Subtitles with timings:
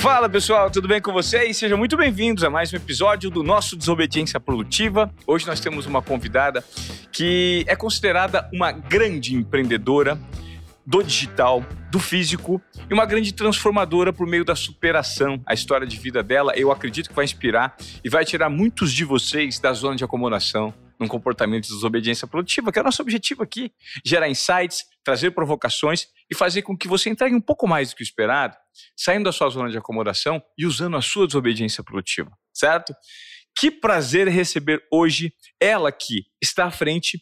[0.00, 1.58] Fala pessoal, tudo bem com vocês?
[1.58, 5.12] Sejam muito bem-vindos a mais um episódio do nosso Desobediência Produtiva.
[5.26, 6.64] Hoje nós temos uma convidada
[7.12, 10.18] que é considerada uma grande empreendedora
[10.86, 15.38] do digital, do físico e uma grande transformadora por meio da superação.
[15.44, 19.04] A história de vida dela, eu acredito que vai inspirar e vai tirar muitos de
[19.04, 23.42] vocês da zona de acomodação num comportamento de desobediência produtiva, que é o nosso objetivo
[23.42, 23.72] aqui:
[24.04, 28.02] gerar insights, trazer provocações e fazer com que você entregue um pouco mais do que
[28.02, 28.54] o esperado,
[28.94, 32.94] saindo da sua zona de acomodação e usando a sua desobediência produtiva, certo?
[33.58, 37.20] Que prazer receber hoje ela que está à frente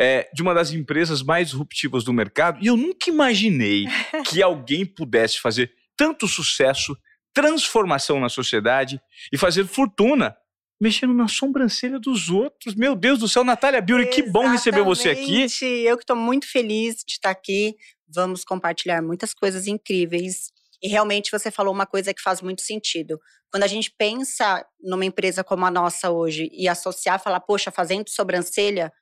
[0.00, 3.84] é, de uma das empresas mais disruptivas do mercado e eu nunca imaginei
[4.28, 6.96] que alguém pudesse fazer tanto sucesso,
[7.34, 10.34] transformação na sociedade e fazer fortuna
[10.82, 12.74] mexendo na sobrancelha dos outros.
[12.74, 15.46] Meu Deus do céu, Natália Biuri, que bom receber você aqui.
[15.86, 17.76] Eu que estou muito feliz de estar aqui.
[18.12, 20.50] Vamos compartilhar muitas coisas incríveis.
[20.82, 23.20] E realmente você falou uma coisa que faz muito sentido.
[23.48, 28.08] Quando a gente pensa numa empresa como a nossa hoje e associar, falar, poxa, fazendo
[28.08, 28.92] sobrancelha,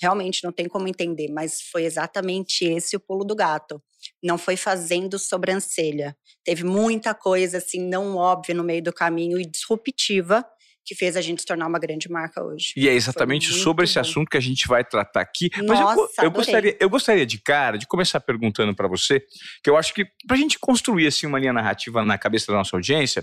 [0.00, 3.80] realmente não tem como entender, mas foi exatamente esse o pulo do gato.
[4.20, 6.16] Não foi fazendo sobrancelha.
[6.42, 10.44] Teve muita coisa assim não óbvia no meio do caminho e disruptiva
[10.88, 12.72] que fez a gente se tornar uma grande marca hoje.
[12.74, 14.00] E é exatamente sobre esse bom.
[14.00, 15.50] assunto que a gente vai tratar aqui.
[15.66, 19.22] Mas Nossa, eu, eu gostaria, eu gostaria de cara de começar perguntando para você,
[19.62, 22.56] que eu acho que para a gente construir assim uma linha narrativa na cabeça da
[22.56, 23.22] nossa audiência,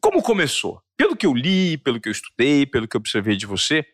[0.00, 0.80] como começou?
[0.96, 3.84] Pelo que eu li, pelo que eu estudei, pelo que eu observei de você,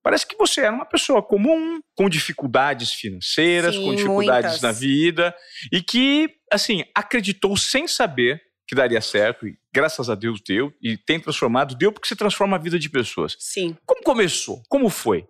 [0.00, 4.62] parece que você era uma pessoa comum, com dificuldades financeiras, Sim, com dificuldades muitas.
[4.62, 5.34] na vida,
[5.72, 10.96] e que, assim, acreditou sem saber que daria certo, e graças a Deus deu, e
[10.96, 13.36] tem transformado, deu porque se transforma a vida de pessoas.
[13.36, 13.76] Sim.
[13.84, 14.62] Como começou?
[14.68, 15.26] Como foi?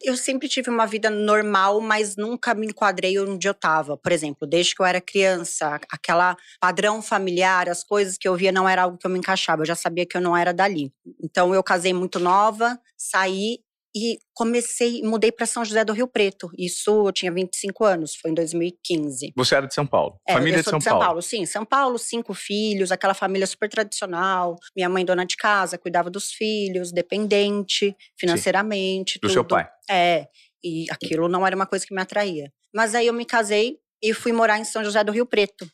[0.00, 3.96] Eu sempre tive uma vida normal, mas nunca me enquadrei onde eu estava.
[3.96, 8.52] Por exemplo, desde que eu era criança, aquela padrão familiar, as coisas que eu via
[8.52, 9.62] não era algo que eu me encaixava.
[9.62, 10.92] Eu já sabia que eu não era dali.
[11.20, 13.58] Então eu casei muito nova, saí
[13.94, 16.50] e comecei, mudei para São José do Rio Preto.
[16.58, 19.32] Isso eu tinha 25 anos, foi em 2015.
[19.36, 20.18] Você era de São Paulo?
[20.26, 21.06] É, família de São, de São Paulo.
[21.06, 21.22] Paulo.
[21.22, 24.56] Sim, São Paulo, cinco filhos, aquela família super tradicional.
[24.74, 29.18] Minha mãe dona de casa, cuidava dos filhos, dependente financeiramente, Sim.
[29.18, 29.32] Do tudo.
[29.32, 29.68] seu pai?
[29.88, 30.26] É,
[30.62, 32.52] e aquilo não era uma coisa que me atraía.
[32.74, 35.70] Mas aí eu me casei e fui morar em São José do Rio Preto.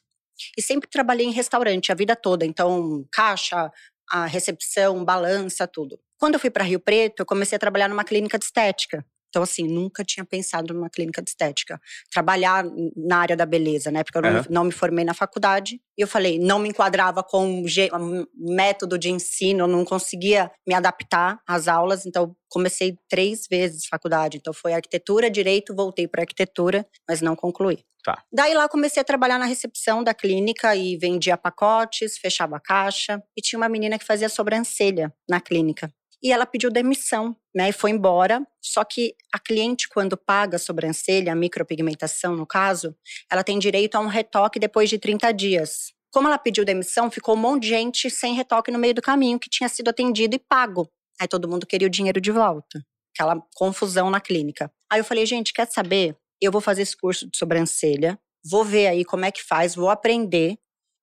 [0.58, 3.70] E sempre trabalhei em restaurante a vida toda, então caixa,
[4.10, 5.98] a recepção, balança, tudo.
[6.20, 9.02] Quando eu fui para Rio Preto, eu comecei a trabalhar numa clínica de estética.
[9.30, 11.80] Então, assim, nunca tinha pensado numa clínica de estética.
[12.10, 12.64] Trabalhar
[12.96, 14.02] na área da beleza, né?
[14.04, 15.80] Porque eu não, não me formei na faculdade.
[15.96, 21.40] E eu falei, não me enquadrava com um método de ensino, não conseguia me adaptar
[21.46, 22.04] às aulas.
[22.04, 24.36] Então, comecei três vezes faculdade.
[24.36, 27.78] Então, foi arquitetura, direito, voltei para arquitetura, mas não concluí.
[28.04, 28.22] Tá.
[28.32, 33.22] Daí lá comecei a trabalhar na recepção da clínica e vendia pacotes, fechava a caixa.
[33.36, 35.90] E tinha uma menina que fazia sobrancelha na clínica
[36.22, 37.70] e ela pediu demissão, né?
[37.70, 38.46] E foi embora.
[38.60, 42.94] Só que a cliente, quando paga a sobrancelha, a micropigmentação no caso,
[43.30, 45.92] ela tem direito a um retoque depois de 30 dias.
[46.12, 49.38] Como ela pediu demissão, ficou um monte de gente sem retoque no meio do caminho
[49.38, 50.90] que tinha sido atendido e pago.
[51.20, 52.84] Aí todo mundo queria o dinheiro de volta.
[53.14, 54.72] Aquela confusão na clínica.
[54.90, 56.16] Aí eu falei, gente, quer saber?
[56.40, 59.90] Eu vou fazer esse curso de sobrancelha, vou ver aí como é que faz, vou
[59.90, 60.58] aprender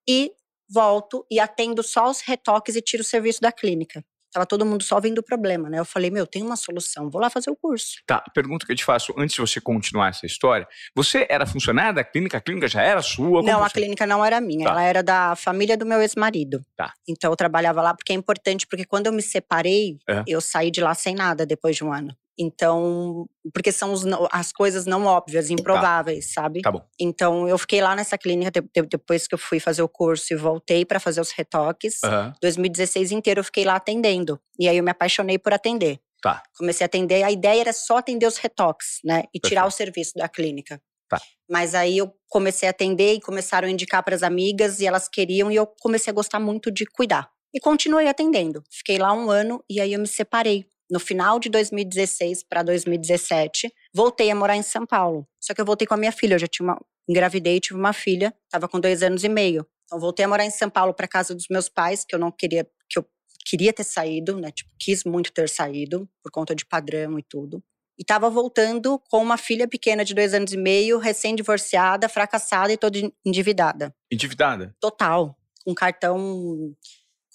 [0.08, 0.32] e
[0.70, 4.04] volto e atendo só os retoques e tiro o serviço da clínica.
[4.32, 5.80] Tava todo mundo só vendo o problema, né?
[5.80, 7.96] Eu falei, meu, tem uma solução, vou lá fazer o curso.
[8.06, 10.68] Tá, pergunta que eu te faço antes de você continuar essa história.
[10.96, 12.38] Você era funcionária da clínica?
[12.38, 13.42] A clínica já era sua?
[13.42, 14.72] não, a clínica não era minha, tá.
[14.72, 16.62] ela era da família do meu ex-marido.
[16.76, 16.94] Tá.
[17.08, 20.24] Então eu trabalhava lá porque é importante, porque quando eu me separei, é.
[20.28, 22.16] eu saí de lá sem nada depois de um ano.
[22.40, 25.54] Então, porque são os, as coisas não óbvias, tá.
[25.54, 26.42] improváveis, tá.
[26.42, 26.62] sabe?
[26.62, 26.86] Tá bom.
[27.00, 28.52] Então, eu fiquei lá nessa clínica
[28.88, 32.00] depois que eu fui fazer o curso e voltei para fazer os retoques.
[32.04, 32.34] Uhum.
[32.42, 34.40] 2016 inteiro eu fiquei lá atendendo.
[34.60, 36.00] E aí eu me apaixonei por atender.
[36.22, 36.44] Tá.
[36.58, 39.24] Comecei a atender, a ideia era só atender os retoques, né?
[39.34, 40.82] E tirar o serviço da clínica.
[41.10, 41.20] Tá.
[41.50, 45.08] Mas aí eu comecei a atender e começaram a indicar para as amigas e elas
[45.08, 47.30] queriam e eu comecei a gostar muito de cuidar.
[47.54, 48.64] E continuei atendendo.
[48.70, 53.72] Fiquei lá um ano e aí eu me separei no final de 2016 para 2017,
[53.94, 55.28] voltei a morar em São Paulo.
[55.40, 57.94] Só que eu voltei com a minha filha, eu já tinha uma, engravidei, tive uma
[57.94, 59.66] filha, estava com dois anos e meio.
[59.86, 62.32] Então voltei a morar em São Paulo para casa dos meus pais, que eu não
[62.32, 63.06] queria, que eu
[63.46, 64.52] queria ter saído, né?
[64.52, 67.64] Tipo, quis muito ter saído por conta de padrão e tudo.
[67.98, 72.78] E estava voltando com uma filha pequena de dois anos e meio, recém-divorciada, fracassada e
[72.78, 73.96] toda endividada.
[74.12, 74.76] Endividada?
[74.80, 75.36] Total.
[75.66, 76.76] Com cartão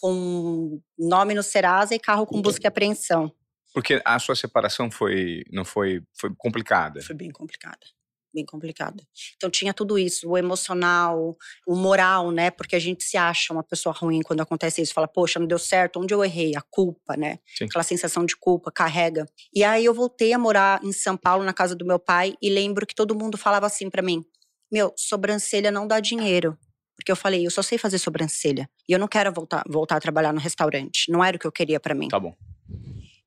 [0.01, 3.33] com nome no Serasa e carro com busca e apreensão.
[3.73, 7.01] Porque a sua separação foi não foi foi complicada.
[7.03, 7.81] Foi bem complicada.
[8.35, 9.03] bem complicada.
[9.37, 11.37] Então tinha tudo isso, o emocional,
[11.67, 12.51] o moral, né?
[12.51, 14.95] Porque a gente se acha uma pessoa ruim quando acontece isso.
[14.95, 16.57] Fala, poxa, não deu certo, onde eu errei?
[16.57, 17.39] A culpa, né?
[17.47, 17.67] Sim.
[17.67, 19.27] Aquela sensação de culpa, carrega.
[19.55, 22.49] E aí eu voltei a morar em São Paulo, na casa do meu pai, e
[22.49, 24.25] lembro que todo mundo falava assim para mim:
[24.71, 26.57] meu, sobrancelha não dá dinheiro.
[26.97, 28.69] Porque eu falei, eu só sei fazer sobrancelha.
[28.89, 31.11] E eu não quero voltar, voltar a trabalhar no restaurante.
[31.11, 32.09] Não era o que eu queria para mim.
[32.09, 32.35] Tá bom.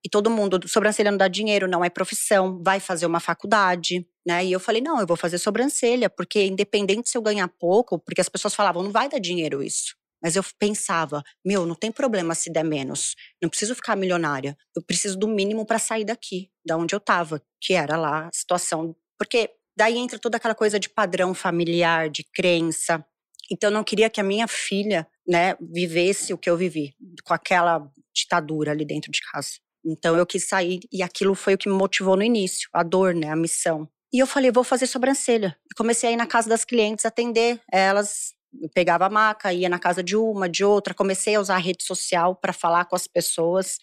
[0.05, 4.45] E todo mundo, sobrancelha não dá dinheiro, não é profissão, vai fazer uma faculdade, né?
[4.45, 8.21] E eu falei, não, eu vou fazer sobrancelha, porque independente se eu ganhar pouco, porque
[8.21, 9.95] as pessoas falavam, não vai dar dinheiro isso.
[10.21, 13.15] Mas eu pensava, meu, não tem problema se der menos.
[13.41, 14.55] Não preciso ficar milionária.
[14.75, 18.29] Eu preciso do mínimo para sair daqui, da onde eu tava, que era lá a
[18.31, 18.95] situação.
[19.17, 23.03] Porque daí entra toda aquela coisa de padrão familiar, de crença.
[23.51, 27.33] Então eu não queria que a minha filha, né, vivesse o que eu vivi, com
[27.33, 29.64] aquela ditadura ali dentro de casa.
[29.85, 33.13] Então eu quis sair e aquilo foi o que me motivou no início, a dor,
[33.13, 33.87] né, a missão.
[34.13, 35.57] E eu falei, vou fazer sobrancelha.
[35.69, 38.33] E comecei a ir na casa das clientes atender elas.
[38.73, 40.93] pegava a maca, ia na casa de uma, de outra.
[40.93, 43.77] Comecei a usar a rede social para falar com as pessoas.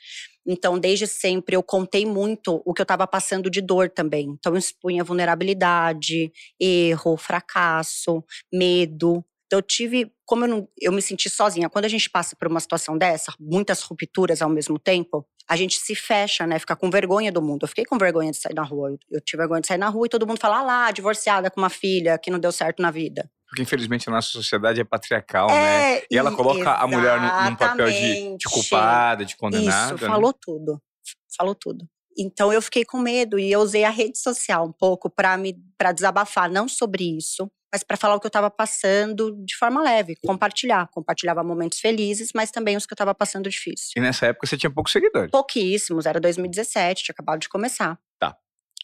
[0.47, 4.31] Então, desde sempre, eu contei muito o que eu estava passando de dor também.
[4.31, 9.25] Então, eu expunha vulnerabilidade, erro, fracasso, medo.
[9.53, 12.49] Então, eu tive, como eu, não, eu me senti sozinha, quando a gente passa por
[12.49, 16.59] uma situação dessa, muitas rupturas ao mesmo tempo, a gente se fecha, né?
[16.59, 17.65] Fica com vergonha do mundo.
[17.65, 18.97] Eu fiquei com vergonha de sair na rua.
[19.11, 21.61] Eu, tive vergonha de sair na rua e todo mundo fala, ah lá, divorciada com
[21.61, 23.31] uma filha que não deu certo na vida.
[23.47, 26.03] Porque infelizmente a nossa sociedade é patriarcal, é, né?
[26.11, 29.97] E ela coloca a mulher num, papel de, de, culpada, de condenada.
[29.97, 30.11] Isso, né?
[30.11, 30.81] falou tudo.
[31.37, 31.87] Falou tudo.
[32.17, 35.55] Então eu fiquei com medo e eu usei a rede social um pouco para me
[35.77, 39.83] para desabafar, não sobre isso, mas para falar o que eu estava passando de forma
[39.83, 40.89] leve, compartilhar.
[40.93, 43.93] Compartilhava momentos felizes, mas também os que eu estava passando difícil.
[43.97, 45.31] E nessa época você tinha poucos seguidores?
[45.31, 47.99] Pouquíssimos, era 2017, tinha acabado de começar.
[48.21, 48.37] Tá.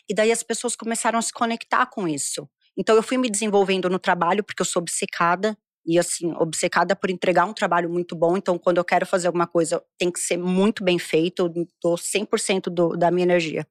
[0.08, 2.48] E daí as pessoas começaram a se conectar com isso.
[2.78, 5.56] Então eu fui me desenvolvendo no trabalho, porque eu sou obcecada.
[5.86, 8.36] E assim, obcecada por entregar um trabalho muito bom.
[8.36, 11.46] Então, quando eu quero fazer alguma coisa, tem que ser muito bem feito.
[11.46, 13.66] Eu dou 100% do, da minha energia.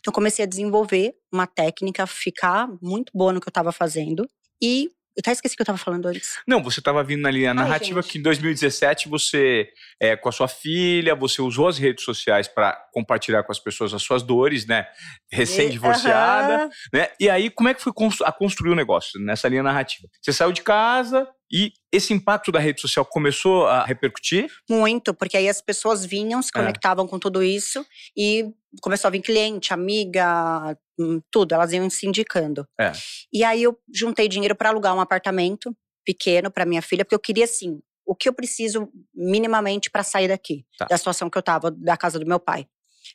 [0.00, 4.28] Então, comecei a desenvolver uma técnica, ficar muito boa no que eu estava fazendo.
[4.62, 6.38] E eu até esqueci o que eu estava falando antes.
[6.46, 9.68] Não, você estava vindo ali a narrativa Ai, que em 2017 você,
[10.00, 13.92] é, com a sua filha, você usou as redes sociais para compartilhar com as pessoas
[13.92, 14.86] as suas dores, né?
[15.30, 16.72] Recém-divorciada, uh -huh.
[16.92, 17.08] né?
[17.18, 17.92] E aí, como é que foi
[18.24, 20.08] a construir o negócio nessa linha narrativa?
[20.22, 24.48] Você saiu de casa, e esse impacto da rede social começou a repercutir?
[24.68, 26.58] Muito, porque aí as pessoas vinham, se é.
[26.58, 27.08] conectavam é.
[27.08, 27.84] com tudo isso
[28.16, 32.66] e começou a vir cliente, amiga, hum, tudo, elas iam se indicando.
[32.80, 32.92] É.
[33.32, 37.20] E aí eu juntei dinheiro para alugar um apartamento pequeno para minha filha, porque eu
[37.20, 40.86] queria assim, o que eu preciso minimamente para sair daqui, tá.
[40.86, 42.66] da situação que eu tava da casa do meu pai.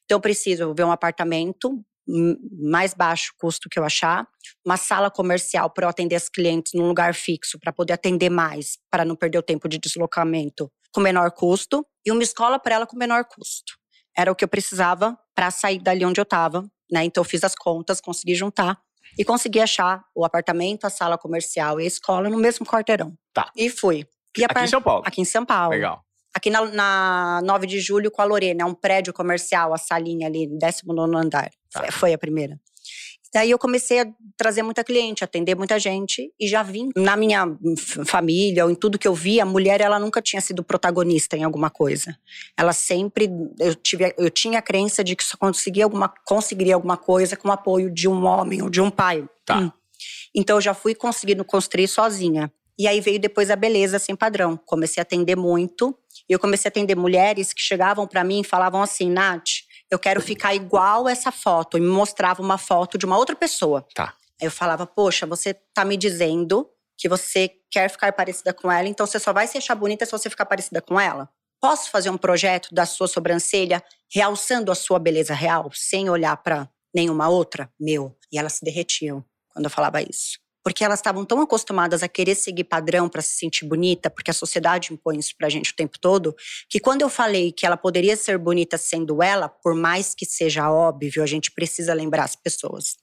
[0.03, 4.27] Então eu preciso ver um apartamento mais baixo custo que eu achar,
[4.65, 8.77] uma sala comercial para eu atender as clientes num lugar fixo, para poder atender mais,
[8.91, 12.87] para não perder o tempo de deslocamento com menor custo, e uma escola para ela
[12.87, 13.73] com menor custo.
[14.15, 17.03] Era o que eu precisava para sair dali onde eu estava, né?
[17.03, 18.79] Então eu fiz as contas, consegui juntar
[19.17, 23.13] e consegui achar o apartamento, a sala comercial e a escola no mesmo quarteirão.
[23.33, 23.51] Tá.
[23.55, 24.07] E fui.
[24.37, 25.03] E aqui em São Paulo.
[25.05, 25.71] Aqui em São Paulo.
[25.71, 26.05] Legal
[26.35, 30.27] aqui na, na 9 de julho com a Lorena, é um prédio comercial, a salinha
[30.27, 31.49] ali, 19 andar.
[31.75, 31.91] Tá.
[31.91, 32.59] Foi a primeira.
[33.33, 34.07] Daí eu comecei a
[34.37, 37.45] trazer muita cliente, atender muita gente e já vim na minha
[38.05, 41.43] família ou em tudo que eu vi, a mulher ela nunca tinha sido protagonista em
[41.43, 42.17] alguma coisa.
[42.55, 46.95] Ela sempre eu tive eu tinha a crença de que só conseguia alguma conseguiria alguma
[46.95, 49.27] coisa com o apoio de um homem ou de um pai.
[49.45, 49.59] Tá.
[49.59, 49.71] Hum.
[50.33, 52.49] Então eu já fui conseguindo construir sozinha.
[52.79, 54.57] E aí veio depois a beleza sem padrão.
[54.65, 55.93] Comecei a atender muito
[56.29, 59.99] e eu comecei a atender mulheres que chegavam para mim e falavam assim, Nath, eu
[59.99, 61.77] quero ficar igual essa foto.
[61.77, 63.85] E me mostrava uma foto de uma outra pessoa.
[63.93, 64.13] Tá.
[64.41, 68.87] Aí eu falava, poxa, você tá me dizendo que você quer ficar parecida com ela,
[68.87, 71.29] então você só vai se achar bonita se você ficar parecida com ela?
[71.61, 76.69] Posso fazer um projeto da sua sobrancelha realçando a sua beleza real, sem olhar para
[76.93, 77.69] nenhuma outra?
[77.79, 78.15] Meu.
[78.31, 82.33] E elas se derretiam quando eu falava isso porque elas estavam tão acostumadas a querer
[82.33, 85.99] seguir padrão para se sentir bonita, porque a sociedade impõe isso pra gente o tempo
[85.99, 86.35] todo,
[86.67, 90.71] que quando eu falei que ela poderia ser bonita sendo ela, por mais que seja
[90.71, 92.95] óbvio, a gente precisa lembrar as pessoas.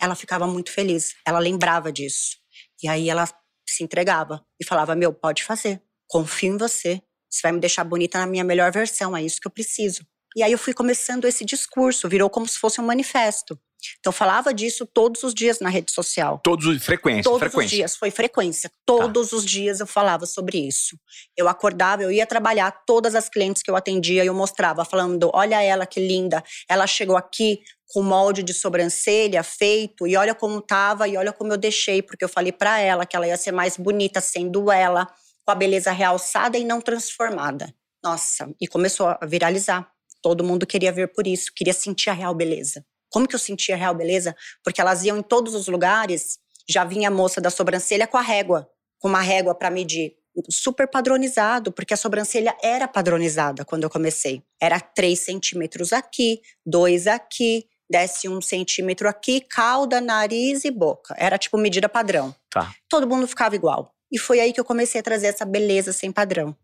[0.00, 2.38] Ela ficava muito feliz, ela lembrava disso.
[2.82, 3.28] E aí ela
[3.68, 8.18] se entregava e falava: Meu, pode fazer, confio em você, você vai me deixar bonita
[8.18, 10.02] na minha melhor versão, é isso que eu preciso.
[10.34, 13.58] E aí eu fui começando esse discurso, virou como se fosse um manifesto.
[13.98, 16.40] Então falava disso todos os dias na rede social.
[16.42, 17.66] Todos os frequência, todos frequência.
[17.66, 18.70] os dias, foi frequência.
[18.84, 19.36] Todos tá.
[19.36, 20.98] os dias eu falava sobre isso.
[21.36, 25.62] Eu acordava, eu ia trabalhar, todas as clientes que eu atendia, eu mostrava, falando: olha
[25.62, 31.06] ela que linda, ela chegou aqui com molde de sobrancelha feito, e olha como tava,
[31.06, 33.76] e olha como eu deixei, porque eu falei para ela que ela ia ser mais
[33.76, 35.06] bonita sendo ela,
[35.44, 37.72] com a beleza realçada e não transformada.
[38.02, 39.88] Nossa, e começou a viralizar.
[40.20, 42.84] Todo mundo queria ver por isso, queria sentir a real beleza.
[43.16, 44.36] Como que eu sentia a real beleza?
[44.62, 48.20] Porque elas iam em todos os lugares, já vinha a moça da sobrancelha com a
[48.20, 50.12] régua, com uma régua para medir.
[50.50, 54.42] Super padronizado, porque a sobrancelha era padronizada quando eu comecei.
[54.60, 61.14] Era 3 centímetros aqui, 2 aqui, desce um centímetro aqui, cauda, nariz e boca.
[61.16, 62.36] Era tipo medida padrão.
[62.50, 62.70] Tá.
[62.86, 63.94] Todo mundo ficava igual.
[64.12, 66.54] E foi aí que eu comecei a trazer essa beleza sem padrão.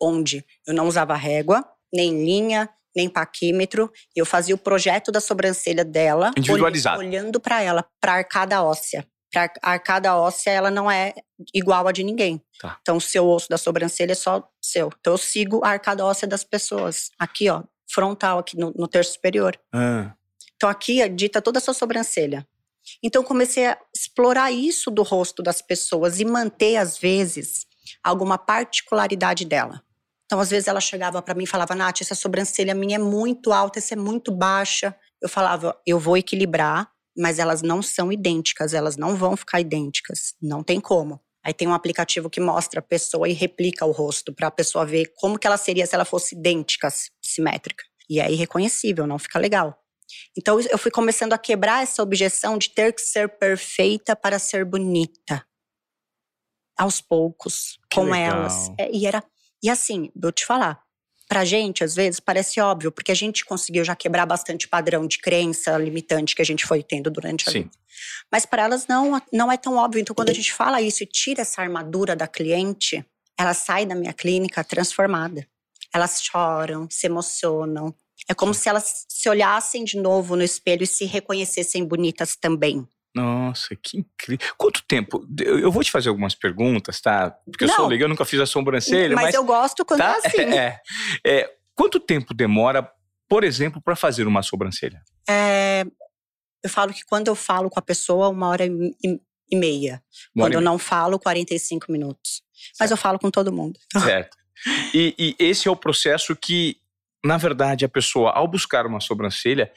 [0.00, 3.90] Onde eu não usava régua, nem linha, nem paquímetro.
[4.14, 9.06] Eu fazia o projeto da sobrancelha dela, individualizado, olhando para ela, para arcada óssea.
[9.32, 11.14] Pra arcada óssea, ela não é
[11.54, 12.42] igual a de ninguém.
[12.60, 12.78] Tá.
[12.80, 14.90] Então, o seu osso da sobrancelha é só seu.
[14.98, 17.10] Então, eu sigo a arcada óssea das pessoas.
[17.18, 19.56] Aqui, ó, frontal, aqui no, no terço superior.
[19.72, 20.14] Ah.
[20.56, 22.46] Então, aqui dita toda a sua sobrancelha.
[23.02, 27.66] Então, comecei a explorar isso do rosto das pessoas e manter, às vezes,
[28.02, 29.82] alguma particularidade dela.
[30.30, 33.52] Então, às vezes, ela chegava para mim e falava: Nath, essa sobrancelha minha é muito
[33.52, 34.94] alta, essa é muito baixa.
[35.20, 40.36] Eu falava: eu vou equilibrar, mas elas não são idênticas, elas não vão ficar idênticas.
[40.40, 41.20] Não tem como.
[41.44, 44.86] Aí tem um aplicativo que mostra a pessoa e replica o rosto para a pessoa
[44.86, 46.88] ver como que ela seria se ela fosse idêntica,
[47.20, 47.82] simétrica.
[48.08, 49.76] E é irreconhecível, não fica legal.
[50.38, 54.64] Então eu fui começando a quebrar essa objeção de ter que ser perfeita para ser
[54.64, 55.44] bonita.
[56.78, 58.42] Aos poucos, que com legal.
[58.42, 58.70] elas.
[58.78, 59.24] É, e era
[59.62, 60.82] e assim, vou te falar,
[61.28, 65.18] pra gente, às vezes, parece óbvio, porque a gente conseguiu já quebrar bastante padrão de
[65.18, 67.62] crença limitante que a gente foi tendo durante a Sim.
[67.62, 67.70] vida.
[68.32, 70.00] Mas para elas não, não é tão óbvio.
[70.00, 73.04] Então, quando a gente fala isso e tira essa armadura da cliente,
[73.38, 75.46] ela sai da minha clínica transformada.
[75.94, 77.94] Elas choram, se emocionam.
[78.28, 82.86] É como se elas se olhassem de novo no espelho e se reconhecessem bonitas também.
[83.14, 84.46] Nossa, que incrível.
[84.56, 85.26] Quanto tempo?
[85.40, 87.30] Eu vou te fazer algumas perguntas, tá?
[87.44, 87.88] Porque eu sou Não.
[87.88, 89.34] legal, eu nunca fiz a sobrancelha, mas, mas.
[89.34, 90.18] eu gosto quando tá?
[90.22, 90.36] é assim.
[90.54, 90.80] É,
[91.26, 91.50] é.
[91.74, 92.88] Quanto tempo demora,
[93.28, 95.02] por exemplo, para fazer uma sobrancelha?
[95.28, 95.84] É,
[96.62, 100.02] eu falo que quando eu falo com a pessoa, uma hora e, e- meia.
[100.34, 102.42] Uma quando eu não falo, 45 minutos.
[102.78, 103.80] Mas eu falo com todo mundo.
[103.92, 104.36] Certo.
[104.94, 106.76] E, e esse é o processo que,
[107.24, 109.72] na verdade, a pessoa, ao buscar uma sobrancelha,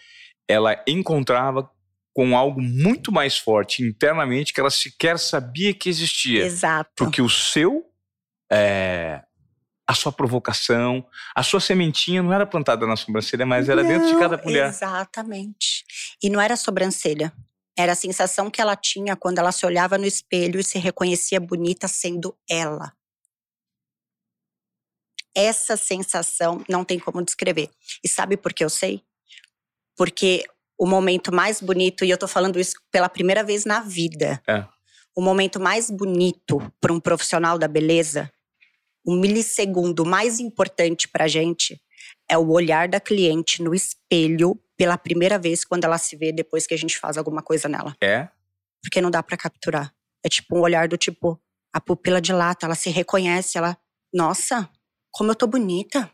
[0.48, 1.70] ela encontrava
[2.14, 6.46] com algo muito mais forte internamente que ela sequer sabia que existia.
[6.46, 6.92] Exato.
[6.96, 7.84] Porque o seu,
[8.52, 9.24] é,
[9.88, 11.06] a sua provocação,
[11.36, 14.70] a sua sementinha não era plantada na sobrancelha, mas era dentro de cada Não, mulher.
[14.70, 15.84] Exatamente.
[16.22, 17.34] E não era sobrancelha.
[17.76, 21.40] Era a sensação que ela tinha quando ela se olhava no espelho e se reconhecia
[21.40, 22.94] bonita sendo ela.
[25.36, 27.72] Essa sensação não tem como descrever.
[28.04, 29.04] E sabe por que eu sei?
[29.98, 30.46] Porque
[30.84, 34.44] o momento mais bonito, e eu tô falando isso pela primeira vez na vida.
[34.46, 34.66] É.
[35.16, 38.30] O momento mais bonito para um profissional da beleza,
[39.06, 41.82] o milissegundo mais importante pra gente
[42.30, 46.68] é o olhar da cliente no espelho pela primeira vez quando ela se vê depois
[46.68, 47.96] que a gente faz alguma coisa nela.
[48.04, 48.28] É?
[48.84, 49.96] Porque não dá pra capturar.
[50.22, 53.78] É tipo um olhar do tipo, a pupila dilata, ela se reconhece, ela,
[54.14, 54.70] nossa,
[55.12, 56.12] como eu tô bonita.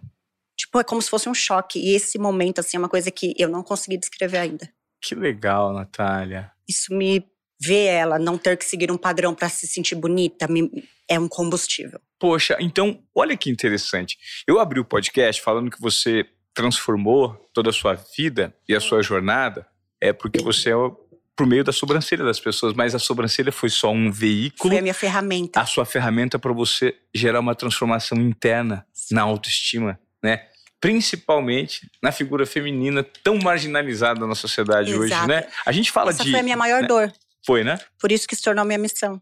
[0.60, 1.80] Tipo, é como se fosse um choque.
[1.80, 4.70] E esse momento, assim, é uma coisa que eu não consegui descrever ainda.
[5.02, 6.52] Que legal, Natália.
[6.68, 7.26] Isso me
[7.66, 10.70] ver ela não ter que seguir um padrão pra se sentir bonita me-
[11.08, 12.00] é um combustível.
[12.20, 14.18] Poxa, então, olha que interessante.
[14.46, 19.02] Eu abri o podcast falando que você transformou toda a sua vida e a sua
[19.02, 19.66] jornada
[20.02, 20.92] é porque você é o-
[21.36, 24.82] por meio da sobrancelha das pessoas, mas a sobrancelha foi só um veículo, Foi a
[24.82, 25.62] minha ferramenta.
[25.62, 30.48] a sua ferramenta para você gerar uma transformação interna na autoestima, né?
[30.82, 35.28] Principalmente na figura feminina tão marginalizada na sociedade hoje, Exato.
[35.28, 35.48] né?
[35.66, 36.88] A gente fala Essa de foi a minha maior né?
[36.88, 37.14] dor.
[37.46, 37.80] Foi, né?
[38.00, 39.22] Por isso que se tornou minha missão.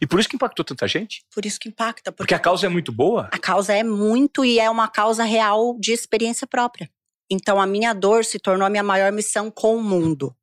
[0.00, 2.12] E por isso que impactou tanta gente, Por isso que impacta.
[2.12, 3.28] porque a causa é muito boa.
[3.32, 6.88] a causa é muito e é uma causa real de experiência própria.
[7.30, 10.34] Então a minha dor se tornou a minha maior missão com o mundo.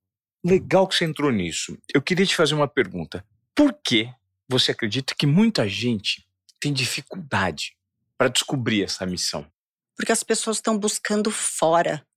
[0.43, 1.77] Legal que você entrou nisso.
[1.93, 3.23] Eu queria te fazer uma pergunta.
[3.55, 4.09] Por que
[4.47, 6.25] você acredita que muita gente
[6.59, 7.75] tem dificuldade
[8.17, 9.45] para descobrir essa missão?
[9.99, 12.07] Porque as pessoas estão buscando fora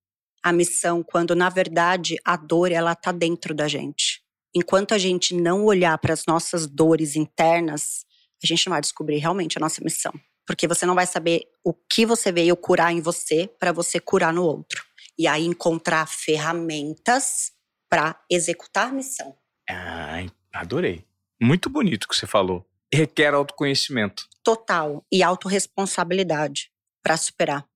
[0.41, 4.23] a missão, quando na verdade a dor ela tá dentro da gente.
[4.55, 8.05] Enquanto a gente não olhar para as nossas dores internas,
[8.41, 10.13] a gente não vai descobrir realmente a nossa missão.
[10.47, 14.33] Porque você não vai saber o que você veio curar em você para você curar
[14.33, 14.85] no outro.
[15.19, 17.51] E aí encontrar ferramentas
[17.91, 19.37] para executar a missão.
[19.69, 20.25] Ah,
[20.55, 21.05] adorei.
[21.43, 22.65] Muito bonito o que você falou.
[22.95, 24.29] Requer autoconhecimento.
[24.45, 25.05] Total.
[25.11, 26.71] E autorresponsabilidade
[27.03, 27.72] para superar.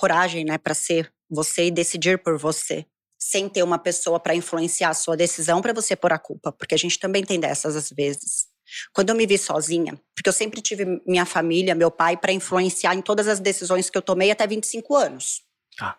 [0.00, 2.86] Coragem, né, para ser você e decidir por você.
[3.18, 6.50] Sem ter uma pessoa para influenciar a sua decisão para você pôr a culpa.
[6.50, 8.46] Porque a gente também tem dessas às vezes.
[8.94, 12.94] Quando eu me vi sozinha, porque eu sempre tive minha família, meu pai, para influenciar
[12.94, 15.42] em todas as decisões que eu tomei até 25 anos.
[15.76, 15.98] Tá.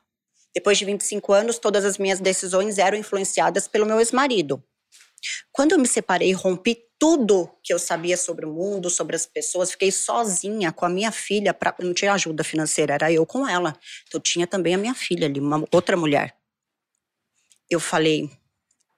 [0.55, 4.63] Depois de 25 anos, todas as minhas decisões eram influenciadas pelo meu ex-marido.
[5.51, 9.71] Quando eu me separei, rompi tudo que eu sabia sobre o mundo, sobre as pessoas,
[9.71, 13.75] fiquei sozinha com a minha filha, pra, não tinha ajuda financeira, era eu com ela.
[14.07, 16.35] Então tinha também a minha filha ali, uma outra mulher.
[17.69, 18.29] Eu falei,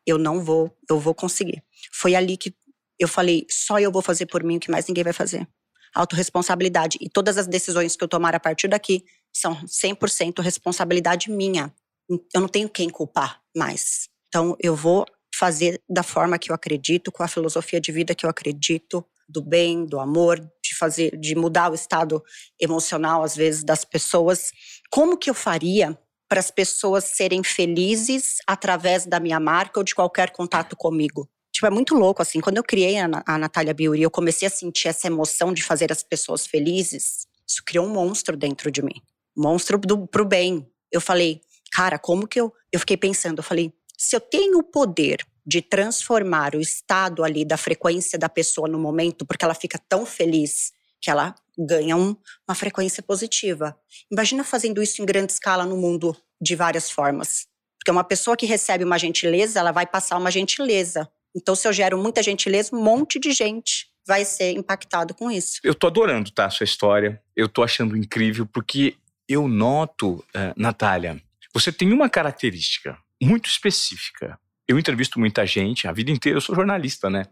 [0.06, 1.64] eu não vou, eu vou conseguir.
[1.92, 2.54] Foi ali que
[3.00, 5.48] eu falei, só eu vou fazer por mim o que mais ninguém vai fazer.
[5.96, 6.98] Autoresponsabilidade.
[7.00, 11.74] E todas as decisões que eu tomar a partir daqui são 100% responsabilidade minha.
[12.10, 14.10] Eu não tenho quem culpar mais.
[14.28, 15.06] Então eu vou
[15.44, 19.42] fazer da forma que eu acredito, com a filosofia de vida que eu acredito, do
[19.42, 22.24] bem, do amor, de fazer, de mudar o estado
[22.58, 24.52] emocional às vezes das pessoas.
[24.90, 29.94] Como que eu faria para as pessoas serem felizes através da minha marca ou de
[29.94, 31.30] qualquer contato comigo?
[31.52, 32.40] Tipo, é muito louco, assim.
[32.40, 35.92] Quando eu criei a, a Natália Biuri, eu comecei a sentir essa emoção de fazer
[35.92, 37.28] as pessoas felizes.
[37.46, 39.02] Isso criou um monstro dentro de mim.
[39.36, 40.66] Monstro do, pro bem.
[40.90, 42.54] Eu falei, cara, como que eu.
[42.72, 47.44] Eu fiquei pensando, eu falei, se eu tenho o poder de transformar o estado ali
[47.44, 50.72] da frequência da pessoa no momento, porque ela fica tão feliz
[51.02, 52.16] que ela ganha um,
[52.48, 53.78] uma frequência positiva.
[54.12, 57.46] Imagina fazendo isso em grande escala no mundo de várias formas.
[57.78, 61.10] Porque uma pessoa que recebe uma gentileza, ela vai passar uma gentileza.
[61.36, 65.60] Então, se eu gero muita gentileza, um monte de gente vai ser impactado com isso.
[65.64, 67.22] Eu tô adorando, tá, a sua história.
[67.36, 68.96] Eu tô achando incrível, porque
[69.28, 71.22] eu noto, uh, Natália,
[71.54, 74.40] você tem uma característica muito específica.
[74.74, 77.28] Eu entrevisto muita gente, a vida inteira eu sou jornalista, né?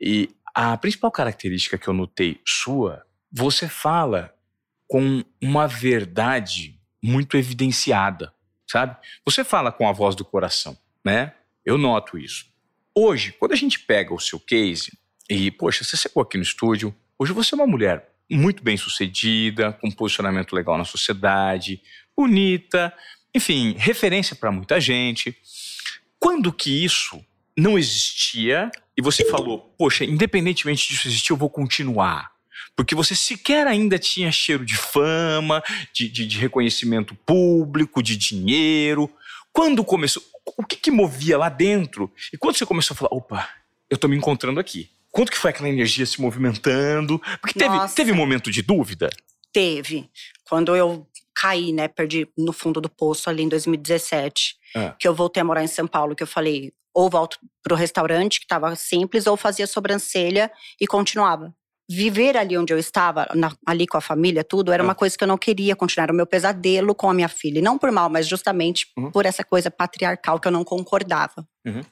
[0.00, 4.32] E a principal característica que eu notei sua, você fala
[4.86, 8.32] com uma verdade muito evidenciada,
[8.70, 8.96] sabe?
[9.24, 11.34] Você fala com a voz do coração, né?
[11.64, 12.46] Eu noto isso.
[12.94, 14.96] Hoje, quando a gente pega o seu case
[15.28, 19.72] e, poxa, você chegou aqui no estúdio, hoje você é uma mulher muito bem sucedida,
[19.72, 21.82] com posicionamento legal na sociedade,
[22.16, 22.94] bonita,
[23.34, 25.36] enfim, referência para muita gente.
[26.26, 27.24] Quando que isso
[27.56, 32.32] não existia e você falou, poxa, independentemente disso existir, eu vou continuar?
[32.74, 35.62] Porque você sequer ainda tinha cheiro de fama,
[35.92, 39.08] de, de, de reconhecimento público, de dinheiro.
[39.52, 40.20] Quando começou,
[40.56, 42.12] o que, que movia lá dentro?
[42.32, 43.48] E quando você começou a falar, opa,
[43.88, 44.90] eu tô me encontrando aqui.
[45.12, 47.22] Quanto que foi aquela energia se movimentando?
[47.40, 49.10] Porque teve, teve um momento de dúvida?
[49.52, 50.10] Teve.
[50.48, 51.86] Quando eu caí, né?
[51.86, 54.56] Perdi no fundo do poço ali em 2017.
[54.74, 54.94] É.
[54.98, 58.40] Que eu voltei a morar em São Paulo, que eu falei, ou volto pro restaurante,
[58.40, 61.54] que tava simples, ou fazia sobrancelha e continuava.
[61.88, 64.84] Viver ali onde eu estava, na, ali com a família, tudo, era é.
[64.84, 66.04] uma coisa que eu não queria continuar.
[66.04, 67.58] Era o meu pesadelo com a minha filha.
[67.58, 69.10] E não por mal, mas justamente uhum.
[69.10, 71.46] por essa coisa patriarcal que eu não concordava.
[71.64, 71.82] Uhum.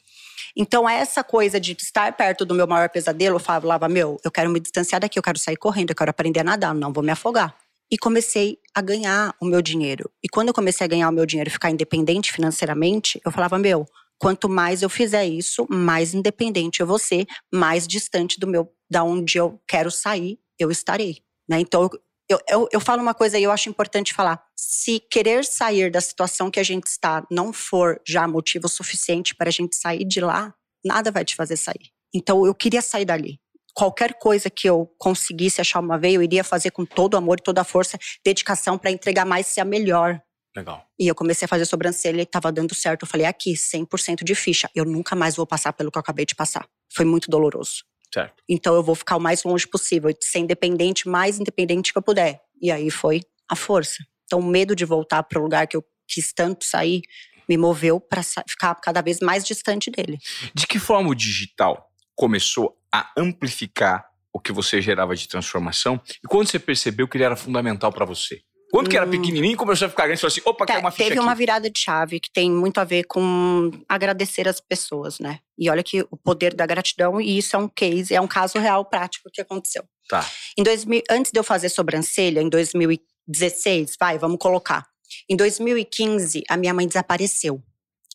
[0.57, 4.49] Então, essa coisa de estar perto do meu maior pesadelo, eu falava, meu, eu quero
[4.51, 7.11] me distanciar daqui, eu quero sair correndo, eu quero aprender a nadar, não vou me
[7.11, 7.55] afogar
[7.91, 10.11] e comecei a ganhar o meu dinheiro.
[10.23, 13.59] E quando eu comecei a ganhar o meu dinheiro e ficar independente financeiramente, eu falava,
[13.59, 13.87] meu,
[14.19, 19.05] quanto mais eu fizer isso, mais independente eu vou ser, mais distante do meu, da
[19.05, 21.19] onde eu quero sair, eu estarei.
[21.49, 21.61] Né?
[21.61, 21.89] Então,
[22.29, 24.43] eu, eu, eu falo uma coisa e eu acho importante falar.
[24.57, 29.49] Se querer sair da situação que a gente está não for já motivo suficiente para
[29.49, 31.93] a gente sair de lá, nada vai te fazer sair.
[32.15, 33.39] Então, eu queria sair dali
[33.75, 37.39] qualquer coisa que eu conseguisse achar uma veia, eu iria fazer com todo o amor
[37.41, 40.23] e toda a força, dedicação para entregar mais ser a melhor.
[40.57, 40.87] Legal.
[40.99, 43.03] E eu comecei a fazer sobrancelha e tava dando certo.
[43.03, 44.71] Eu falei, aqui, 100% de ficha.
[44.73, 46.65] Eu nunca mais vou passar pelo que eu acabei de passar.
[46.95, 47.83] Foi muito doloroso.
[48.13, 48.41] Certo.
[48.49, 52.41] Então eu vou ficar o mais longe possível, ser independente, mais independente que eu puder.
[52.63, 54.05] E aí foi a força.
[54.25, 57.03] Então o medo de voltar para o lugar que eu quis tanto sair
[57.49, 60.19] me moveu para ficar cada vez mais distante dele.
[60.55, 66.01] De que forma o digital começou a amplificar o que você gerava de transformação?
[66.23, 68.43] E quando você percebeu que ele era fundamental para você?
[68.75, 69.11] Quando que era hum.
[69.11, 71.25] pequenininho começou a ficar grande, você falou assim, opa, tá, quer uma ficha Teve aqui.
[71.25, 75.39] uma virada de chave que tem muito a ver com agradecer as pessoas, né?
[75.57, 78.59] E olha que o poder da gratidão, e isso é um case, é um caso
[78.59, 79.85] real, prático que aconteceu.
[80.09, 80.29] Tá.
[80.59, 84.85] Em 2000, antes de eu fazer sobrancelha, em 2016, vai, vamos colocar.
[85.29, 87.63] Em 2015, a minha mãe desapareceu.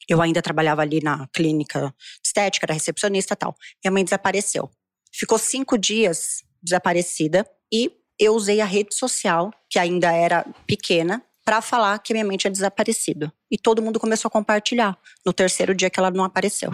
[0.10, 1.96] Eu ainda trabalhava ali na clínica
[2.40, 3.56] estética, era recepcionista tal.
[3.84, 4.70] Minha mãe desapareceu.
[5.12, 11.62] Ficou cinco dias desaparecida e eu usei a rede social, que ainda era pequena, para
[11.62, 13.32] falar que minha mãe tinha desaparecido.
[13.50, 16.72] E todo mundo começou a compartilhar no terceiro dia que ela não apareceu.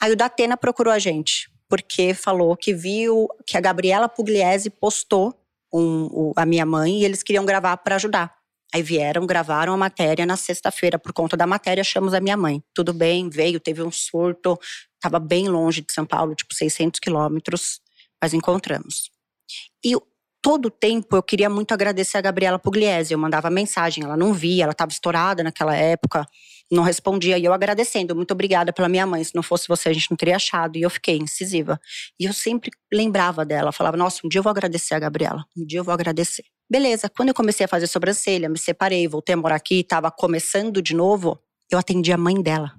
[0.00, 5.34] Aí o Datena procurou a gente, porque falou que viu que a Gabriela Pugliese postou
[5.72, 8.34] um, o, a minha mãe e eles queriam gravar para ajudar.
[8.74, 10.98] Aí vieram, gravaram a matéria na sexta-feira.
[10.98, 12.62] Por conta da matéria, achamos a minha mãe.
[12.74, 14.58] Tudo bem, veio, teve um surto.
[14.94, 17.80] Estava bem longe de São Paulo, tipo 600 quilômetros,
[18.22, 19.10] mas encontramos.
[19.84, 19.94] E
[20.40, 23.12] todo o tempo eu queria muito agradecer a Gabriela Pugliese.
[23.12, 26.26] Eu mandava mensagem, ela não via, ela estava estourada naquela época,
[26.70, 27.36] não respondia.
[27.36, 29.22] E eu agradecendo, muito obrigada pela minha mãe.
[29.22, 30.76] Se não fosse você, a gente não teria achado.
[30.76, 31.80] E eu fiquei incisiva.
[32.18, 35.64] E eu sempre lembrava dela, falava: nossa, um dia eu vou agradecer a Gabriela, um
[35.64, 36.44] dia eu vou agradecer.
[36.72, 40.80] Beleza, quando eu comecei a fazer sobrancelha, me separei, voltei a morar aqui, estava começando
[40.80, 41.38] de novo,
[41.70, 42.72] eu atendi a mãe dela.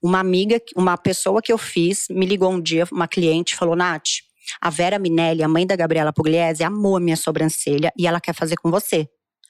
[0.00, 4.20] Uma amiga, uma pessoa que eu fiz, me ligou um dia, uma cliente, falou: Nath,
[4.60, 8.36] a Vera Minelli, a mãe da Gabriela Pugliese, amou a minha sobrancelha e ela quer
[8.36, 9.08] fazer com você.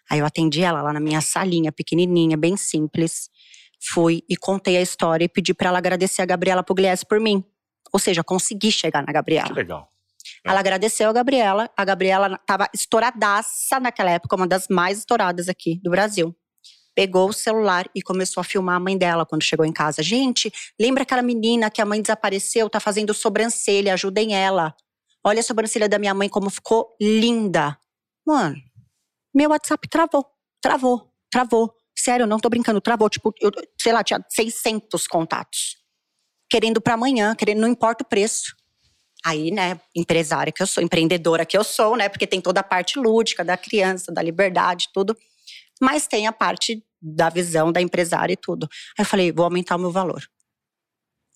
[0.09, 3.29] Aí eu atendi ela lá na minha salinha, pequenininha, bem simples.
[3.79, 7.45] Fui e contei a história e pedi para ela agradecer a Gabriela Pugliese por mim.
[7.93, 9.49] Ou seja, consegui chegar na Gabriela.
[9.49, 9.90] Que legal.
[10.45, 10.61] Ela é.
[10.61, 11.71] agradeceu a Gabriela.
[11.77, 16.35] A Gabriela estava estouradaça naquela época, uma das mais estouradas aqui do Brasil.
[16.95, 20.03] Pegou o celular e começou a filmar a mãe dela quando chegou em casa.
[20.03, 24.75] Gente, lembra aquela menina que a mãe desapareceu, tá fazendo sobrancelha, ajudem ela.
[25.25, 27.79] Olha a sobrancelha da minha mãe como ficou linda.
[28.27, 28.57] Mano,
[29.35, 30.27] meu WhatsApp travou,
[30.61, 31.75] travou, travou.
[31.97, 33.09] Sério, não tô brincando, travou.
[33.09, 33.51] Tipo, eu,
[33.81, 35.77] sei lá, tinha 600 contatos.
[36.51, 38.57] Querendo para amanhã, querendo, não importa o preço.
[39.25, 42.65] Aí, né, empresária que eu sou, empreendedora que eu sou, né, porque tem toda a
[42.65, 45.17] parte lúdica da criança, da liberdade, tudo.
[45.81, 48.69] Mas tem a parte da visão da empresária e tudo.
[48.99, 50.23] Aí eu falei, vou aumentar o meu valor.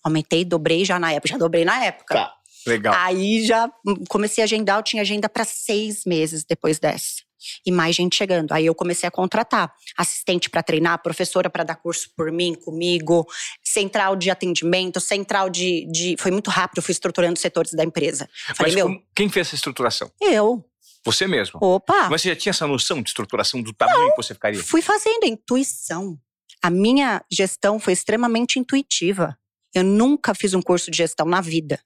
[0.03, 2.13] Aumentei, dobrei já na época, já dobrei na época.
[2.13, 2.35] Tá.
[2.67, 2.93] Legal.
[2.95, 3.71] Aí já
[4.09, 7.24] comecei a agendar, eu tinha agenda para seis meses depois dessa.
[7.65, 8.51] E mais gente chegando.
[8.51, 13.27] Aí eu comecei a contratar assistente para treinar, professora para dar curso por mim, comigo,
[13.63, 16.15] central de atendimento, central de, de.
[16.17, 18.29] Foi muito rápido, eu fui estruturando os setores da empresa.
[18.55, 20.11] Falei, Mas meu, quem fez essa estruturação?
[20.21, 20.65] Eu.
[21.03, 21.59] Você mesmo?
[21.61, 22.09] Opa!
[22.09, 24.63] Mas você já tinha essa noção de estruturação do tamanho Não, que você ficaria?
[24.63, 26.19] Fui fazendo, intuição.
[26.63, 29.37] A minha gestão foi extremamente intuitiva.
[29.73, 31.79] Eu nunca fiz um curso de gestão na vida.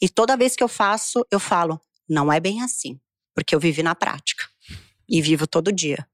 [0.00, 2.98] E toda vez que eu faço, eu falo, não é bem assim,
[3.34, 4.51] porque eu vivi na prática
[5.12, 6.06] e vivo todo dia.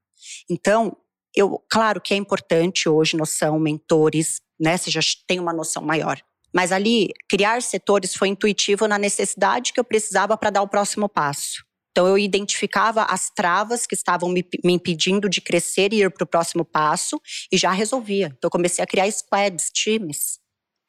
[0.49, 0.95] Então,
[1.33, 4.75] eu, claro que é importante hoje noção, mentores, né?
[4.75, 6.21] Você já tem uma noção maior.
[6.53, 11.07] Mas ali, criar setores foi intuitivo na necessidade que eu precisava para dar o próximo
[11.07, 11.63] passo.
[11.91, 16.23] Então, eu identificava as travas que estavam me, me impedindo de crescer e ir para
[16.23, 18.27] o próximo passo e já resolvia.
[18.27, 20.39] Então, eu comecei a criar squads, times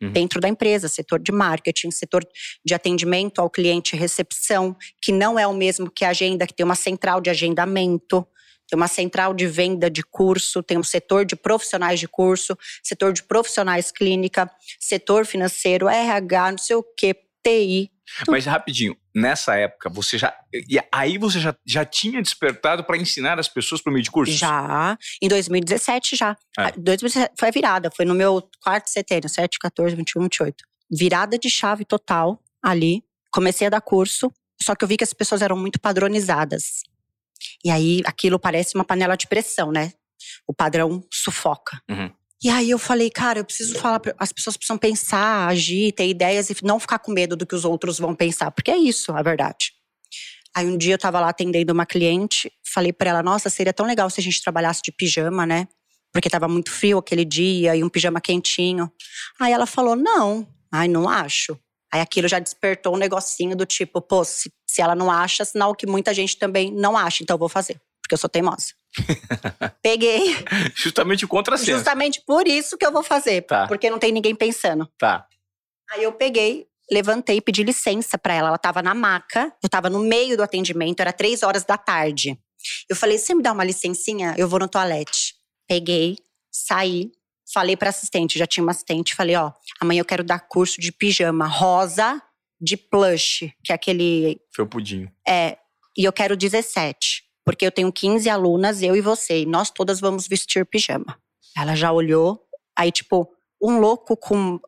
[0.00, 0.12] uhum.
[0.12, 2.26] dentro da empresa, setor de marketing, setor
[2.64, 6.64] de atendimento ao cliente, recepção, que não é o mesmo que a agenda, que tem
[6.64, 8.26] uma central de agendamento,
[8.68, 13.12] tem uma central de venda de curso, tem um setor de profissionais de curso, setor
[13.12, 17.90] de profissionais clínica, setor financeiro, RH, não sei o que, TI.
[18.28, 20.34] Mas rapidinho, nessa época, você já.
[20.92, 24.34] Aí você já, já tinha despertado para ensinar as pessoas por meio de cursos?
[24.34, 24.96] Já.
[25.22, 26.36] Em 2017 já.
[26.58, 26.72] É.
[26.72, 30.64] 2017 foi a virada, foi no meu quarto setembro, 7, 14, 21, 28.
[30.90, 33.02] Virada de chave total ali.
[33.32, 36.82] Comecei a dar curso, só que eu vi que as pessoas eram muito padronizadas.
[37.64, 39.92] E aí aquilo parece uma panela de pressão, né?
[40.46, 41.80] O padrão sufoca.
[41.88, 42.12] Uhum.
[42.42, 46.48] E aí eu falei, cara, eu preciso falar, as pessoas precisam pensar, agir, ter ideias
[46.48, 49.22] e não ficar com medo do que os outros vão pensar, porque é isso, a
[49.22, 49.72] verdade.
[50.56, 53.84] Aí um dia eu tava lá atendendo uma cliente, falei para ela, nossa, seria tão
[53.84, 55.68] legal se a gente trabalhasse de pijama, né?
[56.12, 58.90] Porque tava muito frio aquele dia e um pijama quentinho.
[59.38, 61.58] Aí ela falou, não, ai, não acho.
[61.92, 65.74] Aí aquilo já despertou um negocinho do tipo, pô, se, se ela não acha, sinal
[65.74, 68.74] que muita gente também não acha, então eu vou fazer, porque eu sou teimosa.
[69.80, 70.36] Peguei.
[70.74, 71.78] Justamente o contrassenso.
[71.78, 73.42] Justamente por isso que eu vou fazer.
[73.42, 73.68] Tá.
[73.68, 74.90] Porque não tem ninguém pensando.
[74.98, 75.26] Tá.
[75.92, 78.48] Aí eu peguei, levantei e pedi licença para ela.
[78.48, 82.36] Ela tava na maca, eu tava no meio do atendimento, era três horas da tarde.
[82.88, 84.34] Eu falei: você me dá uma licencinha?
[84.36, 85.34] Eu vou no toalete.
[85.68, 86.16] Peguei,
[86.50, 87.12] saí,
[87.52, 90.90] falei pra assistente, já tinha uma assistente, falei: ó, amanhã eu quero dar curso de
[90.90, 92.20] pijama rosa
[92.60, 94.40] de plush, que é aquele.
[94.52, 95.10] Felpudinho.
[95.26, 95.58] É,
[95.96, 99.98] e eu quero 17 porque eu tenho 15 alunas, eu e você, e nós todas
[99.98, 101.18] vamos vestir pijama.
[101.56, 102.40] Ela já olhou,
[102.78, 103.28] aí tipo,
[103.60, 104.60] um louco com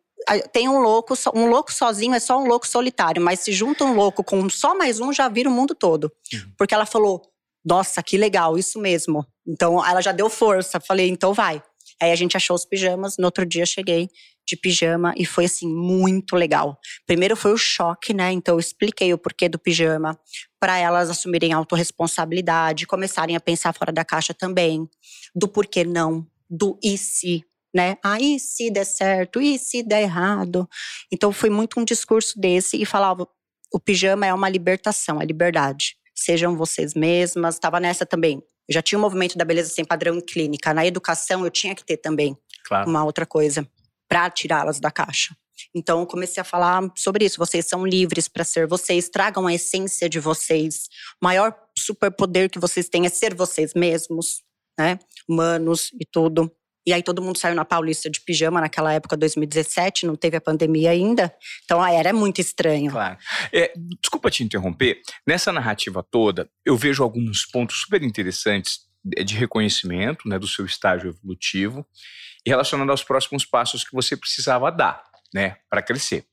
[0.52, 3.94] tem um louco, um louco sozinho é só um louco solitário, mas se junta um
[3.94, 6.10] louco com só mais um, já vira o mundo todo.
[6.32, 6.52] Uhum.
[6.58, 7.22] Porque ela falou:
[7.64, 9.24] "Nossa, que legal, isso mesmo".
[9.46, 10.80] Então ela já deu força.
[10.80, 11.62] Falei: "Então vai".
[12.00, 14.08] Aí a gente achou os pijamas, no outro dia cheguei
[14.44, 16.76] de pijama e foi assim muito legal.
[17.06, 18.32] Primeiro foi o choque, né?
[18.32, 20.18] Então eu expliquei o porquê do pijama
[20.62, 24.88] para elas assumirem autorresponsabilidade, começarem a pensar fora da caixa também,
[25.34, 27.44] do porquê não, do e se,
[27.74, 27.96] né?
[28.00, 29.42] Ah, e se der certo?
[29.42, 30.70] E se der errado?
[31.10, 33.26] Então foi muito um discurso desse e falava
[33.72, 35.96] o pijama é uma libertação, é liberdade.
[36.14, 37.56] Sejam vocês mesmas.
[37.56, 38.40] Estava nessa também.
[38.68, 40.72] Eu já tinha o movimento da beleza sem padrão em clínica.
[40.72, 42.88] Na educação eu tinha que ter também claro.
[42.88, 43.68] uma outra coisa
[44.08, 45.34] para tirá-las da caixa.
[45.74, 47.38] Então eu comecei a falar sobre isso.
[47.38, 50.88] Vocês são livres para ser vocês, tragam a essência de vocês.
[51.20, 54.42] O maior superpoder que vocês têm é ser vocês mesmos,
[54.78, 54.98] né?
[55.28, 56.50] Humanos e tudo.
[56.86, 60.40] E aí todo mundo saiu na Paulista de pijama naquela época, 2017, não teve a
[60.40, 61.32] pandemia ainda.
[61.64, 62.90] Então era muito estranho.
[62.90, 63.16] Claro.
[63.52, 65.00] É, desculpa te interromper.
[65.26, 71.10] Nessa narrativa toda, eu vejo alguns pontos super interessantes de reconhecimento né, do seu estágio
[71.10, 71.86] evolutivo
[72.44, 76.24] e relacionado aos próximos passos que você precisava dar né, para crescer.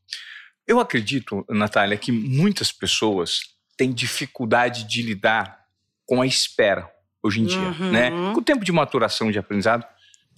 [0.68, 3.42] Eu acredito, Natália, que muitas pessoas
[3.76, 5.66] têm dificuldade de lidar
[6.06, 6.90] com a espera
[7.24, 7.92] hoje em dia, uhum.
[7.92, 8.10] né?
[8.34, 9.86] Com o tempo de maturação de aprendizado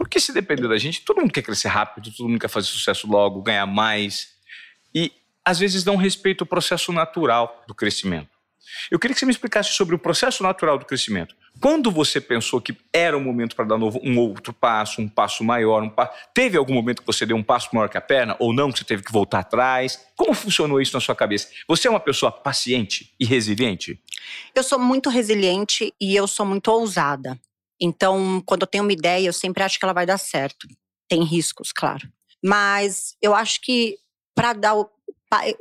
[0.01, 3.05] porque se depender da gente, todo mundo quer crescer rápido, todo mundo quer fazer sucesso
[3.05, 4.29] logo, ganhar mais.
[4.95, 5.11] E
[5.45, 8.31] às vezes não respeita o processo natural do crescimento.
[8.89, 11.35] Eu queria que você me explicasse sobre o processo natural do crescimento.
[11.59, 15.83] Quando você pensou que era o momento para dar um outro passo, um passo maior,
[15.83, 15.91] um
[16.33, 18.79] teve algum momento que você deu um passo maior que a perna ou não, que
[18.79, 20.03] você teve que voltar atrás?
[20.15, 21.49] Como funcionou isso na sua cabeça?
[21.67, 23.99] Você é uma pessoa paciente e resiliente?
[24.55, 27.39] Eu sou muito resiliente e eu sou muito ousada.
[27.79, 30.67] Então, quando eu tenho uma ideia, eu sempre acho que ela vai dar certo.
[31.09, 32.07] Tem riscos, claro.
[32.43, 33.97] Mas eu acho que
[34.35, 34.75] para dar.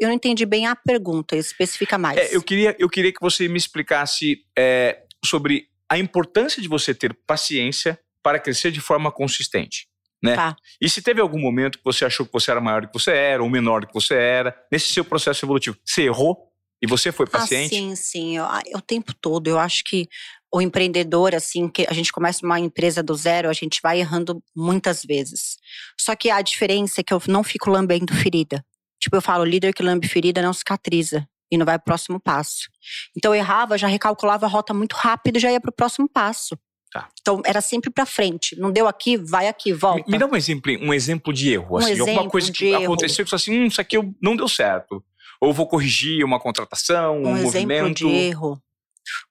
[0.00, 2.18] Eu não entendi bem a pergunta, especifica mais.
[2.18, 6.94] É, eu, queria, eu queria que você me explicasse é, sobre a importância de você
[6.94, 9.88] ter paciência para crescer de forma consistente.
[10.22, 10.34] Né?
[10.34, 10.54] Tá.
[10.80, 13.10] E se teve algum momento que você achou que você era maior do que você
[13.10, 16.50] era, ou menor do que você era, nesse seu processo evolutivo, você errou
[16.82, 17.74] e você foi paciente?
[17.74, 18.36] Ah, sim, sim.
[18.36, 19.48] Eu, o tempo todo.
[19.48, 20.08] Eu acho que
[20.52, 24.42] o empreendedor, assim, que a gente começa uma empresa do zero, a gente vai errando
[24.54, 25.56] muitas vezes.
[25.98, 28.64] Só que a diferença é que eu não fico lambendo ferida.
[29.00, 32.68] Tipo, eu falo, líder que lambe ferida não cicatriza e não vai pro próximo passo.
[33.16, 36.56] Então eu errava, já recalculava a rota muito rápido e já ia pro próximo passo.
[36.92, 37.08] Tá.
[37.20, 38.58] Então era sempre para frente.
[38.58, 40.04] Não deu aqui, vai aqui, volta.
[40.06, 42.66] Me, me dá um exemplo, um exemplo de erro, um assim, exemplo alguma coisa que
[42.66, 42.84] erro.
[42.84, 45.02] aconteceu que assim, hum, isso aqui não deu certo.
[45.40, 47.72] Ou vou corrigir uma contratação, um, um movimento.
[47.72, 48.62] exemplo de erro.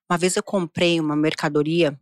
[0.10, 2.00] Uma vez eu comprei uma mercadoria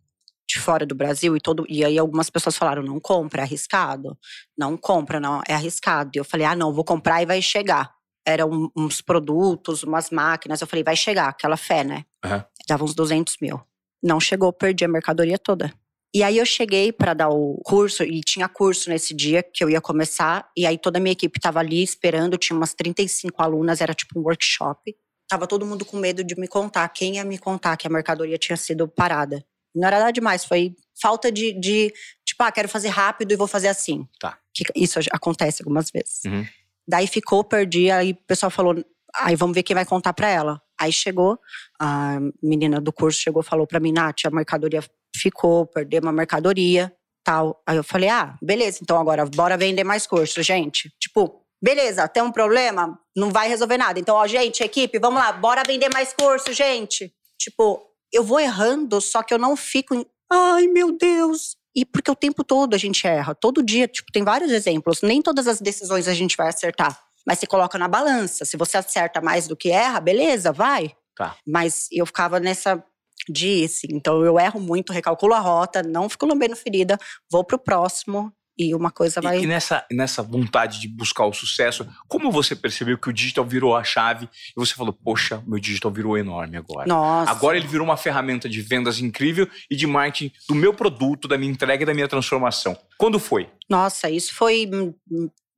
[0.47, 4.17] de fora do Brasil e todo e aí algumas pessoas falaram não compra, é arriscado.
[4.57, 6.11] Não compra, não, é arriscado.
[6.15, 7.93] E eu falei: "Ah, não, vou comprar e vai chegar".
[8.25, 10.61] Eram uns produtos, umas máquinas.
[10.61, 12.05] Eu falei: "Vai chegar", aquela fé, né?
[12.25, 12.41] Uhum.
[12.67, 13.61] Dava uns 200 mil.
[14.01, 15.73] Não chegou, perdi a mercadoria toda.
[16.15, 19.69] E aí eu cheguei para dar o curso e tinha curso nesse dia que eu
[19.69, 23.81] ia começar e aí toda a minha equipe estava ali esperando, tinha umas 35 alunas,
[23.81, 24.95] era tipo um workshop.
[25.27, 28.37] Tava todo mundo com medo de me contar, quem ia me contar que a mercadoria
[28.37, 29.43] tinha sido parada.
[29.75, 31.93] Não era nada demais, foi falta de, de
[32.25, 34.07] tipo, ah, quero fazer rápido e vou fazer assim.
[34.19, 34.37] Tá.
[34.53, 36.21] Que isso acontece algumas vezes.
[36.25, 36.45] Uhum.
[36.87, 38.75] Daí ficou, perdi, aí o pessoal falou,
[39.15, 40.61] aí vamos ver quem vai contar para ela.
[40.79, 41.39] Aí chegou,
[41.79, 44.83] a menina do curso chegou falou para mim, Nath, a mercadoria
[45.15, 47.61] ficou, perdemos a mercadoria, tal.
[47.67, 50.91] Aí eu falei, ah, beleza, então agora bora vender mais curso, gente.
[50.99, 52.99] Tipo, Beleza, tem um problema?
[53.15, 53.99] Não vai resolver nada.
[53.99, 57.11] Então, ó, gente, equipe, vamos lá, bora vender mais curso, gente.
[57.37, 57.81] Tipo,
[58.13, 60.05] eu vou errando, só que eu não fico em.
[60.31, 61.55] Ai, meu Deus!
[61.75, 63.35] E porque o tempo todo a gente erra.
[63.35, 65.01] Todo dia, tipo, tem vários exemplos.
[65.01, 66.99] Nem todas as decisões a gente vai acertar.
[67.25, 68.45] Mas você coloca na balança.
[68.45, 70.95] Se você acerta mais do que erra, beleza, vai.
[71.15, 71.35] Tá.
[71.45, 72.83] Mas eu ficava nessa
[73.29, 76.97] de assim, então eu erro muito, recalculo a rota, não fico lambendo ferida,
[77.29, 79.39] vou pro próximo e uma coisa vai.
[79.39, 83.45] E, e, nessa, nessa vontade de buscar o sucesso, como você percebeu que o digital
[83.45, 86.87] virou a chave e você falou, poxa, meu digital virou enorme agora.
[86.87, 87.31] Nossa.
[87.31, 91.37] Agora ele virou uma ferramenta de vendas incrível e de marketing do meu produto, da
[91.37, 92.77] minha entrega e da minha transformação.
[92.97, 93.49] Quando foi?
[93.69, 94.69] Nossa, isso foi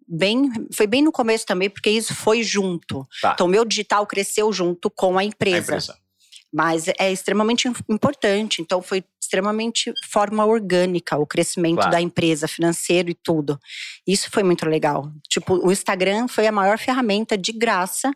[0.08, 3.08] bem, foi bem no começo também, porque isso foi junto.
[3.22, 3.32] Tá.
[3.34, 5.58] Então, meu digital cresceu junto com a empresa.
[5.58, 5.98] A empresa.
[6.52, 8.62] Mas é extremamente importante.
[8.62, 11.92] Então, foi extremamente forma orgânica o crescimento Claro.
[11.92, 13.60] da empresa, financeiro e tudo.
[14.08, 15.12] Isso foi muito legal.
[15.30, 18.12] Tipo, o Instagram foi a maior ferramenta de graça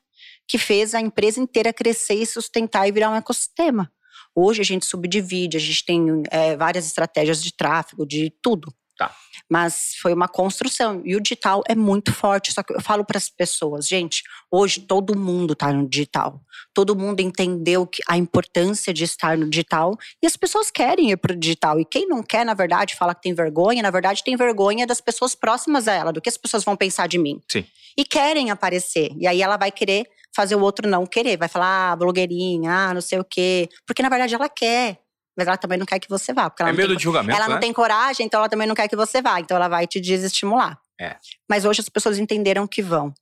[0.48, 3.91] que fez a empresa inteira crescer e sustentar e virar um ecossistema.
[4.36, 8.74] Hoje a gente subdivide, a gente tem é, várias estratégias de tráfego, de tudo.
[8.98, 9.12] Tá.
[9.50, 11.02] Mas foi uma construção.
[11.04, 12.54] E o digital é muito forte.
[12.54, 16.40] Só que eu falo para as pessoas, gente, hoje todo mundo está no digital.
[16.74, 19.98] Todo mundo entendeu que a importância de estar no digital.
[20.22, 21.80] E as pessoas querem ir para o digital.
[21.80, 25.02] E quem não quer, na verdade, fala que tem vergonha, na verdade, tem vergonha das
[25.02, 27.42] pessoas próximas a ela, do que as pessoas vão pensar de mim.
[27.52, 27.66] Sim.
[27.98, 29.12] E querem aparecer.
[29.18, 31.38] E aí ela vai querer fazer o outro não querer.
[31.38, 33.70] Vai falar, ah, blogueirinha, ah, não sei o quê.
[33.86, 35.03] Porque na verdade ela quer.
[35.38, 36.50] Mas ela também não quer que você vá.
[36.50, 37.54] Porque ela É medo tem, de julgamento, ela né?
[37.54, 39.39] não tem coragem, então ela também não quer que você vá.
[39.39, 40.80] Então ela vai te desestimular.
[41.00, 41.17] É.
[41.50, 43.13] Mas hoje as pessoas entenderam que vão.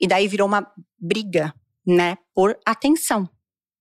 [0.00, 0.66] E daí virou uma
[0.98, 1.54] briga,
[1.86, 3.28] né, por atenção.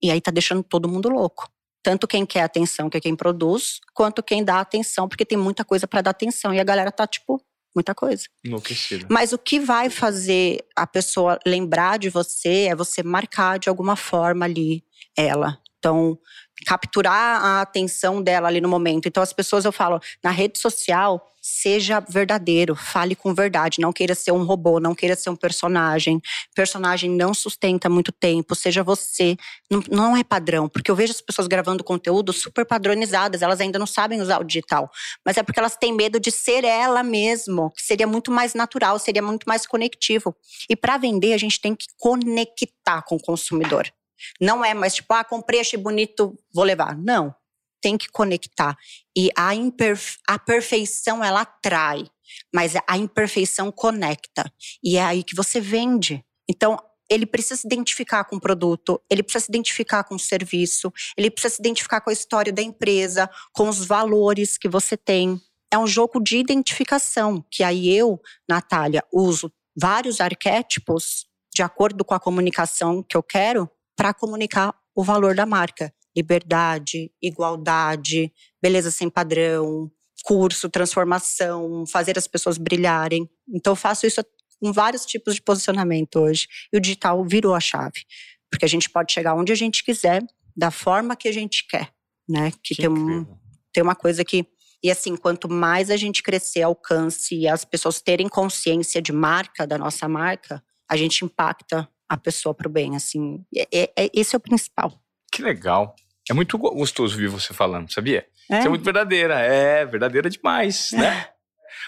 [0.01, 1.49] E aí tá deixando todo mundo louco.
[1.81, 5.63] Tanto quem quer atenção, que é quem produz, quanto quem dá atenção, porque tem muita
[5.63, 6.53] coisa para dar atenção.
[6.53, 7.39] E a galera tá, tipo,
[7.75, 8.25] muita coisa.
[8.43, 9.05] Enlouquecido.
[9.09, 13.95] Mas o que vai fazer a pessoa lembrar de você é você marcar de alguma
[13.95, 14.83] forma ali
[15.15, 15.59] ela.
[15.77, 16.17] Então,
[16.65, 19.07] capturar a atenção dela ali no momento.
[19.07, 23.79] Então, as pessoas, eu falo, na rede social, seja verdadeiro, fale com verdade.
[23.79, 26.19] Não queira ser um robô, não queira ser um personagem.
[26.55, 29.37] Personagem não sustenta muito tempo, seja você.
[29.69, 33.77] Não, não é padrão, porque eu vejo as pessoas gravando conteúdo super padronizadas, elas ainda
[33.77, 34.89] não sabem usar o digital.
[35.23, 38.97] Mas é porque elas têm medo de ser ela mesmo, que seria muito mais natural,
[38.97, 40.35] seria muito mais conectivo.
[40.67, 43.91] E para vender, a gente tem que conectar com o consumidor.
[44.39, 46.97] Não é mais tipo, ah, comprei, achei bonito, vou levar.
[46.97, 47.33] Não.
[47.81, 48.77] Tem que conectar.
[49.15, 52.05] E a, imperfe a perfeição, ela atrai.
[52.53, 54.51] Mas a imperfeição conecta.
[54.83, 56.23] E é aí que você vende.
[56.49, 60.91] Então, ele precisa se identificar com o produto, ele precisa se identificar com o serviço,
[61.15, 65.39] ele precisa se identificar com a história da empresa, com os valores que você tem.
[65.71, 72.13] É um jogo de identificação, que aí eu, Natália, uso vários arquétipos de acordo com
[72.13, 75.93] a comunicação que eu quero para comunicar o valor da marca.
[76.15, 78.31] Liberdade, igualdade,
[78.61, 79.91] beleza sem padrão,
[80.23, 83.29] curso, transformação, fazer as pessoas brilharem.
[83.47, 84.23] Então eu faço isso
[84.59, 86.47] com vários tipos de posicionamento hoje.
[86.73, 88.05] E o digital virou a chave.
[88.49, 90.23] Porque a gente pode chegar onde a gente quiser,
[90.55, 91.91] da forma que a gente quer.
[92.27, 92.51] Né?
[92.63, 93.25] Que, Que tem, um,
[93.73, 94.45] tem uma coisa que.
[94.83, 99.65] E assim, quanto mais a gente crescer, alcance e as pessoas terem consciência de marca,
[99.65, 102.95] da nossa marca, a gente impacta a pessoa pro bem.
[102.95, 104.93] Assim, é, é- é- esse é o principal.
[105.31, 105.95] Que legal.
[106.29, 108.25] É muito go- gostoso ouvir você falando, sabia?
[108.49, 108.61] É?
[108.61, 109.39] Você é muito verdadeira.
[109.39, 111.29] É, verdadeira demais, né?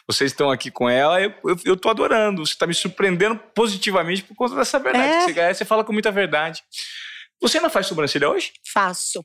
[0.08, 2.46] Vocês estão aqui com ela, eu, eu, eu tô adorando.
[2.46, 5.08] Você tá me surpreendendo positivamente por conta dessa verdade.
[5.08, 5.26] É.
[5.26, 6.64] que Você, você fala com muita verdade.
[7.42, 8.54] Você ainda faz sobrancelha hoje?
[8.74, 9.24] Faço.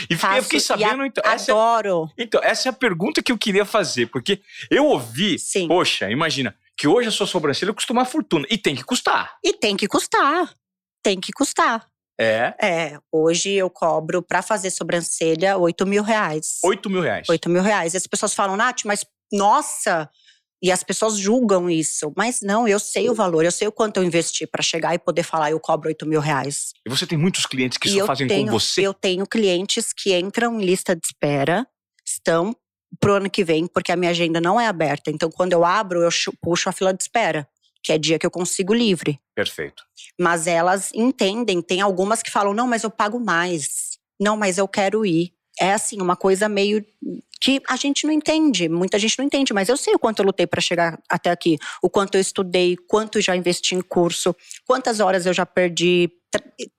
[0.02, 1.22] fiquei- faço eu fiquei sabendo, a- então.
[1.24, 2.10] Essa, é- adoro.
[2.18, 5.68] então, essa é a pergunta que eu queria fazer, porque eu ouvi, Sim.
[5.68, 8.46] poxa, imagina, que hoje a sua sobrancelha custa uma fortuna.
[8.50, 9.36] E tem que custar.
[9.42, 10.54] E tem que custar.
[11.02, 11.88] Tem que custar.
[12.18, 12.54] É.
[12.60, 16.58] É, hoje eu cobro pra fazer sobrancelha 8 mil reais.
[16.64, 17.28] 8 mil reais.
[17.28, 17.94] 8 mil reais.
[17.94, 20.10] E as pessoas falam, Nath, mas nossa!
[20.62, 22.12] E as pessoas julgam isso.
[22.16, 24.98] Mas não, eu sei o valor, eu sei o quanto eu investi pra chegar e
[24.98, 26.72] poder falar, eu cobro 8 mil reais.
[26.86, 28.82] E você tem muitos clientes que e só fazem tenho, com você?
[28.82, 31.66] Eu tenho clientes que entram em lista de espera,
[32.04, 32.56] estão
[33.00, 35.10] pro ano que vem, porque a minha agenda não é aberta.
[35.10, 36.08] Então, quando eu abro, eu
[36.40, 37.48] puxo a fila de espera,
[37.82, 39.20] que é dia que eu consigo livre.
[39.34, 39.84] Perfeito.
[40.18, 43.98] Mas elas entendem, tem algumas que falam: não, mas eu pago mais.
[44.20, 45.32] Não, mas eu quero ir.
[45.58, 46.84] É assim, uma coisa meio
[47.40, 50.26] que a gente não entende, muita gente não entende, mas eu sei o quanto eu
[50.26, 54.34] lutei para chegar até aqui, o quanto eu estudei, quanto já investi em curso,
[54.66, 56.10] quantas horas eu já perdi,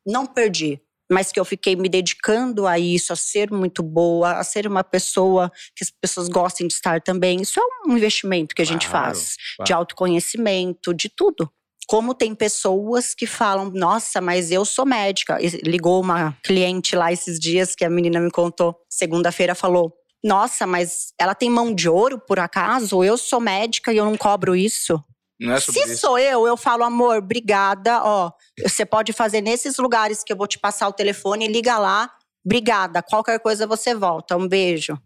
[0.05, 0.79] não perdi,
[1.11, 4.83] mas que eu fiquei me dedicando a isso, a ser muito boa, a ser uma
[4.83, 7.41] pessoa que as pessoas gostem de estar também.
[7.41, 9.67] Isso é um investimento que a gente Claro, faz, claro.
[9.67, 11.49] de autoconhecimento, de tudo.
[11.87, 15.41] Como tem pessoas que falam, nossa, mas eu sou médica.
[15.41, 20.67] E Ligou uma cliente lá esses dias que a menina me contou, segunda-feira falou: Nossa,
[20.67, 23.03] mas ela tem mão de ouro por acaso?
[23.05, 25.01] Eu sou médica e eu não cobro isso.
[25.41, 25.97] É Se isso.
[25.97, 28.01] sou eu, eu falo, amor, obrigada.
[28.03, 32.11] Ó, você pode fazer nesses lugares que eu vou te passar o telefone, liga lá.
[32.45, 33.03] Obrigada.
[33.03, 34.35] Qualquer coisa você volta.
[34.37, 34.97] Um beijo.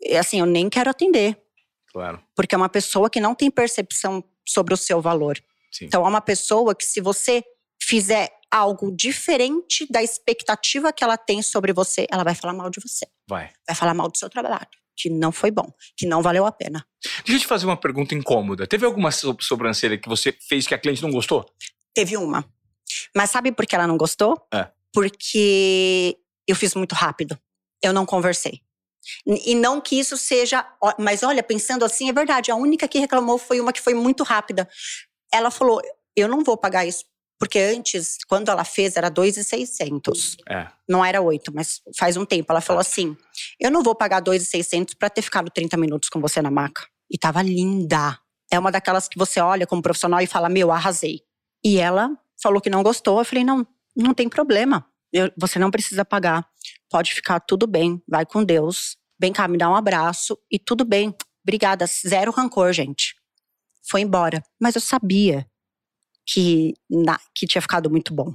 [0.00, 1.40] E assim, eu nem quero atender
[1.92, 2.22] Claro.
[2.36, 5.38] porque é uma pessoa que não tem percepção sobre o seu valor.
[5.72, 5.86] Sim.
[5.86, 7.42] Então, é uma pessoa que, se você
[7.82, 12.80] fizer algo diferente da expectativa que ela tem sobre você, ela vai falar mal de
[12.80, 13.06] você.
[13.28, 13.50] Vai.
[13.66, 14.66] Vai falar mal do seu trabalho,
[14.98, 16.84] que não foi bom, que não valeu a pena.
[17.24, 18.66] Deixa eu te fazer uma pergunta incômoda.
[18.66, 21.48] Teve alguma so- sobrancelha que você fez que a cliente não gostou?
[21.94, 22.44] Teve uma.
[23.14, 24.40] Mas sabe por que ela não gostou?
[24.52, 24.68] É.
[24.92, 27.38] Porque eu fiz muito rápido.
[27.82, 28.60] Eu não conversei.
[29.26, 30.66] E não que isso seja.
[30.98, 32.50] Mas olha, pensando assim, é verdade.
[32.50, 34.68] A única que reclamou foi uma que foi muito rápida.
[35.32, 35.80] Ela falou:
[36.16, 37.04] eu não vou pagar isso.
[37.38, 40.36] Porque antes, quando ela fez, era 2,600.
[40.48, 40.66] É.
[40.88, 42.50] Não era 8, mas faz um tempo.
[42.50, 43.16] Ela falou assim:
[43.60, 46.86] eu não vou pagar 2,600 para ter ficado 30 minutos com você na maca.
[47.10, 48.18] E tava linda.
[48.50, 51.20] É uma daquelas que você olha como profissional e fala: Meu, arrasei.
[51.64, 52.10] E ela
[52.42, 53.18] falou que não gostou.
[53.20, 53.64] Eu falei: Não,
[53.96, 54.84] não tem problema.
[55.12, 56.44] Eu, você não precisa pagar.
[56.90, 58.02] Pode ficar tudo bem.
[58.08, 58.96] Vai com Deus.
[59.20, 61.14] Vem cá, me dá um abraço e tudo bem.
[61.42, 61.86] Obrigada.
[61.86, 63.14] Zero rancor, gente.
[63.88, 64.42] Foi embora.
[64.60, 65.47] Mas eu sabia
[66.28, 68.34] que, na, que tinha ficado muito bom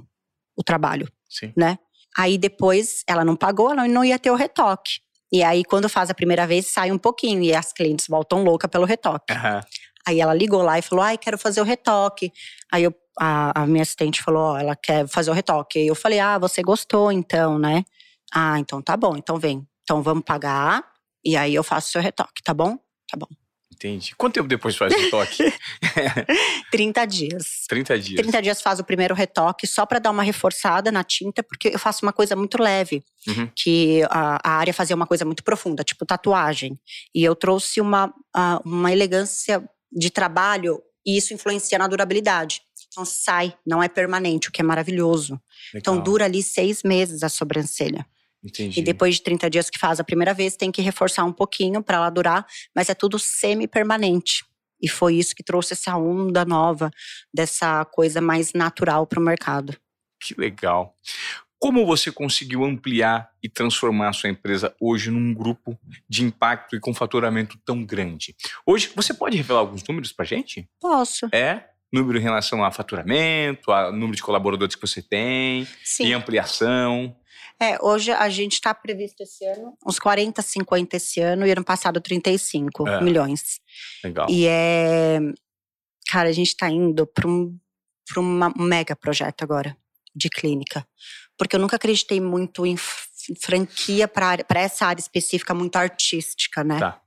[0.56, 1.08] o trabalho.
[1.28, 1.52] Sim.
[1.56, 1.78] Né?
[2.16, 4.98] Aí depois ela não pagou, ela não ia ter o retoque.
[5.32, 8.68] E aí, quando faz a primeira vez, sai um pouquinho e as clientes voltam louca
[8.68, 9.32] pelo retoque.
[9.32, 9.60] Aham.
[10.06, 12.30] Aí ela ligou lá e falou: Ai, quero fazer o retoque.
[12.70, 15.78] Aí eu, a, a minha assistente falou: Ó, ela quer fazer o retoque.
[15.78, 17.84] Aí eu falei: Ah, você gostou então, né?
[18.32, 19.66] Ah, então tá bom, então vem.
[19.82, 20.84] Então vamos pagar
[21.24, 22.76] e aí eu faço o seu retoque, tá bom?
[23.10, 23.28] Tá bom.
[23.86, 24.14] Entendi.
[24.16, 25.52] Quanto tempo depois faz o toque?
[26.70, 27.64] 30 dias.
[27.68, 28.16] 30 dias.
[28.22, 31.78] 30 dias faz o primeiro retoque só pra dar uma reforçada na tinta, porque eu
[31.78, 33.04] faço uma coisa muito leve.
[33.26, 33.48] Uhum.
[33.54, 36.78] Que a, a área fazia uma coisa muito profunda, tipo tatuagem.
[37.14, 39.62] E eu trouxe uma, a- uma elegância
[39.92, 42.62] de trabalho e isso influencia na durabilidade.
[42.90, 45.38] Então sai, não é permanente, o que é maravilhoso.
[45.74, 46.04] Então Legal.
[46.04, 48.06] dura ali seis meses a sobrancelha.
[48.44, 48.80] Entendi.
[48.80, 51.82] E depois de 30 dias que faz a primeira vez, tem que reforçar um pouquinho
[51.82, 54.44] para ela durar, mas é tudo semi-permanente.
[54.80, 56.90] E foi isso que trouxe essa onda nova,
[57.32, 59.74] dessa coisa mais natural para o mercado.
[60.20, 60.94] Que legal.
[61.58, 66.80] Como você conseguiu ampliar e transformar a sua empresa hoje num grupo de impacto e
[66.80, 68.36] com faturamento tão grande?
[68.66, 70.68] Hoje, você pode revelar alguns números pra gente?
[70.78, 71.26] Posso.
[71.32, 71.64] É?
[71.90, 76.08] Número em relação a faturamento, a número de colaboradores que você tem, Sim.
[76.08, 77.16] e ampliação.
[77.60, 81.64] É, hoje a gente está previsto esse ano uns 40, 50 esse ano, e ano
[81.64, 83.00] passado 35 É.
[83.00, 83.60] milhões.
[84.02, 84.26] Legal.
[84.28, 85.18] E é.
[86.10, 87.58] Cara, a gente está indo para um,
[88.06, 89.76] pra uma- um mega projeto agora
[90.14, 90.86] de clínica.
[91.38, 92.76] Porque eu nunca acreditei muito em
[93.40, 96.78] franquia para essa área específica muito artística, né?
[96.78, 97.00] Tá.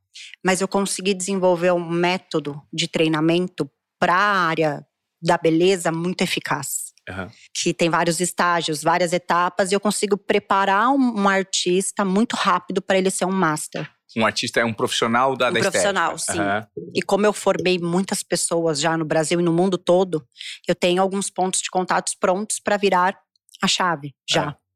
[0.43, 3.69] Mas eu consegui desenvolver um método de treinamento
[3.99, 4.85] para a área
[5.21, 6.86] da beleza muito eficaz.
[7.09, 7.31] Aham.
[7.53, 12.81] Que tem vários estágios, várias etapas, e eu consigo preparar um, um artista muito rápido
[12.81, 13.89] para ele ser um master.
[14.15, 15.71] Um artista é um profissional da, Um da estética.
[15.71, 16.39] profissional, sim.
[16.39, 16.67] Aham.
[16.95, 20.25] E como eu formei muitas pessoas já no Brasil e no mundo todo,
[20.67, 23.17] eu tenho alguns pontos de contatos prontos para virar
[23.61, 24.49] a chave já.
[24.49, 24.67] É.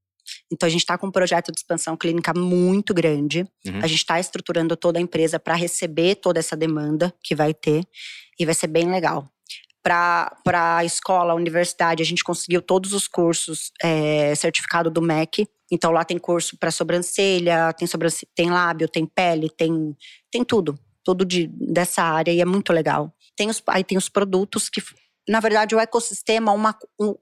[0.52, 3.46] Então a gente está com um projeto de expansão clínica muito grande.
[3.66, 3.80] Uhum.
[3.82, 7.84] A gente está estruturando toda a empresa para receber toda essa demanda que vai ter
[8.40, 9.28] e vai ser bem legal.
[9.84, 15.48] Para a escola, a universidade, a gente conseguiu todos os cursos é, certificado do MEC.
[15.72, 19.96] Então lá tem curso para sobrancelha, tem, sobrancelha, tem lábio, tem pele, tem,
[20.30, 20.78] tem tudo.
[21.04, 23.12] Tudo de, dessa área e é muito legal.
[23.36, 24.84] Tem os, aí tem os produtos que,
[25.28, 27.16] na verdade, o ecossistema, uma, um,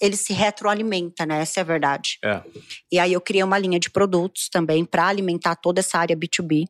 [0.00, 1.42] ele se retroalimenta, né?
[1.42, 2.18] Essa é a verdade.
[2.24, 2.42] É.
[2.90, 6.64] E aí eu criei uma linha de produtos também para alimentar toda essa área B2B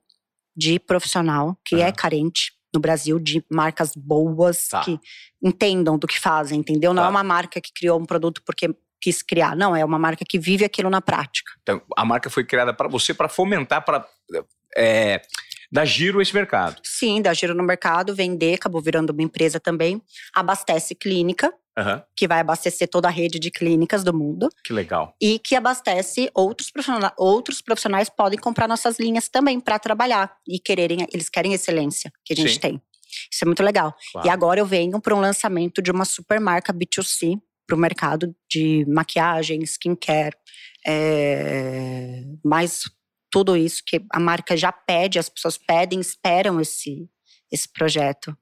[0.56, 1.92] de profissional que é Aham.
[1.92, 4.82] carente no Brasil de marcas boas Tá.
[4.84, 5.00] que
[5.42, 6.92] entendam do que fazem, entendeu?
[6.92, 7.08] Não Tá.
[7.08, 8.68] é uma marca que criou um produto porque
[9.00, 11.50] quis criar, não, é uma marca que vive aquilo na prática.
[11.62, 14.06] Então, a marca foi criada para você, para fomentar, para
[14.76, 15.22] é,
[15.72, 16.80] dar giro a esse mercado.
[16.82, 20.02] Sim, dá giro no mercado, vender, acabou virando uma empresa também,
[20.34, 22.02] abastece clínica, Aham.
[22.16, 24.48] que vai abastecer toda a rede de clínicas do mundo.
[24.64, 25.14] Que legal.
[25.20, 27.12] e que abastece outros profissionais.
[27.18, 32.32] Outros profissionais podem comprar nossas linhas também para trabalhar e quererem, eles querem excelência que
[32.32, 32.60] a gente Sim.
[32.60, 32.82] tem.
[33.32, 33.94] Isso é muito legal.
[34.12, 34.26] Claro.
[34.26, 38.34] E agora eu venho para um lançamento de uma super marca B2C para o mercado
[38.50, 40.36] de maquiagem, skincare,
[40.86, 42.82] é, mais
[43.30, 47.08] tudo isso que a marca já pede, as pessoas pedem, esperam esse,
[47.50, 48.36] esse projeto.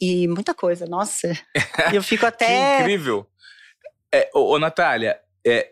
[0.00, 1.28] E muita coisa, nossa.
[1.92, 2.80] eu fico Que até.
[2.80, 3.26] incrível.
[4.12, 5.68] É, ô, ô, Natália, é,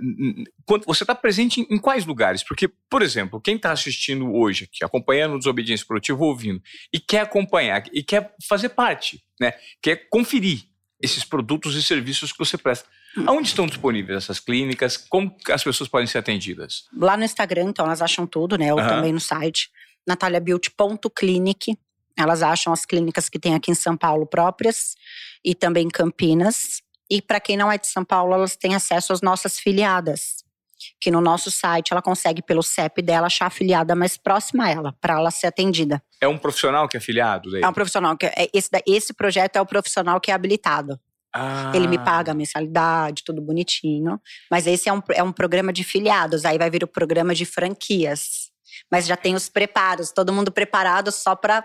[0.86, 2.42] você está presente em, quais lugares?
[2.42, 6.62] Porque, por exemplo, quem está assistindo hoje aqui, acompanhando o Desobediência Produtiva, ouvindo,
[6.92, 9.54] e quer acompanhar, e quer fazer parte, né?
[9.82, 10.64] quer conferir
[11.00, 12.88] esses produtos e serviços que você presta.
[13.26, 14.96] Aonde estão disponíveis essas clínicas?
[14.96, 16.84] Como que as pessoas podem ser atendidas?
[16.92, 18.72] lá no Instagram, então elas acham tudo, né?
[18.72, 18.88] Ou Aham.
[18.88, 19.70] também no site.
[20.06, 21.76] nataliabeauty.clinic.
[22.18, 24.94] Elas acham as clínicas que tem aqui em São Paulo próprias
[25.44, 26.82] e também em Campinas.
[27.10, 30.44] E para quem não é de São Paulo, elas têm acesso às nossas filiadas.
[31.00, 34.70] Que no nosso site ela consegue, pelo CEP dela, achar a filiada mais próxima a
[34.70, 36.02] ela, para ela ser atendida.
[36.20, 37.50] É um profissional que é afiliado?
[37.50, 37.62] Daí?
[37.62, 38.26] É um profissional que.
[38.26, 40.98] é- Esse, esse projeto é o profissional que é habilitado.
[41.34, 44.20] Ah, Ele me paga a mensalidade, tudo bonitinho.
[44.50, 47.44] Mas esse é um, é um programa de filiados, aí vai vir o programa de
[47.44, 48.50] franquias.
[48.90, 51.64] Mas já tem os preparos, todo mundo preparado só para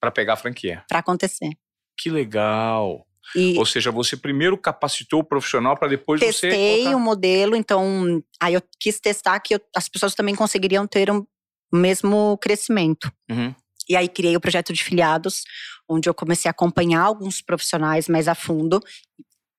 [0.00, 0.84] Para pegar a franquia.
[0.92, 1.50] acontecer.
[1.96, 3.04] Que legal.
[3.34, 6.48] E Ou seja, você primeiro capacitou o profissional para depois você.
[6.48, 11.10] testei o modelo, então aí eu quis testar que eu- as pessoas também conseguiriam ter
[11.10, 11.26] um
[11.72, 13.12] mesmo crescimento.
[13.30, 13.54] Uhum.
[13.88, 15.42] E aí criei o projeto de filiados,
[15.88, 18.80] onde eu comecei a acompanhar alguns profissionais mais a fundo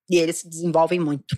[0.09, 1.37] e eles se desenvolvem muito.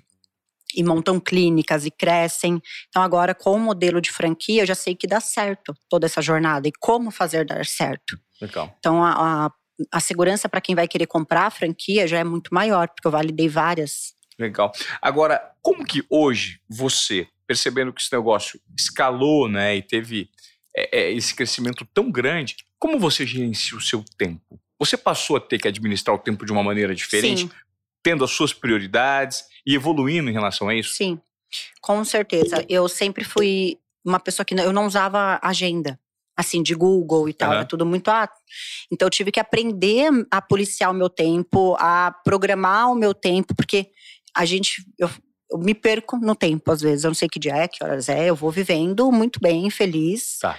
[0.74, 2.62] E montam clínicas e crescem.
[2.88, 6.22] Então, agora, com o modelo de franquia, eu já sei que dá certo toda essa
[6.22, 8.18] jornada e como fazer dar certo.
[8.42, 8.76] Legal.
[8.80, 9.52] Então, a, a,
[9.92, 13.12] a segurança para quem vai querer comprar a franquia já é muito maior, porque eu
[13.12, 14.14] validei várias.
[14.38, 14.72] Legal.
[15.02, 20.30] Agora, como que hoje você, percebendo que esse negócio escalou, né, e teve
[20.76, 24.60] é, é, esse crescimento tão grande, como você gerencia o seu tempo?
[24.80, 27.44] Você passou a ter que administrar o tempo de uma maneira diferente?
[27.44, 27.52] Sim
[28.04, 30.94] tendo as suas prioridades e evoluindo em relação a isso?
[30.96, 31.20] Sim,
[31.82, 32.66] com certeza.
[32.68, 36.00] Eu sempre fui uma pessoa que eu não usava agenda,
[36.36, 37.56] assim, de Google e tal, uhum.
[37.56, 38.30] era tudo muito ah.
[38.92, 43.56] Então eu tive que aprender a policiar o meu tempo, a programar o meu tempo,
[43.56, 43.92] porque
[44.36, 44.84] a gente.
[44.98, 45.10] Eu,
[45.52, 47.04] eu me perco no tempo, às vezes.
[47.04, 48.30] Eu não sei que dia é, que horas é.
[48.30, 50.40] Eu vou vivendo muito bem, feliz.
[50.40, 50.58] Tá.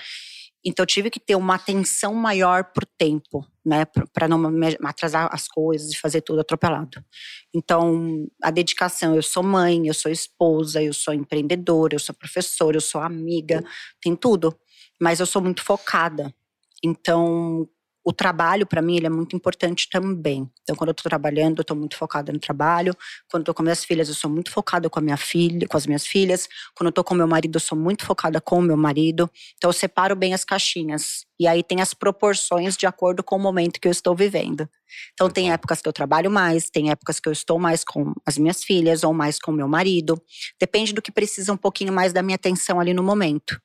[0.64, 4.40] Então eu tive que ter uma atenção maior pro tempo, né, para não
[4.84, 7.04] atrasar as coisas e fazer tudo atropelado.
[7.52, 12.76] Então, a dedicação, eu sou mãe, eu sou esposa, eu sou empreendedora, eu sou professora,
[12.76, 13.64] eu sou amiga,
[14.00, 14.56] tem tudo,
[15.02, 16.32] mas eu sou muito focada.
[16.80, 17.68] Então,
[18.04, 20.48] o trabalho para mim ele é muito importante também.
[20.62, 22.94] Então, quando eu estou trabalhando, eu estou muito focada no trabalho.
[23.28, 25.76] Quando eu estou com minhas filhas, eu sou muito focada com a minha filha, com
[25.76, 26.48] as minhas filhas.
[26.74, 29.30] Quando eu estou com meu marido, eu sou muito focada com o meu marido.
[29.56, 31.24] Então, eu separo bem as caixinhas.
[31.38, 34.68] E aí tem as proporções de acordo com o momento que eu estou vivendo.
[35.14, 38.38] Então, tem épocas que eu trabalho mais, tem épocas que eu estou mais com as
[38.38, 40.22] minhas filhas ou mais com o meu marido.
[40.60, 43.60] Depende do que precisa um pouquinho mais da minha atenção ali no momento.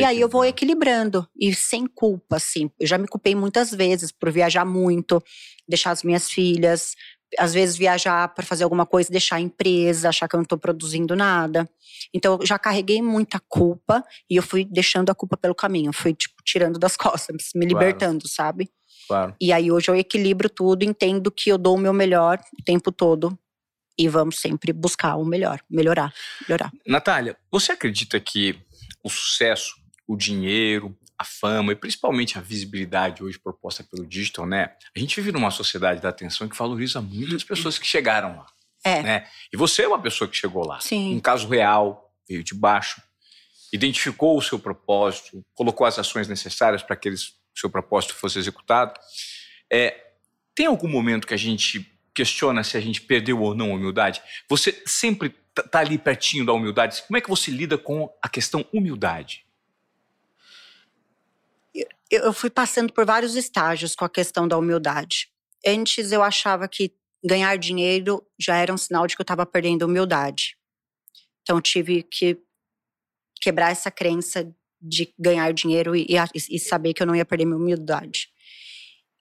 [0.00, 2.70] e aí eu vou equilibrando e sem culpa, assim.
[2.78, 5.22] Eu já me culpei muitas vezes por viajar muito,
[5.68, 6.94] deixar as minhas filhas,
[7.38, 10.58] às vezes viajar para fazer alguma coisa, deixar a empresa, achar que eu não estou
[10.58, 11.68] produzindo nada.
[12.12, 16.14] Então eu já carreguei muita culpa e eu fui deixando a culpa pelo caminho, fui
[16.14, 18.28] tipo tirando das costas, me libertando, claro.
[18.28, 18.70] sabe?
[19.08, 19.34] Claro.
[19.40, 22.92] E aí hoje eu equilibro tudo, entendo que eu dou o meu melhor o tempo
[22.92, 23.36] todo
[23.98, 26.12] e vamos sempre buscar o melhor, melhorar,
[26.48, 26.72] melhorar.
[26.86, 28.58] Natália, você acredita que
[29.02, 29.74] o sucesso,
[30.06, 34.74] o dinheiro, a fama e principalmente a visibilidade hoje proposta pelo digital, né?
[34.94, 38.46] A gente vive numa sociedade da atenção que valoriza muito as pessoas que chegaram lá.
[38.84, 39.02] É.
[39.02, 39.28] Né?
[39.52, 40.80] E você é uma pessoa que chegou lá.
[40.80, 41.14] Sim.
[41.14, 43.00] Um caso real, veio de baixo,
[43.72, 47.16] identificou o seu propósito, colocou as ações necessárias para que o
[47.54, 48.92] seu propósito fosse executado.
[49.72, 49.96] É,
[50.54, 54.20] tem algum momento que a gente questiona se a gente perdeu ou não a humildade?
[54.48, 57.02] Você sempre está ali pertinho da humildade.
[57.06, 59.44] Como é que você lida com a questão humildade?
[62.10, 65.28] Eu fui passando por vários estágios com a questão da humildade.
[65.66, 66.92] Antes eu achava que
[67.24, 70.56] ganhar dinheiro já era um sinal de que eu estava perdendo humildade.
[71.40, 72.38] Então tive que
[73.40, 77.56] quebrar essa crença de ganhar dinheiro e, e, saber que eu não ia perder minha
[77.56, 78.28] humildade.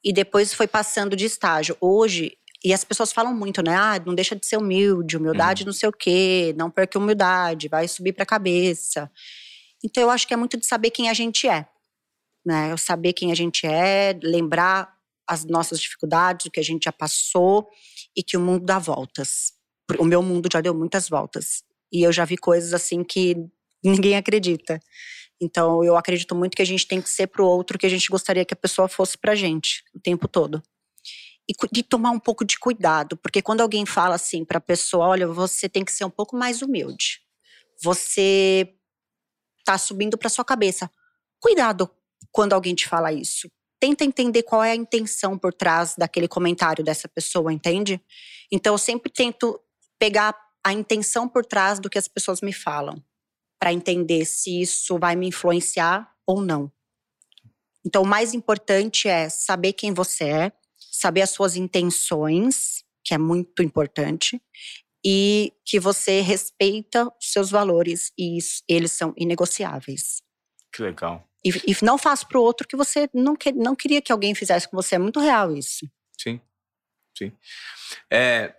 [0.04, 1.78] E depois foi passando de estágio.
[1.80, 3.76] Hoje, e as pessoas falam muito, né?
[3.76, 5.68] Ah, não deixa de ser humilde, humildade uhum.
[5.68, 9.10] não sei o quê, não perca humildade, vai subir para a cabeça.
[9.84, 11.68] Então eu acho que é muito de saber quem a gente é
[12.46, 12.72] né?
[12.72, 14.94] Eu saber quem a gente é, lembrar
[15.28, 17.70] as nossas dificuldades, o que a gente já passou
[18.16, 19.54] e que o mundo dá voltas.
[19.98, 23.36] O meu mundo já deu muitas voltas e eu já vi coisas assim que
[23.84, 24.80] ninguém acredita.
[25.42, 28.10] Então eu acredito muito que a gente tem que ser pro outro que a gente
[28.10, 30.62] gostaria que a pessoa fosse pra gente o tempo todo.
[31.50, 35.08] E de tomar um pouco de cuidado, porque quando alguém fala assim para a pessoa,
[35.08, 37.20] olha, você tem que ser um pouco mais humilde.
[37.84, 38.74] Você
[39.66, 40.89] tá subindo para sua cabeça.
[41.39, 41.89] Cuidado
[42.32, 43.50] quando alguém te fala isso.
[43.80, 48.00] Tenta entender qual é a intenção por trás daquele comentário dessa pessoa, entende?
[48.52, 49.60] Então eu sempre tento
[49.98, 53.04] pegar a intenção por trás do que as pessoas me falam,
[53.60, 56.72] para entender se isso vai me influenciar ou não.
[57.86, 63.18] Então o mais importante é saber quem você é, saber as suas intenções, que é
[63.18, 64.40] muito importante,
[65.04, 70.22] e que você respeita os seus valores e eles são inegociáveis.
[70.72, 71.28] Que legal.
[71.44, 74.36] E, e não faça para o outro que você não, que, não queria que alguém
[74.36, 74.96] fizesse com você.
[74.96, 75.89] É muito real isso.
[76.18, 76.39] Sim,
[77.18, 77.32] sim.
[78.12, 78.56] É,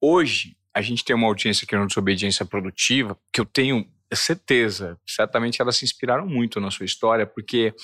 [0.00, 5.62] hoje, a gente tem uma audiência aqui no Desobediência Produtiva que eu tenho certeza, certamente
[5.62, 7.74] elas se inspiraram muito na sua história, porque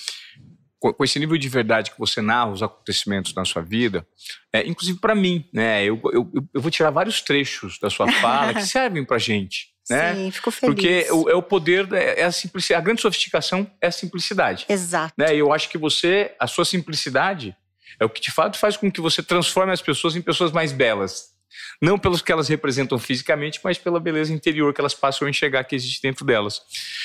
[0.78, 4.06] com esse nível de verdade que você narra os acontecimentos na sua vida,
[4.52, 5.84] é, inclusive para mim, né?
[5.84, 9.74] Eu, eu, eu, vou tirar vários trechos da sua fala que servem para gente.
[9.88, 10.14] Né?
[10.14, 10.74] Sim, fico feliz.
[10.74, 12.80] Porque o, é o poder, é a simplicidade.
[12.80, 14.66] A grande sofisticação é a simplicidade.
[14.68, 15.14] Exato.
[15.16, 15.34] Né?
[15.34, 17.56] E eu acho que você, a sua simplicidade,
[17.98, 20.72] é o que de fato faz com que você transforme as pessoas em pessoas mais
[20.72, 21.34] belas.
[21.80, 25.64] Não pelos que elas representam fisicamente, mas pela beleza interior que elas passam a enxergar
[25.64, 26.60] que existe dentro delas.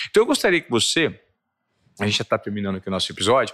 [0.10, 1.20] Então eu gostaria que você,
[2.00, 3.54] a gente já está terminando aqui o nosso episódio,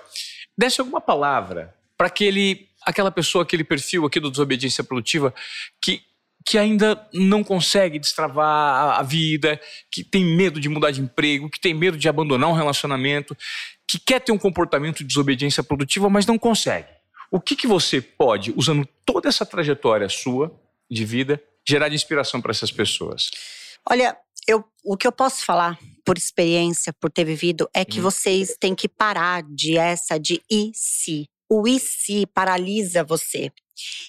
[0.58, 5.34] desse alguma palavra para aquele, aquela pessoa, aquele perfil aqui do desobediência produtiva
[5.82, 6.02] que,
[6.48, 9.60] que ainda não consegue destravar a, vida,
[9.92, 13.36] que tem medo de mudar de emprego, que tem medo de abandonar um relacionamento,
[13.86, 16.88] que quer ter um comportamento de desobediência produtiva, mas não consegue.
[17.30, 20.58] O que, que você pode, usando toda essa trajetória sua
[20.90, 23.30] de vida, gerar de inspiração para essas pessoas?
[23.90, 24.16] Olha,
[24.48, 28.04] eu, o que eu posso falar por experiência, por ter vivido, é que hum.
[28.04, 31.26] vocês têm que parar de essa de e se.
[31.50, 33.52] O e se paralisa você.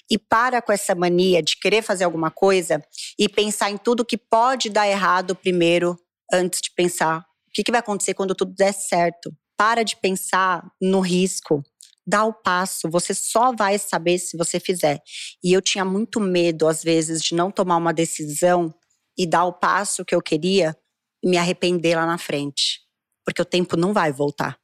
[0.09, 2.83] E para com essa mania de querer fazer alguma coisa
[3.17, 5.97] e pensar em tudo que pode dar errado primeiro,
[6.31, 9.35] antes de pensar o que, que vai acontecer quando tudo der certo.
[9.57, 11.63] Para de pensar no risco.
[12.05, 15.01] Dá o passo, você só vai saber se você fizer.
[15.43, 18.73] E eu tinha muito medo, às vezes, de não tomar uma decisão
[19.17, 20.75] e dar o passo que eu queria
[21.23, 22.79] e me arrepender lá na frente.
[23.25, 24.58] Porque o tempo não vai voltar.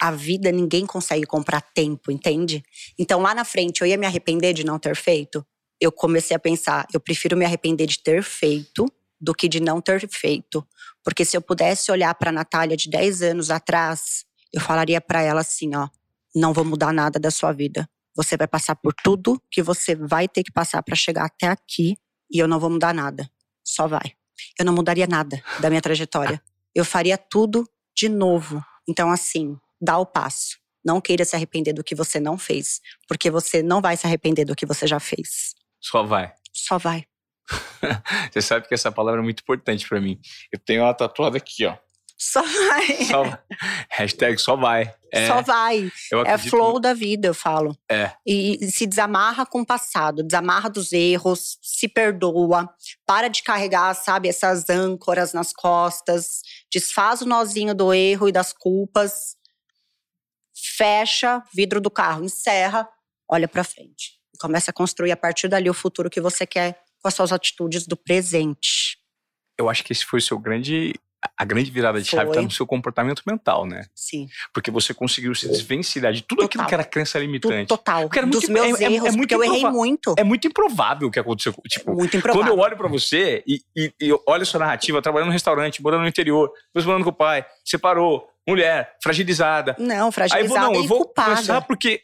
[0.00, 2.62] A vida ninguém consegue comprar tempo, entende?
[2.98, 5.44] Então lá na frente eu ia me arrepender de não ter feito.
[5.80, 8.86] Eu comecei a pensar, eu prefiro me arrepender de ter feito
[9.20, 10.66] do que de não ter feito.
[11.02, 15.40] Porque se eu pudesse olhar para Natália de 10 anos atrás, eu falaria para ela
[15.40, 15.88] assim, ó,
[16.34, 17.88] não vou mudar nada da sua vida.
[18.14, 21.96] Você vai passar por tudo que você vai ter que passar para chegar até aqui
[22.30, 23.30] e eu não vou mudar nada.
[23.64, 24.14] Só vai.
[24.58, 26.42] Eu não mudaria nada da minha trajetória.
[26.74, 28.62] Eu faria tudo de novo.
[28.88, 30.58] Então, assim, dá o passo.
[30.84, 34.44] Não queira se arrepender do que você não fez, porque você não vai se arrepender
[34.44, 35.54] do que você já fez.
[35.80, 36.32] Só vai.
[36.52, 37.04] Só vai.
[38.32, 40.18] você sabe que essa palavra é muito importante para mim.
[40.52, 41.76] Eu tenho uma tatuada aqui, ó.
[42.22, 43.04] Só vai.
[43.04, 43.38] Só,
[43.88, 44.94] hashtag só vai.
[45.10, 45.90] É, só vai.
[46.26, 47.74] É flow da vida, eu falo.
[47.90, 48.12] É.
[48.26, 52.68] E se desamarra com o passado, desamarra dos erros, se perdoa,
[53.06, 58.52] para de carregar, sabe, essas âncoras nas costas, desfaz o nozinho do erro e das
[58.52, 59.34] culpas,
[60.76, 62.88] fecha vidro do carro, encerra,
[63.28, 64.18] olha para frente.
[64.38, 67.86] Começa a construir a partir dali o futuro que você quer com as suas atitudes
[67.86, 68.98] do presente.
[69.58, 70.94] Eu acho que esse foi o seu grande
[71.36, 72.18] a grande virada de Foi.
[72.18, 73.84] chave está no seu comportamento mental, né?
[73.94, 74.28] Sim.
[74.54, 76.46] Porque você conseguiu se desvencilhar de tudo Total.
[76.46, 77.68] aquilo que era crença limitante.
[77.68, 78.02] Total.
[78.02, 80.14] Porque era muito, Dos meus é, é erros, é, é muito eu errei muito.
[80.16, 81.52] É muito improvável o que aconteceu.
[81.68, 82.46] Tipo, muito improvável.
[82.46, 85.82] Quando eu olho para você e, e, e olho a sua narrativa, trabalhando no restaurante,
[85.82, 89.76] morando no interior, depois morando com o pai, separou, mulher, fragilizada.
[89.78, 91.34] Não, fragilizada Aí, não, eu vou culpada.
[91.34, 92.02] começar porque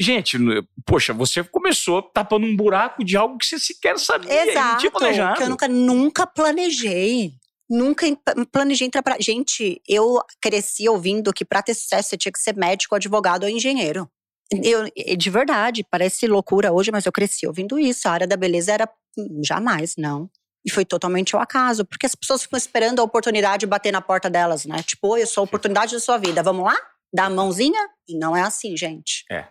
[0.00, 0.38] Gente,
[0.86, 4.50] poxa, você começou tapando um buraco de algo que você sequer sabia.
[4.50, 5.36] Exato, não tinha planejado.
[5.36, 7.34] que eu nunca, nunca planejei.
[7.70, 8.04] Nunca
[8.50, 9.16] planejei entrar pra.
[9.20, 13.48] Gente, eu cresci ouvindo que para ter sucesso você tinha que ser médico, advogado ou
[13.48, 14.10] engenheiro.
[14.52, 18.08] Eu, de verdade, parece loucura hoje, mas eu cresci ouvindo isso.
[18.08, 20.28] A área da beleza era hum, jamais, não.
[20.66, 24.28] E foi totalmente ao acaso, porque as pessoas ficam esperando a oportunidade bater na porta
[24.28, 24.82] delas, né?
[24.82, 26.76] Tipo, eu sou a oportunidade da sua vida, vamos lá?
[27.14, 27.80] Dá a mãozinha?
[28.08, 29.24] E não é assim, gente.
[29.30, 29.46] É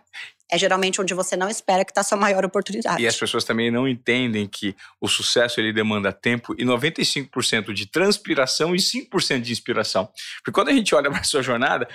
[0.50, 3.02] é geralmente onde você não espera que está sua maior oportunidade.
[3.02, 7.86] E as pessoas também não entendem que o sucesso ele demanda tempo e 95% de
[7.86, 10.08] transpiração e 5% de inspiração.
[10.42, 11.88] Porque quando a gente olha para a sua jornada,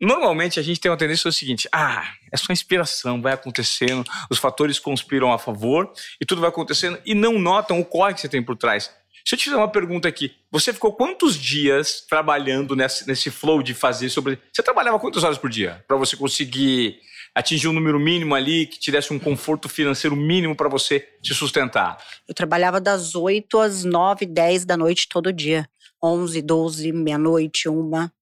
[0.00, 4.38] normalmente a gente tem uma tendência ao seguinte: ah, é só inspiração, vai acontecendo, os
[4.38, 8.28] fatores conspiram a favor e tudo vai acontecendo e não notam o corre que você
[8.28, 8.90] tem por trás.
[9.26, 13.62] Se eu te fizer uma pergunta aqui, você ficou quantos dias trabalhando nesse, nesse flow
[13.62, 14.38] de fazer sobre.
[14.52, 17.00] Você trabalhava quantas horas por dia para você conseguir
[17.34, 21.34] atingir um número mínimo ali que te desse um conforto financeiro mínimo para você se
[21.34, 21.98] sustentar?
[22.28, 25.68] Eu trabalhava das 8 às 9, 10 da noite todo dia.
[26.02, 28.12] 11, 12, meia-noite, uma.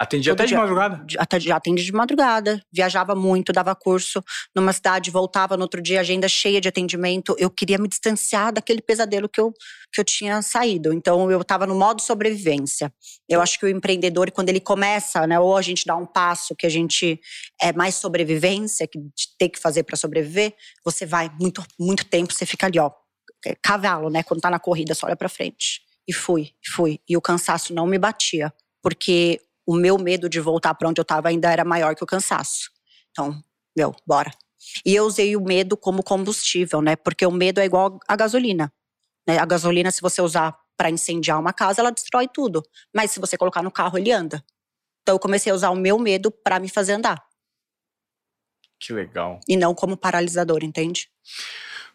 [0.00, 1.04] Atendia até de madrugada?
[1.38, 2.64] Já atendi de madrugada.
[2.72, 4.24] Viajava muito, dava curso
[4.56, 7.36] numa cidade, voltava no outro dia, agenda cheia de atendimento.
[7.38, 9.52] Eu queria me distanciar daquele pesadelo que eu,
[9.92, 10.94] que eu tinha saído.
[10.94, 12.90] Então, eu estava no modo sobrevivência.
[13.28, 16.56] Eu acho que o empreendedor, quando ele começa, né, ou a gente dá um passo
[16.56, 17.20] que a gente
[17.60, 18.98] é mais sobrevivência, que
[19.38, 22.90] tem que fazer para sobreviver, você vai muito, muito tempo, você fica ali, ó,
[23.44, 24.22] é cavalo, né?
[24.22, 25.82] Quando tá na corrida, só olha para frente.
[26.08, 26.98] E fui, fui.
[27.06, 28.50] E o cansaço não me batia.
[28.82, 29.38] Porque
[29.70, 32.72] o meu medo de voltar para onde eu estava ainda era maior que o cansaço.
[33.12, 33.40] Então,
[33.76, 34.32] meu, bora.
[34.84, 36.96] E eu usei o medo como combustível, né?
[36.96, 38.72] Porque o medo é igual a gasolina.
[39.24, 39.38] Né?
[39.38, 42.64] A gasolina, se você usar para incendiar uma casa, ela destrói tudo.
[42.92, 44.44] Mas se você colocar no carro, ele anda.
[45.02, 47.24] Então eu comecei a usar o meu medo para me fazer andar.
[48.80, 49.38] Que legal.
[49.48, 51.08] E não como paralisador, entende?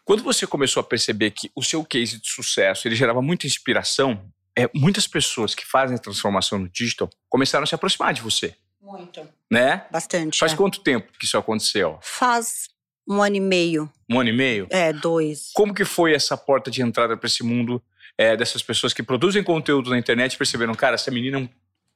[0.02, 4.32] Quando você começou a perceber que o seu case de sucesso ele gerava muita inspiração,
[4.56, 8.54] é, muitas pessoas que fazem a transformação no digital começaram a se aproximar de você.
[8.80, 9.20] Muito.
[9.50, 9.84] Né?
[9.90, 10.38] Bastante.
[10.38, 10.56] Faz é.
[10.56, 11.98] quanto tempo que isso aconteceu?
[12.00, 12.68] Faz
[13.06, 13.90] um ano e meio.
[14.08, 14.66] Um ano e meio?
[14.70, 15.50] É, dois.
[15.54, 17.82] Como que foi essa porta de entrada para esse mundo
[18.16, 21.48] é, dessas pessoas que produzem conteúdo na internet e perceberam, cara, essa menina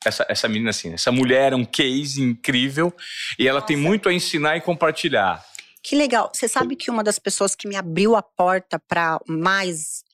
[0.04, 2.92] essa, essa menina assim, essa mulher é um case incrível
[3.38, 3.66] e ela Nossa.
[3.66, 5.44] tem muito a ensinar e compartilhar.
[5.82, 6.30] Que legal.
[6.32, 10.04] Você sabe que uma das pessoas que me abriu a porta para mais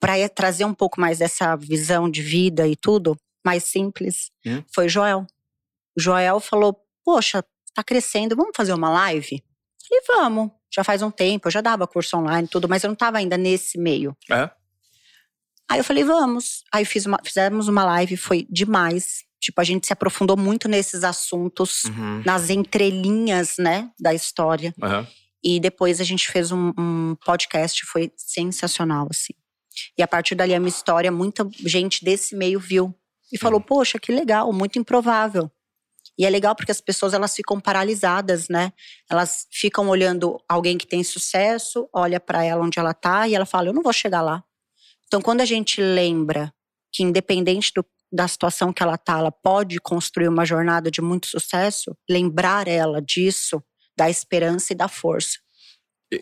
[0.00, 4.62] para trazer um pouco mais dessa visão de vida e tudo, mais simples, hum?
[4.74, 5.26] foi Joel.
[5.96, 7.44] O Joel falou: "Poxa,
[7.74, 9.42] tá crescendo, vamos fazer uma live?"
[9.92, 10.50] E vamos.
[10.72, 13.36] Já faz um tempo, eu já dava curso online tudo, mas eu não tava ainda
[13.36, 14.16] nesse meio.
[14.30, 14.48] É?
[15.68, 16.64] Aí eu falei, vamos.
[16.72, 19.24] Aí fiz uma, fizemos uma live, foi demais.
[19.40, 22.22] Tipo, a gente se aprofundou muito nesses assuntos, uhum.
[22.24, 24.74] nas entrelinhas, né, da história.
[24.80, 25.06] Uhum.
[25.42, 29.32] E depois a gente fez um, um, podcast, foi sensacional, assim.
[29.98, 32.94] E a partir dali, a minha história, muita gente desse meio viu.
[33.32, 35.50] E falou, poxa, que legal, muito improvável.
[36.18, 38.72] E é legal porque as pessoas elas ficam paralisadas, né?
[39.08, 43.46] Elas ficam olhando alguém que tem sucesso, olha para ela onde ela tá e ela
[43.46, 44.44] fala: "Eu não vou chegar lá".
[45.06, 46.52] Então, quando a gente lembra
[46.92, 51.28] que independente do, da situação que ela tá, ela pode construir uma jornada de muito
[51.28, 53.62] sucesso, lembrar ela disso
[54.00, 55.38] dá esperança e dá força.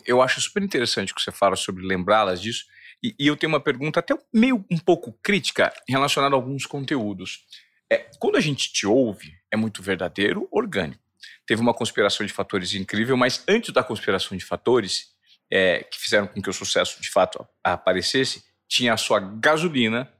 [0.05, 2.65] Eu acho super interessante o que você fala sobre lembrá-las disso.
[3.01, 7.45] E, e, eu tenho uma pergunta até meio um pouco crítica relacionada a alguns conteúdos.
[7.91, 11.01] É, quando a gente te ouve, é muito verdadeiro, orgânico.
[11.45, 15.07] Teve uma conspiração de fatores incrível, mas antes da conspiração de fatores,
[15.51, 20.11] é, que fizeram com que o sucesso de fato aparecesse, tinha a sua gasolina,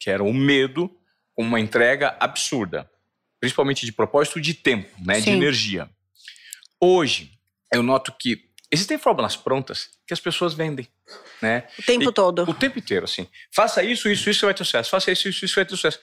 [0.00, 0.90] que era o medo,
[1.34, 2.90] com uma entrega absurda,
[3.38, 5.90] principalmente de propósito de tempo, né, de energia.
[6.80, 7.38] Hoje,
[7.72, 10.88] eu noto que existem fórmulas prontas que as pessoas vendem.
[11.40, 11.64] Né?
[11.78, 12.42] O tempo e, todo.
[12.50, 13.28] O tempo inteiro, assim.
[13.50, 14.90] Faça isso, isso, isso vai ter sucesso.
[14.90, 16.00] Faça isso, isso, isso vai ter sucesso.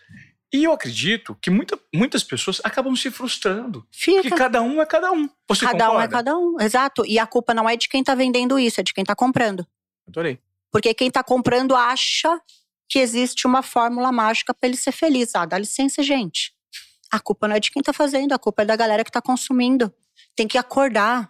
[0.53, 3.85] E eu acredito que muita, muitas pessoas acabam se frustrando.
[3.91, 4.21] Fica.
[4.21, 5.29] Porque cada um é cada um.
[5.49, 5.97] Você cada concorda?
[5.97, 7.05] um é cada um, exato.
[7.05, 9.67] E a culpa não é de quem está vendendo isso, é de quem está comprando.
[10.07, 10.39] Adorei.
[10.71, 12.39] Porque quem está comprando acha
[12.87, 15.35] que existe uma fórmula mágica para ele ser feliz.
[15.35, 16.53] Ah, dá licença, gente.
[17.11, 19.21] A culpa não é de quem está fazendo, a culpa é da galera que está
[19.21, 19.93] consumindo.
[20.35, 21.29] Tem que acordar.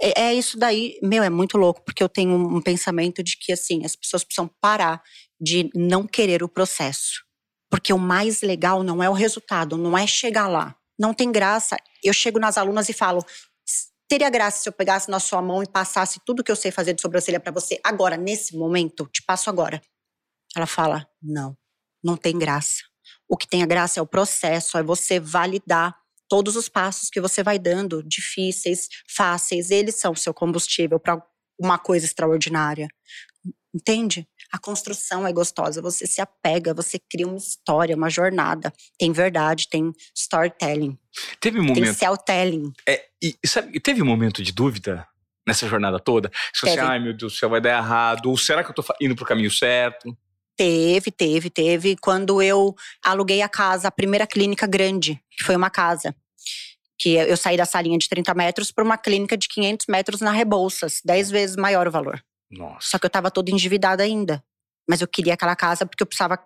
[0.00, 0.98] É, é, isso daí.
[1.02, 4.50] Meu, é muito louco, porque eu tenho um pensamento de que, assim, as pessoas precisam
[4.60, 5.02] parar
[5.40, 7.24] de não querer o processo.
[7.70, 10.76] Porque o mais legal não é o resultado, não é chegar lá.
[10.98, 11.76] Não tem graça.
[12.02, 13.24] Eu chego nas alunas e falo:
[14.08, 16.94] teria graça se eu pegasse na sua mão e passasse tudo que eu sei fazer
[16.94, 19.06] de sobrancelha para você agora, nesse momento?
[19.12, 19.80] Te passo agora.
[20.54, 21.56] Ela fala: não,
[22.02, 22.82] não tem graça.
[23.28, 25.96] O que tem a graça é o processo, é você validar
[26.28, 31.22] todos os passos que você vai dando, difíceis, fáceis, eles são o seu combustível para
[31.58, 32.88] uma coisa extraordinária.
[33.74, 34.26] Entende?
[34.50, 38.72] A construção é gostosa, você se apega, você cria uma história, uma jornada.
[38.98, 40.98] Tem verdade, tem storytelling.
[41.40, 41.84] Teve um momento.
[41.84, 42.72] Tem cell-telling.
[42.88, 45.06] É, e sabe, teve um momento de dúvida
[45.46, 46.30] nessa jornada toda?
[46.54, 48.30] Se você, ai meu Deus do céu, vai dar errado.
[48.30, 50.16] Ou será que eu tô indo pro caminho certo?
[50.56, 51.96] Teve, teve, teve.
[51.96, 56.14] Quando eu aluguei a casa, a primeira clínica grande, que foi uma casa.
[56.98, 60.30] Que eu saí da salinha de 30 metros para uma clínica de 500 metros na
[60.30, 62.24] Rebouças, 10 vezes maior o valor.
[62.50, 62.78] Nossa.
[62.80, 64.42] Só que eu tava toda endividada ainda.
[64.88, 66.38] Mas eu queria aquela casa porque eu precisava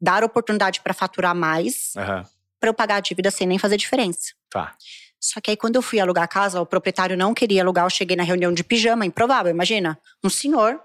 [0.00, 2.24] dar oportunidade para faturar mais, uhum.
[2.58, 4.32] para eu pagar a dívida sem nem fazer diferença.
[4.50, 4.74] Tá.
[5.20, 7.90] Só que aí quando eu fui alugar a casa, o proprietário não queria alugar, eu
[7.90, 9.98] cheguei na reunião de pijama, improvável, imagina.
[10.22, 10.78] Um senhor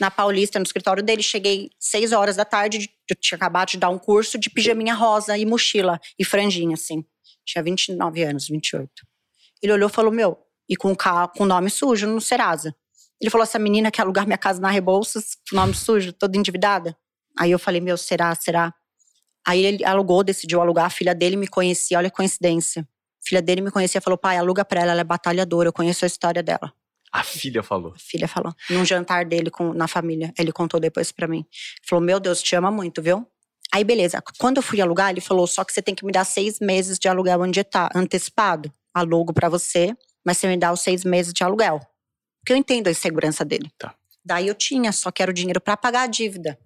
[0.00, 3.90] na Paulista, no escritório dele, cheguei seis horas da tarde, eu tinha acabado de dar
[3.90, 7.04] um curso de pijaminha rosa e mochila e franjinha, assim.
[7.44, 8.90] Tinha 29 anos, 28.
[9.62, 10.38] Ele olhou e falou: Meu,
[10.68, 10.96] e com
[11.40, 12.74] o nome sujo no Serasa.
[13.20, 16.96] Ele falou: essa menina quer alugar minha casa na Rebouças, nome sujo, toda endividada.
[17.38, 18.72] Aí eu falei: meu, será, será?
[19.46, 20.86] Aí ele alugou, decidiu alugar.
[20.86, 22.82] A filha dele me conhecia, olha a coincidência.
[22.82, 26.04] A filha dele me conhecia falou: pai, aluga pra ela, ela é batalhadora, eu conheço
[26.04, 26.72] a história dela.
[27.12, 27.92] A filha falou.
[27.94, 28.54] A filha falou.
[28.68, 30.32] Num jantar dele com, na família.
[30.38, 31.44] Ele contou depois para mim.
[31.84, 33.26] Falou: Meu Deus, te ama muito, viu?
[33.72, 34.22] Aí, beleza.
[34.38, 36.98] Quando eu fui alugar, ele falou: Só que você tem que me dar seis meses
[36.98, 38.72] de aluguel onde tá, antecipado.
[38.94, 41.80] Alugo para você, mas você me dá os seis meses de aluguel.
[42.40, 43.70] Porque eu entendo a insegurança dele.
[43.78, 43.94] Tá.
[44.24, 46.58] Daí eu tinha, só que era o dinheiro para pagar a dívida.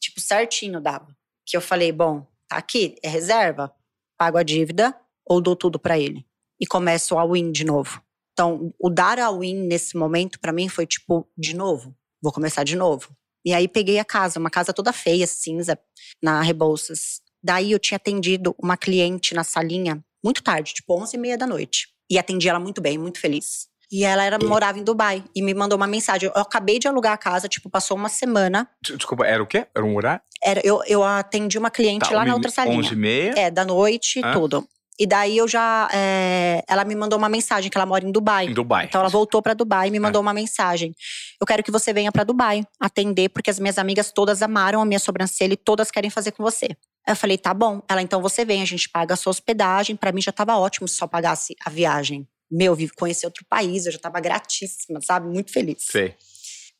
[0.00, 1.08] Tipo, certinho dava.
[1.46, 3.72] Que eu falei, bom, tá aqui, é reserva.
[4.16, 4.94] Pago a dívida
[5.24, 6.26] ou dou tudo para ele.
[6.60, 8.02] E começo a win de novo.
[8.38, 12.62] Então, o dar a win nesse momento para mim foi tipo, de novo, vou começar
[12.62, 13.08] de novo.
[13.44, 15.76] E aí peguei a casa, uma casa toda feia, cinza,
[16.22, 17.20] na Rebouças.
[17.42, 21.48] Daí eu tinha atendido uma cliente na salinha muito tarde, tipo 11 e meia da
[21.48, 21.88] noite.
[22.08, 23.66] E atendi ela muito bem, muito feliz.
[23.90, 26.30] E ela era, morava em Dubai e me mandou uma mensagem.
[26.32, 28.70] Eu acabei de alugar a casa, tipo, passou uma semana.
[28.80, 29.66] Desculpa, era o quê?
[29.74, 30.22] Era um horário?
[30.40, 32.78] Era, eu, eu atendi uma cliente tá, lá na outra salinha.
[32.78, 33.34] 11 e meia?
[33.36, 34.64] É, da noite, e tudo.
[34.98, 35.88] E daí eu já.
[35.92, 38.46] É, ela me mandou uma mensagem que ela mora em Dubai.
[38.46, 38.86] Em Dubai.
[38.86, 40.22] Então ela voltou para Dubai e me mandou é.
[40.22, 40.94] uma mensagem.
[41.40, 44.84] Eu quero que você venha para Dubai atender, porque as minhas amigas todas amaram a
[44.84, 46.76] minha sobrancelha e todas querem fazer com você.
[47.06, 47.80] Eu falei, tá bom.
[47.88, 49.94] Ela, então você vem, a gente paga a sua hospedagem.
[49.94, 52.26] Para mim já tava ótimo se só pagasse a viagem.
[52.50, 55.28] Meu, conhecer outro país, eu já tava gratíssima, sabe?
[55.28, 55.84] Muito feliz.
[55.84, 56.16] Sei.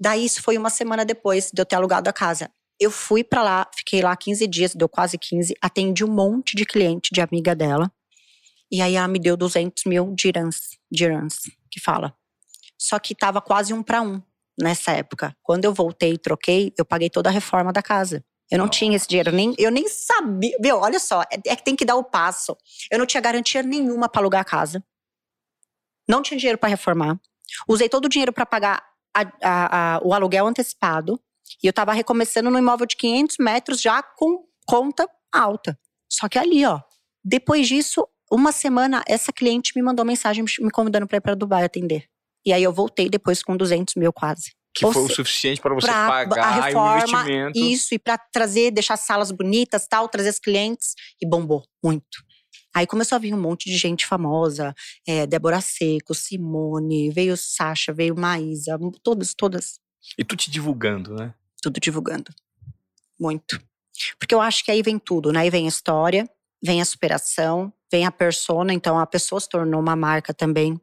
[0.01, 2.51] Daí isso foi uma semana depois de eu ter alugado a casa.
[2.81, 6.65] Eu fui para lá, fiquei lá 15 dias, deu quase 15, atendi um monte de
[6.65, 7.91] cliente, de amiga dela.
[8.71, 11.37] E aí ela me deu 200 mil dirhams, dirhams
[11.71, 12.15] que fala.
[12.79, 14.23] Só que tava quase um para um
[14.61, 15.37] nessa época.
[15.43, 18.25] Quando eu voltei e troquei, eu paguei toda a reforma da casa.
[18.51, 20.57] Eu não tinha esse dinheiro, nem, eu nem sabia.
[20.59, 22.57] Meu, olha só, é, é, que tem que dar o passo.
[22.91, 24.83] Eu não tinha garantia nenhuma para alugar a casa.
[26.09, 27.21] Não tinha dinheiro para reformar.
[27.69, 28.83] Usei todo o dinheiro para pagar
[29.15, 31.21] a, a, a, o aluguel antecipado.
[31.63, 35.79] E eu tava recomeçando no imóvel de 500 metros já com conta alta.
[36.11, 36.81] Só que ali, ó,
[37.23, 41.65] depois disso, uma semana, essa cliente me mandou mensagem me convidando para ir para Dubai
[41.65, 42.05] atender.
[42.45, 44.53] E aí eu voltei depois com 200 mil quase.
[44.75, 47.59] Que Ou foi o suficiente para você pagar a reforma, o investimento.
[47.59, 50.95] Isso, e para trazer, deixar salas bonitas, tal, trazer os clientes.
[51.21, 52.23] E bombou muito.
[52.75, 54.75] Aí começou a vir um monte de gente famosa,
[55.07, 59.81] é, Débora Seco, Simone, veio Sasha, veio Maísa, todas, todas.
[60.17, 61.35] E tu te divulgando, né?
[61.61, 62.33] Tudo divulgando.
[63.19, 63.61] Muito.
[64.19, 65.41] Porque eu acho que aí vem tudo, né?
[65.41, 66.29] Aí vem a história,
[66.63, 70.81] vem a superação, vem a persona, então a pessoa se tornou uma marca também.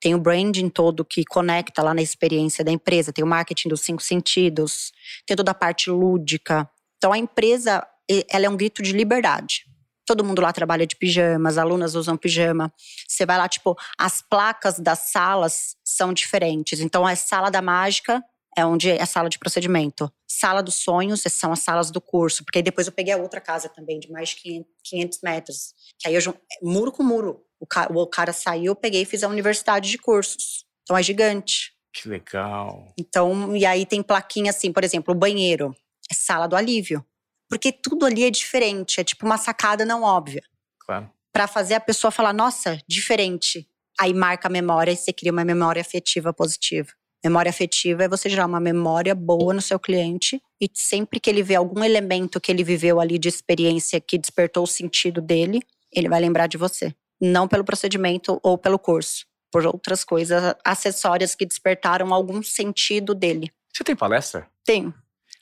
[0.00, 3.80] Tem o branding todo que conecta lá na experiência da empresa, tem o marketing dos
[3.80, 4.92] cinco sentidos,
[5.26, 6.68] tem toda a parte lúdica.
[6.96, 7.86] Então a empresa,
[8.30, 9.64] ela é um grito de liberdade.
[10.04, 12.72] Todo mundo lá trabalha de pijama, as alunas usam pijama.
[13.06, 16.80] Você vai lá, tipo, as placas das salas são diferentes.
[16.80, 18.24] Então a sala da mágica
[18.58, 20.12] é onde é a sala de procedimento.
[20.28, 23.40] Sala dos sonhos são as salas do curso, porque aí depois eu peguei a outra
[23.40, 25.74] casa também, de mais de 500 metros.
[25.96, 27.44] Que aí eu muro com muro.
[27.60, 30.64] O cara, o cara saiu, eu peguei e fiz a universidade de cursos.
[30.82, 31.72] Então é gigante.
[31.92, 32.92] Que legal.
[32.98, 35.72] Então, e aí tem plaquinha assim, por exemplo, o banheiro
[36.10, 37.04] é sala do alívio.
[37.48, 40.42] Porque tudo ali é diferente, é tipo uma sacada não óbvia.
[40.80, 41.08] Claro.
[41.32, 43.68] Para fazer a pessoa falar, nossa, diferente.
[44.00, 46.97] Aí marca a memória e você cria uma memória afetiva positiva.
[47.24, 51.42] Memória afetiva é você gerar uma memória boa no seu cliente e sempre que ele
[51.42, 55.60] vê algum elemento que ele viveu ali de experiência que despertou o sentido dele,
[55.92, 56.94] ele vai lembrar de você.
[57.20, 63.50] Não pelo procedimento ou pelo curso, por outras coisas acessórias que despertaram algum sentido dele.
[63.72, 64.48] Você tem palestra?
[64.64, 64.94] Tenho.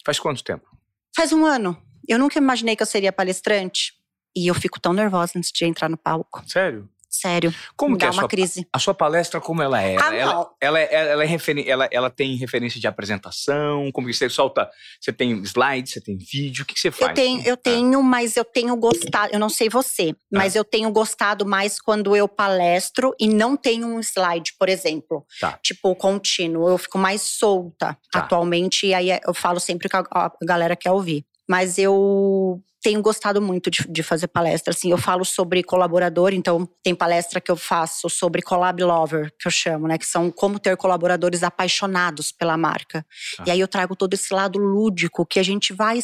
[0.05, 0.67] Faz quanto tempo?
[1.15, 1.77] Faz um ano.
[2.09, 3.93] Eu nunca imaginei que eu seria palestrante.
[4.35, 6.43] E eu fico tão nervosa antes de entrar no palco.
[6.47, 6.89] Sério?
[7.21, 7.55] Sério.
[7.77, 8.67] Como que é a uma sua, crise.
[8.73, 9.97] A sua palestra, como ela é?
[9.97, 13.91] Ah, ela, ela, é, ela, é referen ela, ela tem referência de apresentação?
[13.93, 14.71] Como que você solta?
[15.01, 16.63] Você tem slides, você tem vídeo?
[16.63, 17.11] O que, que você faz?
[17.11, 19.33] Eu tenho, eu tenho, mas eu tenho gostado.
[19.33, 20.59] Eu não sei você, mas ah.
[20.59, 25.25] eu tenho gostado mais quando eu palestro e não tenho um slide, por exemplo.
[25.41, 25.59] Tá.
[25.63, 26.69] Tipo, contínuo.
[26.69, 28.21] Eu fico mais solta Tá.
[28.21, 31.25] atualmente, e aí eu falo sempre que a, a galera quer ouvir.
[31.49, 34.73] Mas eu tenho gostado muito de, de, fazer palestra.
[34.73, 39.49] Assim, eu falo sobre colaborador, então tem palestra que eu faço sobre collab lover, que
[39.49, 39.99] eu chamo, né?
[39.99, 43.05] Que são como ter colaboradores apaixonados pela marca.
[43.41, 43.45] Ah.
[43.47, 45.99] E aí eu trago todo esse lado lúdico que a gente vai.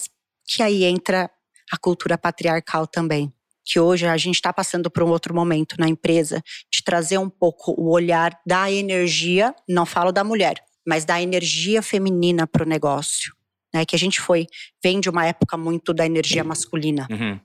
[0.45, 1.31] Que aí entra
[1.71, 3.33] a cultura patriarcal também.
[3.65, 7.31] Que hoje a gente está passando por um outro momento na empresa de trazer um
[7.31, 12.69] pouco o olhar da energia, não falo da mulher, mas da energia feminina para o
[12.69, 13.33] negócio
[13.73, 13.85] né?
[13.85, 14.47] Que a gente foi,
[14.83, 17.07] vem de uma época muito da energia masculina.
[17.11, 17.41] Uhum.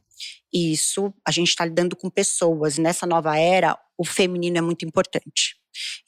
[0.54, 2.78] E isso, a gente está lidando com pessoas.
[2.78, 5.56] Nessa nova era, o feminino é muito importante.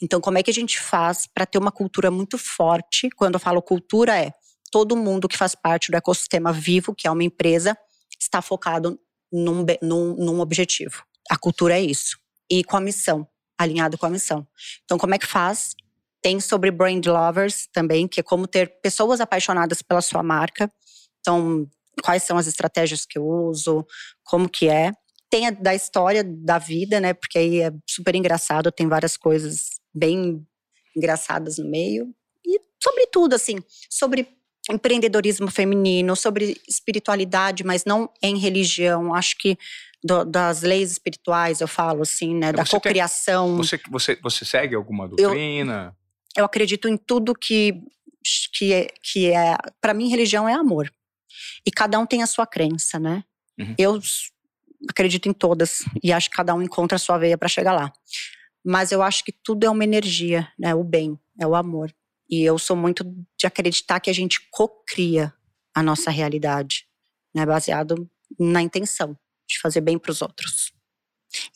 [0.02, 3.10] Então, como é que a gente faz para ter uma cultura muito forte?
[3.12, 4.34] Quando eu falo cultura, é
[4.72, 7.78] todo mundo que faz parte do ecossistema vivo, que é uma empresa,
[8.20, 9.00] está focado
[9.32, 11.04] num, num, num objetivo.
[11.30, 12.18] A cultura é isso.
[12.50, 14.48] E com a missão, alinhado com a missão.
[14.86, 15.76] Então, como é que faz?
[16.22, 20.72] Tem sobre brand lovers também, que é como ter pessoas apaixonadas pela sua marca.
[21.20, 21.68] Então,
[22.04, 23.86] quais são as estratégias que eu uso,
[24.24, 24.92] como que é.
[25.30, 27.14] Tem a da história da vida, né?
[27.14, 30.46] Porque aí é super engraçado, tem várias coisas bem
[30.96, 32.14] engraçadas no meio.
[32.46, 33.60] E sobre tudo, assim,
[33.90, 34.28] sobre
[34.70, 39.14] empreendedorismo feminino, sobre espiritualidade, mas não em religião.
[39.14, 39.58] Acho que
[40.04, 42.52] do, das leis espirituais, eu falo assim, né?
[42.52, 43.58] Da Você tem- cocriação.
[43.58, 45.96] Você, você, você segue alguma doutrina?
[46.40, 47.82] Eu acredito em tudo que
[48.54, 50.92] que é, que é para mim religião é amor.
[51.66, 53.24] E cada um tem a sua crença né?
[53.58, 53.76] Uhum.
[53.78, 54.00] eu
[54.90, 57.92] acredito em todas e acho que cada um encontra a sua veia para chegar lá.
[58.66, 60.74] Mas eu acho que tudo é uma energia né?
[60.76, 61.94] O bem é o amor.
[62.30, 63.04] E eu sou muito
[63.38, 65.34] de acreditar que a gente cocria
[65.74, 66.86] a nossa realidade
[67.34, 67.46] né?
[67.46, 68.10] Baseado
[68.40, 69.18] na intenção
[69.48, 70.72] de fazer bem para os outros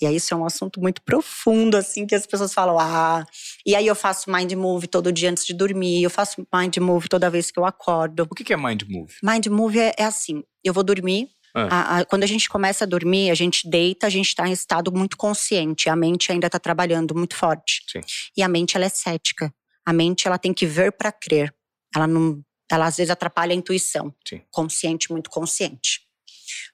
[0.01, 3.25] e aí isso é um assunto muito profundo assim que as pessoas falam ah
[3.65, 7.07] e aí eu faço mind move todo dia antes de dormir, eu faço mind move
[7.07, 8.27] toda vez que eu acordo.
[8.29, 9.13] O que é Mind Move?
[9.23, 11.67] Mind move é, é assim, eu vou dormir, Ah.
[11.69, 14.51] A, a, quando a gente começa a dormir, a gente deita, a gente está em
[14.51, 15.87] estado muito consciente.
[15.87, 17.83] A mente ainda está trabalhando muito forte.
[17.91, 18.01] Sim.
[18.35, 19.53] E a mente, ela é cética.
[19.85, 21.53] A mente, ela tem que ver para crer.
[21.95, 24.11] Ela não, ela às vezes atrapalha a intuição.
[24.27, 24.41] Sim.
[24.49, 26.01] Consciente, muito consciente.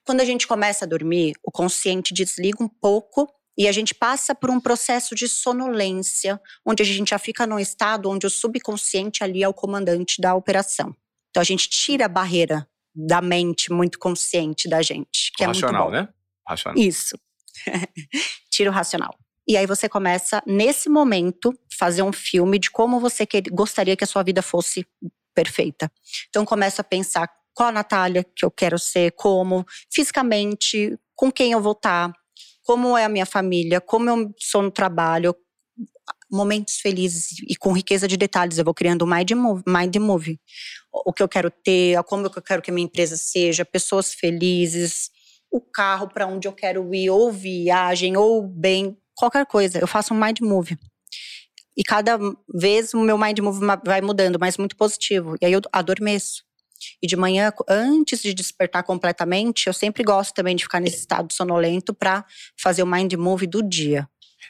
[0.05, 3.27] Quando a gente começa a dormir, o consciente desliga um pouco
[3.57, 7.59] e a gente passa por um processo de sonolência, onde a gente já fica num
[7.59, 10.95] estado onde o subconsciente ali é o comandante da operação.
[11.29, 15.47] Então a gente tira a barreira da mente muito consciente da gente, que o é
[15.47, 16.07] racional, muito bom.
[16.07, 16.13] né?
[16.47, 16.81] Racional.
[16.81, 17.17] Isso.
[18.49, 19.17] tira o racional.
[19.47, 24.03] E aí você começa, nesse momento, fazer um filme de como você quer, gostaria que
[24.03, 24.85] a sua vida fosse
[25.33, 25.91] perfeita.
[26.29, 31.51] Então começa a pensar qual a Natália que eu quero ser, como, fisicamente, com quem
[31.51, 32.13] eu vou estar,
[32.63, 35.35] como é a minha família, como eu sou no trabalho,
[36.31, 38.57] momentos felizes e com riqueza de detalhes.
[38.57, 39.95] Eu vou criando um mind movie, mind.
[40.91, 45.09] O que eu quero ter, como eu quero que a minha empresa seja, pessoas felizes,
[45.51, 49.79] o carro para onde eu quero ir, ou viagem, ou bem, qualquer coisa.
[49.79, 50.77] Eu faço um mind movie.
[51.75, 52.19] E cada
[52.53, 55.35] vez o meu mind movie vai mudando, mas muito positivo.
[55.41, 56.43] E aí eu adormeço.
[57.01, 61.33] E de manhã, antes de despertar completamente, eu sempre gosto também de ficar nesse estado
[61.33, 62.25] sonolento para
[62.57, 64.07] fazer o mind move do dia.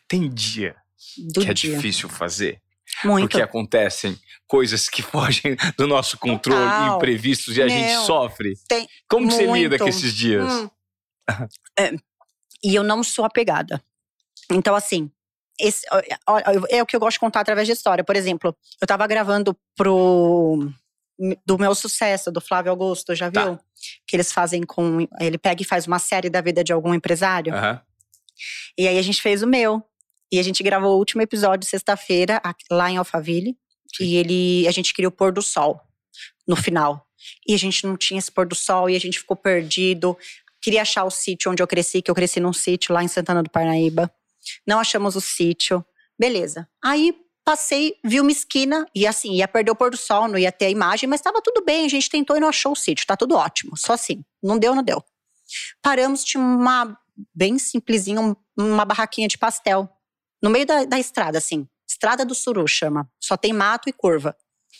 [0.07, 0.75] Tem dia
[1.17, 1.73] do que dia.
[1.73, 2.61] é difícil fazer.
[3.03, 3.30] Muito.
[3.30, 4.17] Porque acontecem
[4.47, 6.97] coisas que fogem do nosso controle, Total.
[6.97, 8.53] imprevistos, e a Meu, gente sofre.
[8.67, 9.77] Tem Como que você lida muito.
[9.84, 10.51] com esses dias?
[10.51, 10.69] Hum.
[11.77, 11.93] É,
[12.63, 13.82] e eu não sou apegada.
[14.51, 15.11] Então, assim,
[15.59, 15.86] esse,
[16.27, 18.03] ó, é o que eu gosto de contar através de história.
[18.03, 20.71] Por exemplo, eu tava gravando pro.
[21.45, 23.43] Do meu sucesso, do Flávio Augusto, já Tá.
[23.45, 23.59] viu?
[24.07, 25.05] Que eles fazem com.
[25.20, 27.53] Ele pega e faz uma série da vida de algum empresário.
[27.53, 27.82] Aham.
[28.78, 29.84] E aí a gente fez o meu.
[30.32, 32.41] E a gente gravou o último episódio sexta-feira,
[32.72, 33.57] lá em Alphaville.
[33.95, 34.03] Sim.
[34.05, 35.82] E ele, a gente queria o pôr do sol
[36.47, 37.05] no final.
[37.47, 40.17] E a gente não tinha esse pôr do sol e a gente ficou perdido.
[40.61, 43.41] Queria achar o sítio onde eu cresci, que eu cresci num sítio lá em Santana
[43.43, 44.09] do Parnaíba.
[44.67, 45.84] Não achamos o sítio.
[46.17, 46.67] Beleza.
[46.84, 47.13] Aí
[47.49, 50.65] passei, vi uma esquina e assim, ia perder o pôr do sol, não ia ter
[50.65, 51.83] a imagem, mas estava tudo bem.
[51.83, 53.07] A gente tentou e não achou o sítio.
[53.07, 53.75] Tá tudo ótimo.
[53.75, 54.23] Só assim.
[54.43, 55.03] Não deu, não deu.
[55.81, 56.95] Paramos, tinha uma
[57.33, 59.89] bem simplesinha, um- uma barraquinha de pastel.
[60.43, 61.67] No meio da, da estrada, assim.
[61.89, 63.09] Estrada do Suru chama.
[63.19, 64.35] Só tem mato e curva.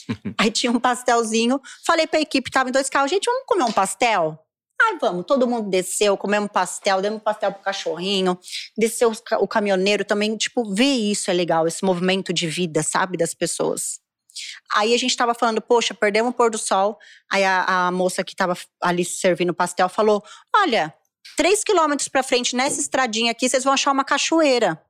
[0.38, 1.59] Aí tinha um pastelzinho.
[1.84, 3.09] Falei pra equipe, tava em dois carros.
[3.09, 4.38] Gente, vamos comer um pastel?
[4.82, 5.26] Ai, vamos.
[5.26, 8.40] Todo mundo desceu, comemos pastel, demos pastel pro cachorrinho.
[8.78, 10.36] Desceu o caminhoneiro também.
[10.38, 14.00] Tipo, ver isso é legal, esse movimento de vida, sabe, das pessoas.
[14.74, 16.98] Aí a gente tava falando, poxa, perdemos o pôr do sol.
[17.32, 20.24] Aí a, a moça que tava ali servindo pastel falou:
[20.56, 20.94] Olha,
[21.36, 24.82] três quilômetros pra frente, nessa estradinha aqui, vocês vão achar uma cachoeira.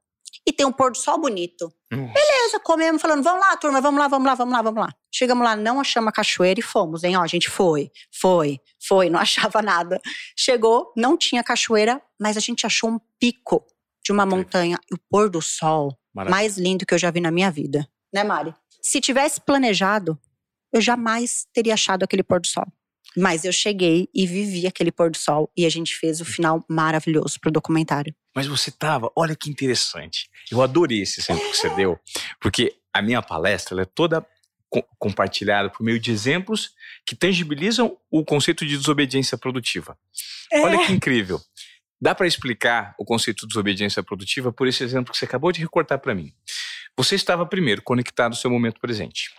[0.46, 1.72] E tem um pôr do sol bonito.
[1.92, 2.14] Nossa.
[2.14, 4.94] Beleza, comemos, falando, vamos lá, turma, vamos lá, vamos lá, vamos lá, vamos lá.
[5.12, 7.18] Chegamos lá, não achamos a cachoeira e fomos, hein?
[7.18, 10.00] Ó, a gente foi, foi, foi, não achava nada.
[10.38, 13.66] Chegou, não tinha cachoeira, mas a gente achou um pico
[14.04, 14.78] de uma montanha.
[14.92, 16.36] E o pôr do sol Maravilha.
[16.36, 17.88] mais lindo que eu já vi na minha vida.
[18.14, 18.54] Né, Mari?
[18.82, 20.18] Se tivesse planejado,
[20.74, 22.66] eu jamais teria achado aquele pôr do sol.
[23.18, 26.64] Mas eu cheguei e vivi aquele pôr do sol e a gente fez o final
[26.70, 28.14] maravilhoso pro documentário.
[28.36, 30.30] Mas você tava, olha que interessante.
[30.52, 32.00] Eu adorei esse exemplo que você deu,
[32.40, 34.26] porque a minha palestra é toda
[34.70, 36.72] co- compartilhada por meio de exemplos
[37.06, 39.98] que tangibilizam o conceito de desobediência produtiva.
[40.64, 41.42] Olha que incrível.
[42.02, 45.60] Dá para explicar o conceito de desobediência produtiva por esse exemplo que você acabou de
[45.60, 46.34] recortar para mim.
[46.96, 49.32] Você estava primeiro conectado ao seu momento presente.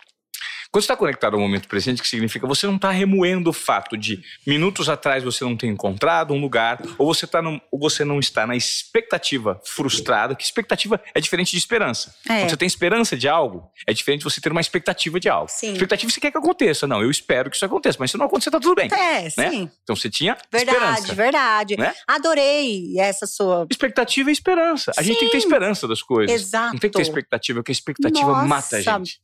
[0.71, 3.97] Quando você está conectado ao momento presente, que significa você não está remoendo o fato
[3.97, 8.05] de minutos atrás você não ter encontrado um lugar, ou você, tá num- ou você
[8.05, 12.15] não está na expectativa frustrada, que expectativa é diferente de esperança.
[12.29, 12.39] É.
[12.39, 15.49] Quando você tem esperança de algo, é diferente de você ter uma expectativa de algo.
[15.49, 15.73] Sim.
[15.73, 16.87] Expectativa você quer que aconteça.
[16.87, 18.89] Não, eu espero que isso aconteça, mas se não acontecer, tá tudo bem.
[18.93, 19.69] É, sim.
[19.83, 21.13] Então você tinha Verdade, esperança.
[21.13, 21.77] verdade.
[21.77, 21.93] Né?
[22.07, 23.67] Adorei essa sua.
[23.69, 24.93] Expectativa e esperança.
[24.97, 25.47] A gente tem que ter Sim.
[25.47, 26.33] esperança das coisas.
[26.33, 26.73] Exato.
[26.73, 28.45] Não tem que ter expectativa, porque a expectativa Nossa.
[28.47, 29.19] mata a gente.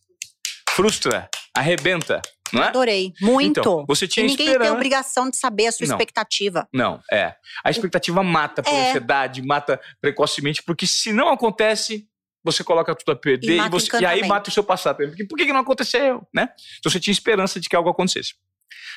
[0.78, 2.22] Frustra, arrebenta,
[2.54, 2.68] não é?
[2.68, 3.12] Adorei.
[3.20, 3.62] Muito.
[3.62, 4.74] Então, você e tinha ninguém tem esperança.
[4.76, 5.96] obrigação de saber a sua Não.
[5.96, 6.68] expectativa.
[6.72, 7.34] Não, é.
[7.64, 8.90] A expectativa mata por É.
[8.90, 12.08] ansiedade, mata precocemente, porque se não acontece,
[12.44, 14.98] você coloca tudo a perder E e, você, e aí mata o seu passado.
[14.98, 16.48] Porque, por que, não aconteceu, né?
[16.78, 18.36] Então você tinha esperança de que algo acontecesse.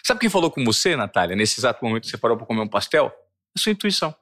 [0.04, 2.68] Sabe quem falou com você, Natália, nesse exato momento que você parou para comer um
[2.68, 3.10] pastel?
[3.56, 4.14] A sua intuição.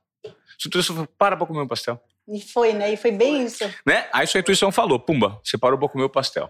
[0.57, 2.01] Sua intuição falou, para para comer um pastel.
[2.29, 2.93] E foi, né?
[2.93, 3.65] E foi bem isso.
[3.85, 4.07] né?
[4.13, 6.49] Aí sua intuição falou, pumba, você parou para comer o pastel.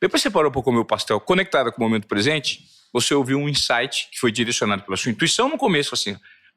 [0.00, 2.60] Depois você parou para comer o pastel conectada com o momento presente,
[2.92, 6.16] você ouviu um insight que foi direcionado pela sua intuição no começo, assim,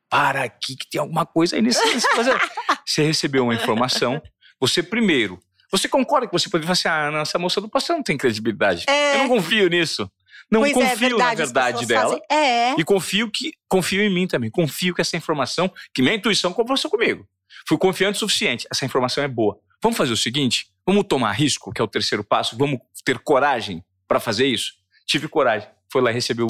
[0.10, 1.80] para aqui que tem alguma coisa aí nesse.
[2.86, 4.22] Você recebeu uma informação,
[4.60, 5.40] você primeiro,
[5.72, 8.16] você concorda que você poderia falar assim, ah, não, essa moça do pastel não tem
[8.18, 9.16] credibilidade, É.
[9.16, 10.10] eu não confio nisso.
[10.52, 12.02] Não Pois é, confio verdade, na verdade dela.
[12.10, 12.80] fazem- É.
[12.80, 14.50] E confio que confio em mim também.
[14.52, 17.28] Confio que essa informação, que minha intuição conversou comigo.
[17.68, 18.68] Fui confiante o suficiente.
[18.72, 19.60] Essa informação é boa.
[19.82, 20.68] Vamos fazer o seguinte?
[20.86, 22.56] Vamos tomar risco, que é o terceiro passo.
[22.58, 24.74] Vamos ter coragem para fazer isso?
[25.06, 25.68] Tive coragem.
[25.92, 26.48] Foi lá e recebeu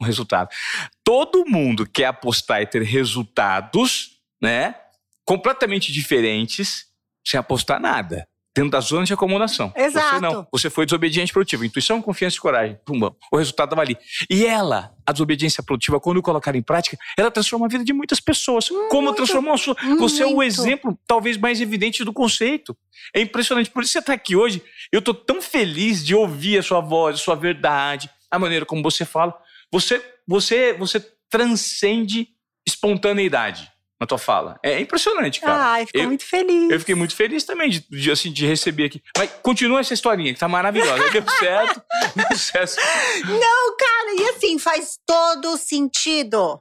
[0.00, 0.48] um resultado.
[1.04, 4.74] Todo mundo quer apostar e ter resultados, né?
[5.24, 6.86] Completamente diferentes,
[7.26, 8.26] sem apostar nada.
[8.56, 9.70] Dentro da zona de acomodação.
[9.76, 10.20] Você Exato.
[10.22, 10.48] não.
[10.50, 11.62] Você foi desobediente produtivo.
[11.62, 12.78] Intuição, confiança e coragem.
[12.86, 13.14] Pumba.
[13.30, 13.98] O resultado estava ali.
[14.30, 18.18] E ela, a desobediência produtiva, quando colocar em prática, ela transforma a vida de muitas
[18.18, 18.70] pessoas.
[18.90, 19.76] Como transformou a sua?
[19.98, 20.48] Você é o muito.
[20.48, 22.74] exemplo, talvez mais evidente do conceito.
[23.14, 23.68] É impressionante.
[23.68, 24.62] Por isso você está aqui hoje.
[24.90, 28.82] Eu estou tão feliz de ouvir a sua voz, a sua verdade, a maneira como
[28.82, 29.36] você fala.
[29.70, 30.98] Você, você, você
[31.28, 32.28] transcende
[32.66, 33.70] espontaneidade
[34.00, 34.58] na tua fala.
[34.62, 35.64] É impressionante, cara.
[35.72, 36.70] Ai, ficou Eu- muito feliz.
[36.70, 39.02] Eu fiquei muito feliz também de, de, assim, de receber aqui.
[39.16, 41.10] Mas continua essa historinha, que tá maravilhosa.
[41.10, 41.82] Deu certo.
[42.14, 42.76] Deu certo.
[43.26, 46.60] Não, cara, e assim, faz todo sentido.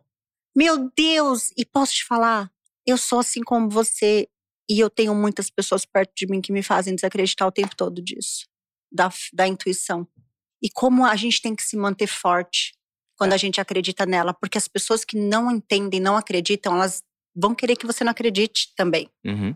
[0.56, 1.52] Meu Deus!
[1.58, 2.50] E posso te falar?
[2.88, 4.28] Eu sou assim como você.
[4.70, 8.02] E eu tenho muitas pessoas perto de mim que me fazem desacreditar o tempo todo
[8.02, 8.46] disso.
[8.92, 10.08] Da, da intuição.
[10.64, 12.74] E como a gente tem que se manter forte
[13.18, 14.34] quando a gente acredita nela.
[14.34, 17.04] Porque as pessoas que não entendem, não acreditam, elas
[17.36, 19.10] vão querer que você não acredite também.
[19.26, 19.56] Uhum.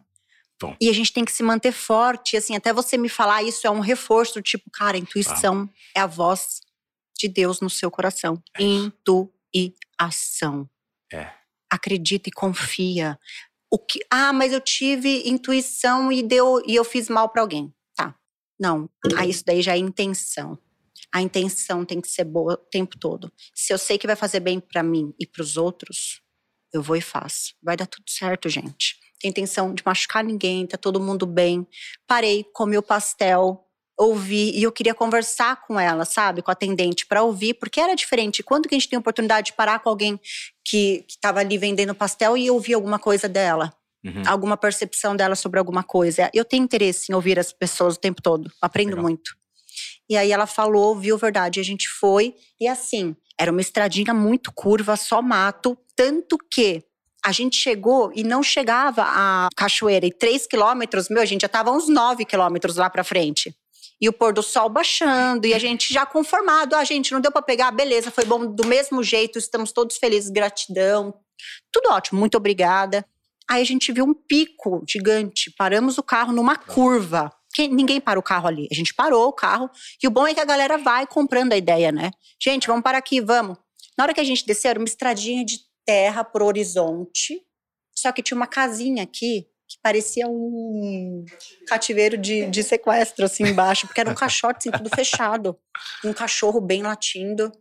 [0.82, 2.36] E a gente tem que se manter forte.
[2.36, 6.08] Assim, até você me falar isso é um reforço, tipo, cara, a intuição é a
[6.08, 6.60] voz
[7.18, 8.42] de Deus no seu coração.
[8.58, 8.64] É.
[8.64, 10.70] Intuição.
[11.12, 11.32] É.
[11.70, 13.18] Acredita e confia.
[13.72, 17.74] O que, ah, mas eu tive intuição e deu e eu fiz mal pra alguém.
[17.96, 18.16] Tá.
[18.60, 20.58] Não, aí isso daí já é intenção.
[21.12, 23.32] A intenção tem que ser boa o tempo todo.
[23.54, 26.22] Se eu sei que vai fazer bem pra mim e pros outros,
[26.74, 27.53] eu vou e faço.
[27.61, 28.95] Vai dar tudo certo, gente.
[29.20, 31.67] Tem intenção de machucar ninguém, tá todo mundo bem.
[32.07, 33.65] Parei, comi o pastel,
[33.97, 37.95] ouvi e eu queria conversar com ela, sabe, com a atendente para ouvir, porque era
[37.95, 38.41] diferente.
[38.41, 40.17] Quando que a gente tem a oportunidade de parar com alguém
[40.63, 44.24] que estava ali vendendo pastel e ouvir alguma coisa dela, Uhum.
[44.26, 46.30] alguma percepção dela sobre alguma coisa?
[46.34, 49.03] Eu tenho interesse em ouvir as pessoas o tempo todo, aprendo Legal.
[49.03, 49.36] muito.
[50.09, 54.53] E aí ela falou, viu verdade, a gente foi e assim, era uma estradinha muito
[54.53, 56.82] curva, só mato, tanto que
[57.26, 60.06] a gente chegou e não chegava a cachoeira.
[60.06, 63.54] E três quilômetros, meu, a gente já tava uns nove quilômetros lá pra frente.
[64.00, 66.74] E o pôr do sol baixando, e a gente já conformado.
[66.74, 70.30] Ah, gente, não deu pra pegar, beleza, foi bom do mesmo jeito, estamos todos felizes,
[70.30, 71.14] gratidão.
[71.70, 73.06] Tudo ótimo, muito obrigada.
[73.50, 77.30] Aí a gente viu um pico gigante, paramos o carro numa curva.
[77.58, 78.70] Ninguém para o carro ali.
[78.72, 79.70] A gente parou o carro.
[80.02, 82.12] E o bom é que a galera vai comprando a ideia, né?
[82.41, 83.58] Gente, vamos parar aqui, vamos.
[83.97, 85.58] Na hora que a gente desceu, era uma estradinha de
[85.90, 87.44] terra pro horizonte.
[87.98, 91.26] Só que tinha uma casinha aqui que parecia um
[91.68, 93.88] cativeiro de, de sequestro, assim, embaixo.
[93.88, 95.58] Porque era um caixote, assim, tudo fechado.
[96.06, 97.52] Um cachorro bem latindo.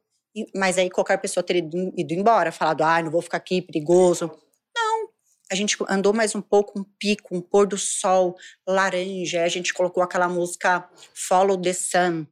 [0.54, 4.30] Mas aí qualquer pessoa teria ido, ido embora, falado, ah, não vou ficar aqui, perigoso.
[4.76, 5.08] Não.
[5.50, 9.42] A gente andou mais um pouco, um pico, um pôr do sol laranja.
[9.42, 12.26] A gente colocou aquela música Follow the Sun.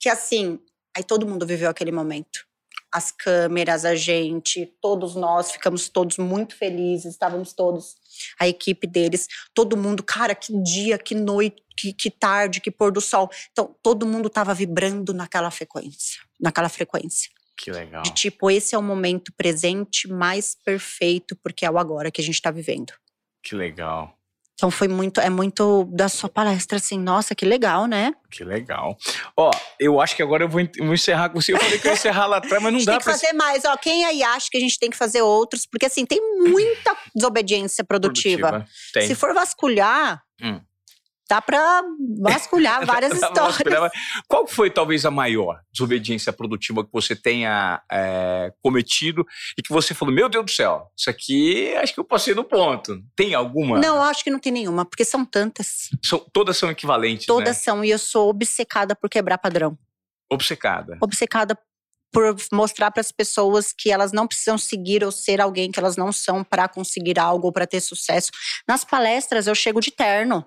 [0.00, 0.58] Que assim,
[0.96, 2.49] aí todo mundo viveu aquele momento
[2.92, 7.96] as câmeras, a gente, todos nós ficamos todos muito felizes, estávamos todos,
[8.38, 12.92] a equipe deles, todo mundo, cara, que dia, que noite, que, que tarde, que pôr
[12.92, 13.30] do sol.
[13.52, 17.30] Então, todo mundo estava vibrando naquela frequência, naquela frequência.
[17.56, 18.02] Que legal.
[18.02, 22.24] De tipo, esse é o momento presente mais perfeito, porque é o agora que a
[22.24, 22.92] gente está vivendo.
[23.42, 24.18] Que legal.
[24.60, 28.12] Então foi muito, é muito da sua palestra, assim, nossa, que legal, né?
[28.30, 28.94] Que legal.
[29.34, 31.54] Ó, eu acho que agora eu vou, vou encerrar com você.
[31.54, 33.32] Eu falei que eu ia encerrar lá atrás, mas não dá tem que pra fazer
[33.32, 33.74] mais, ó.
[33.78, 35.64] Quem aí acha que a gente tem que fazer outros?
[35.64, 38.66] Porque assim, tem muita desobediência produtiva.
[38.92, 39.06] Tem.
[39.06, 40.60] Se for vasculhar, Hum.
[41.30, 41.82] Dá pra
[42.18, 43.92] vasculhar várias histórias.
[44.26, 49.24] Qual foi talvez a maior desobediência produtiva que você tenha é, cometido
[49.56, 52.42] e que você falou, meu Deus do céu, isso aqui acho que eu passei do
[52.42, 53.00] ponto.
[53.14, 53.78] Tem alguma?
[53.78, 55.88] Não, acho que não tem nenhuma, porque são tantas.
[56.04, 57.62] São- todas são equivalentes, Todas né?
[57.62, 59.78] são, e eu sou obcecada por quebrar padrão.
[60.28, 60.98] Obcecada.
[61.00, 61.56] Obcecada
[62.12, 65.96] por mostrar para as pessoas que elas não precisam seguir ou ser alguém que elas
[65.96, 68.32] não são para conseguir algo ou para ter sucesso.
[68.66, 70.44] Nas palestras eu chego de terno.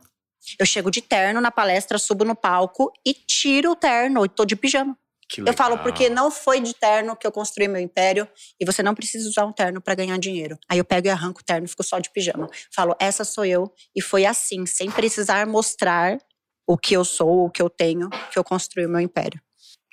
[0.60, 4.46] Eu chego de terno na palestra, subo no palco e tiro o terno e tô
[4.46, 4.98] de pijama.
[5.38, 8.28] Eu falo porque não foi de terno que eu construí meu império
[8.60, 10.60] e você não precisa usar um terno para ganhar dinheiro.
[10.70, 12.48] Aí eu pego e arranco o terno e fico só de pijama.
[12.72, 16.20] Falo, essa sou eu e foi assim, sem precisar mostrar
[16.68, 19.42] o que eu sou, o que eu tenho, que eu construí o meu império.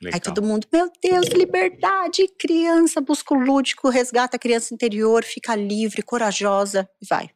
[0.03, 0.17] Legal.
[0.17, 5.55] Aí todo mundo, meu Deus, liberdade, criança, busca o lúdico, resgata a criança interior, fica
[5.55, 7.31] livre, corajosa e vai.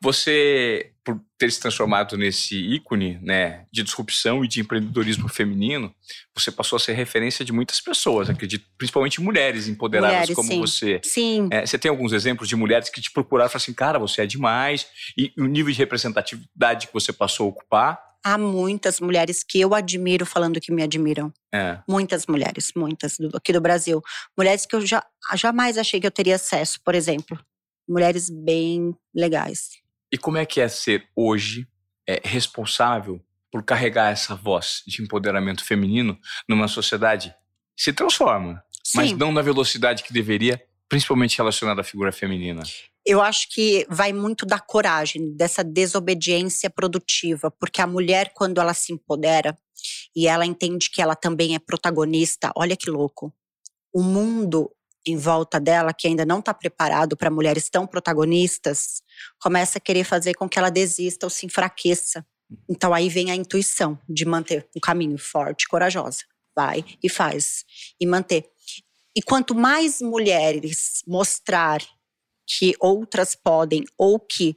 [0.00, 5.94] Você, por ter se transformado nesse ícone né, de disrupção e de empreendedorismo feminino,
[6.34, 10.60] você passou a ser referência de muitas pessoas, acredito, principalmente mulheres empoderadas Mulheres, como sim.
[10.60, 11.00] você.
[11.02, 11.48] Sim.
[11.50, 14.22] É, você tem alguns exemplos de mulheres que te procuraram e falaram assim, cara, você
[14.22, 14.86] é demais,
[15.16, 18.08] e o nível de representatividade que você passou a ocupar.
[18.24, 21.32] Há muitas mulheres que eu admiro falando que me admiram.
[21.54, 24.02] É, Muitas mulheres, muitas do- aqui do Brasil.
[24.36, 25.04] Mulheres que eu já,
[25.34, 27.38] jamais achei que eu teria acesso, por exemplo.
[27.88, 29.70] Mulheres bem legais.
[30.12, 31.66] E como é que é ser hoje
[32.06, 33.20] é, responsável
[33.50, 37.34] por carregar essa voz de empoderamento feminino numa sociedade
[37.76, 38.62] que se transforma,
[38.94, 42.62] mas Sim, não na velocidade que deveria, principalmente relacionada à figura feminina?
[43.08, 48.74] eu acho que vai muito da coragem, dessa desobediência produtiva, porque a mulher, quando ela
[48.74, 49.56] se empodera
[50.14, 53.32] e ela entende que ela também é protagonista, olha que louco.
[53.90, 54.70] O mundo
[55.06, 59.02] em volta dela, que ainda não está preparado para mulheres tão protagonistas,
[59.40, 62.26] começa a querer fazer com que ela desista ou se enfraqueça.
[62.68, 66.20] Então aí vem a intuição de manter um caminho forte, corajosa.
[66.56, 67.64] Vai e faz.
[68.00, 68.44] E manter.
[69.16, 71.80] E quanto mais mulheres mostrar
[72.46, 74.56] que outras podem, ou que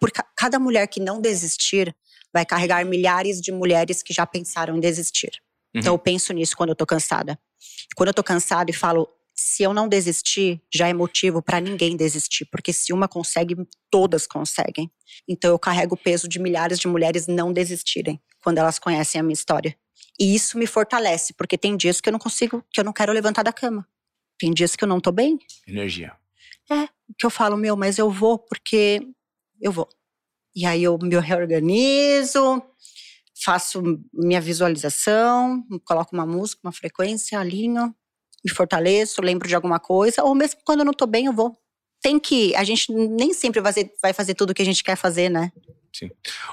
[0.00, 1.94] por ca- cada mulher que não desistir,
[2.32, 5.30] vai carregar milhares de mulheres que já pensaram em desistir.
[5.74, 7.38] Então eu penso nisso quando eu tô cansada.
[7.96, 9.08] Quando eu tô cansada e falo,
[9.40, 13.54] se eu não desistir, já é motivo para ninguém desistir, porque se uma consegue,
[13.88, 14.90] todas conseguem.
[15.28, 19.22] Então eu carrego o peso de milhares de mulheres não desistirem quando elas conhecem a
[19.22, 19.78] minha história.
[20.18, 23.12] E isso me fortalece, porque tem dias que eu não consigo, que eu não quero
[23.12, 23.86] levantar da cama.
[24.40, 25.38] Tem dias que eu não tô bem,
[25.68, 26.16] Energia.
[27.16, 29.06] que eu falo, meu, mas eu vou porque
[29.60, 29.88] eu vou.
[30.52, 32.60] E aí eu me reorganizo,
[33.44, 33.80] faço
[34.12, 37.94] minha visualização, coloco uma música, uma frequência, alinho,
[38.44, 41.56] me fortaleço, lembro de alguma coisa, ou mesmo quando eu não tô bem, eu vou.
[42.00, 44.84] Tem que, a gente nem sempre vai fazer, vai fazer tudo o que a gente
[44.84, 45.50] quer fazer, né?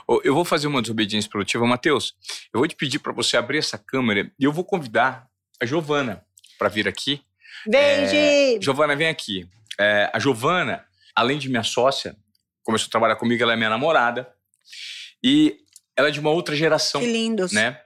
[0.08, 1.66] Ô, Eu vou fazer uma desobediência produtiva.
[1.68, 2.16] Matheus,
[2.54, 5.28] eu vou te pedir para você abrir essa câmera e eu vou convidar
[5.62, 6.26] a Giovana
[6.58, 7.22] para vir aqui.
[7.68, 8.62] Beijo!
[8.62, 9.48] Giovana, vem aqui.
[9.80, 10.84] É, a Giovana,
[11.16, 12.16] além de minha sócia,
[12.64, 14.28] começou a trabalhar comigo, ela é minha namorada.
[15.24, 15.58] E
[15.96, 17.52] ela é de uma outra geração, que lindos.
[17.52, 17.80] né?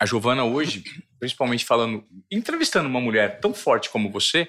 [0.00, 0.84] A Giovana hoje,
[1.18, 4.48] principalmente falando, entrevistando uma mulher tão forte como você,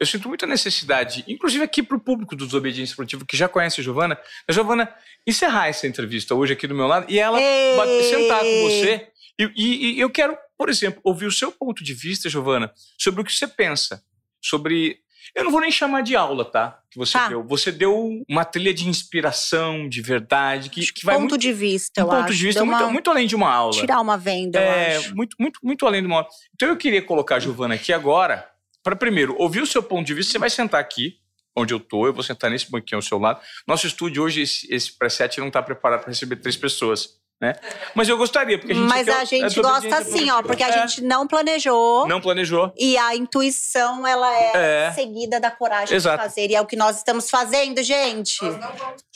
[0.00, 3.80] eu sinto muita necessidade, inclusive aqui para o público do Desobediência Produtiva, que já conhece
[3.80, 4.18] a Giovana,
[4.48, 4.92] a Giovana
[5.26, 7.38] encerrar essa entrevista hoje aqui do meu lado e ela
[7.76, 8.02] bate- Ei!
[8.04, 9.08] sentar com você.
[9.40, 13.20] E, e- e eu quero, por exemplo, ouvir o seu ponto de vista, Giovana, sobre
[13.20, 14.02] o que você pensa.
[14.40, 14.98] Sobre.
[15.34, 16.78] Eu não vou nem chamar de aula, tá?
[16.90, 17.28] Que você Tá.
[17.28, 17.44] deu.
[17.46, 22.02] Você deu uma trilha de inspiração, de verdade, que, que vai ponto muito, de vista,
[22.02, 22.34] um eu ponto acho.
[22.34, 23.72] de vista Deu muito, uma- muito além de uma aula.
[23.72, 25.14] Tirar uma venda, eu É, acho.
[25.16, 26.28] muito, muito, muito além de uma aula.
[26.54, 28.48] Então eu queria colocar a Giovana aqui agora,
[28.82, 30.32] para primeiro ouvir o seu ponto de vista.
[30.32, 31.16] Você vai sentar aqui,
[31.56, 33.40] onde eu tô, eu vou sentar nesse banquinho ao seu lado.
[33.66, 37.54] Nosso estúdio hoje, esse, esse preset não está preparado para receber três pessoas, né?
[37.94, 40.68] Mas eu gostaria, porque a gente Mas é- a gente gosta assim, ó, porque a
[40.68, 42.06] É, gente não planejou.
[42.08, 42.72] não planejou.
[42.76, 44.92] E a intuição, ela é, É.
[44.92, 46.16] seguida da coragem Exato.
[46.18, 46.50] de fazer.
[46.50, 48.38] E é o que nós estamos fazendo, gente.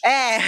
[0.04, 0.38] É.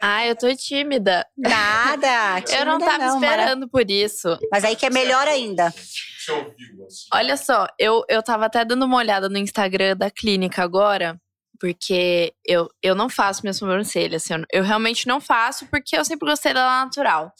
[0.00, 1.24] Ah, eu tô tímida.
[1.38, 2.42] Nada.
[2.58, 3.14] eu não tímida tava Mara.
[3.14, 4.36] esperando por isso.
[4.50, 5.70] Mas aí que é melhor ainda.
[5.70, 7.06] Você ouviu assim?
[7.14, 11.16] Olha só, eu, eu tava até dando uma olhada no Instagram da clínica agora,
[11.62, 16.04] porque eu, eu não faço minha sobrancelha, assim, eu, eu realmente não faço, porque eu
[16.04, 17.32] sempre gostei dela natural.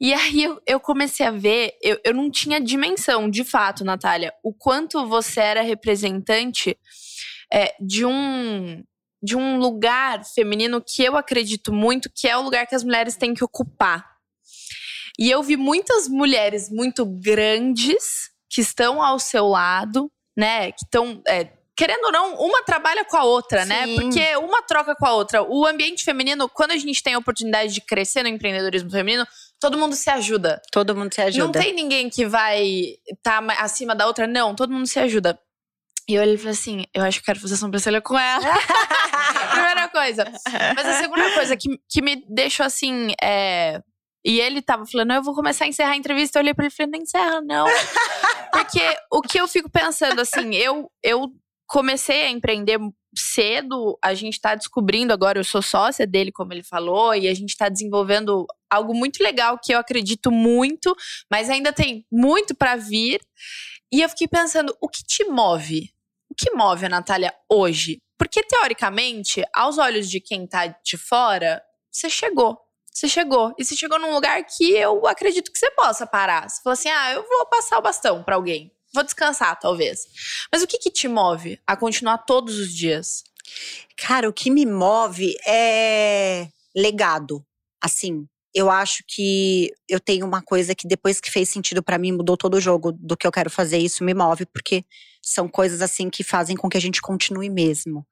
[0.00, 4.32] E aí eu, eu comecei a ver, eu, eu não tinha dimensão, de fato, Natália,
[4.42, 6.78] o quanto você era representante
[7.52, 8.82] é, de um.
[9.20, 13.16] De um lugar feminino que eu acredito muito que é o lugar que as mulheres
[13.16, 14.06] têm que ocupar.
[15.18, 20.70] E eu vi muitas mulheres muito grandes que estão ao seu lado, né?
[20.70, 21.20] Que estão.
[21.26, 23.84] é, querendo ou não, uma trabalha com a outra, né?
[23.86, 23.94] Sim.
[23.94, 25.44] Porque uma troca com a outra.
[25.44, 29.24] O ambiente feminino, quando a gente tem a oportunidade de crescer no empreendedorismo feminino,
[29.60, 30.60] todo mundo se ajuda.
[30.72, 31.44] Todo mundo se ajuda.
[31.44, 34.56] Não tem ninguém que vai estar acima da outra, não.
[34.56, 35.38] Todo mundo se ajuda.
[36.08, 38.44] E eu olhei e falei assim: eu acho que quero fazer sobrancelha com ela.
[39.52, 40.24] Primeira coisa.
[40.74, 43.12] Mas a segunda coisa que, que me deixou assim.
[43.22, 43.80] É...
[44.24, 46.38] E ele tava falando: eu vou começar a encerrar a entrevista.
[46.38, 47.66] Eu olhei pra ele e falei: não encerra, não.
[48.50, 48.80] Porque
[49.12, 51.30] o que eu fico pensando, assim, eu, eu
[51.68, 52.80] comecei a empreender
[53.14, 57.34] cedo, a gente tá descobrindo agora, eu sou sócia dele, como ele falou, e a
[57.34, 60.96] gente tá desenvolvendo algo muito legal que eu acredito muito,
[61.30, 63.20] mas ainda tem muito para vir.
[63.92, 65.92] E eu fiquei pensando, o que te move?
[66.30, 67.98] O que move a Natália hoje?
[68.18, 72.58] Porque, teoricamente, aos olhos de quem tá de fora, você chegou.
[72.92, 73.54] Você chegou.
[73.58, 76.48] E você chegou num lugar que eu acredito que você possa parar.
[76.48, 78.72] Você falou assim: ah, eu vou passar o bastão pra alguém.
[78.94, 80.06] Vou descansar, talvez.
[80.52, 83.22] Mas o que, que te move a continuar todos os dias?
[83.96, 87.44] Cara, o que me move é legado.
[87.80, 92.12] Assim, eu acho que eu tenho uma coisa que depois que fez sentido para mim,
[92.12, 94.84] mudou todo o jogo do que eu quero fazer, isso me move, porque
[95.22, 98.06] são coisas assim que fazem com que a gente continue mesmo.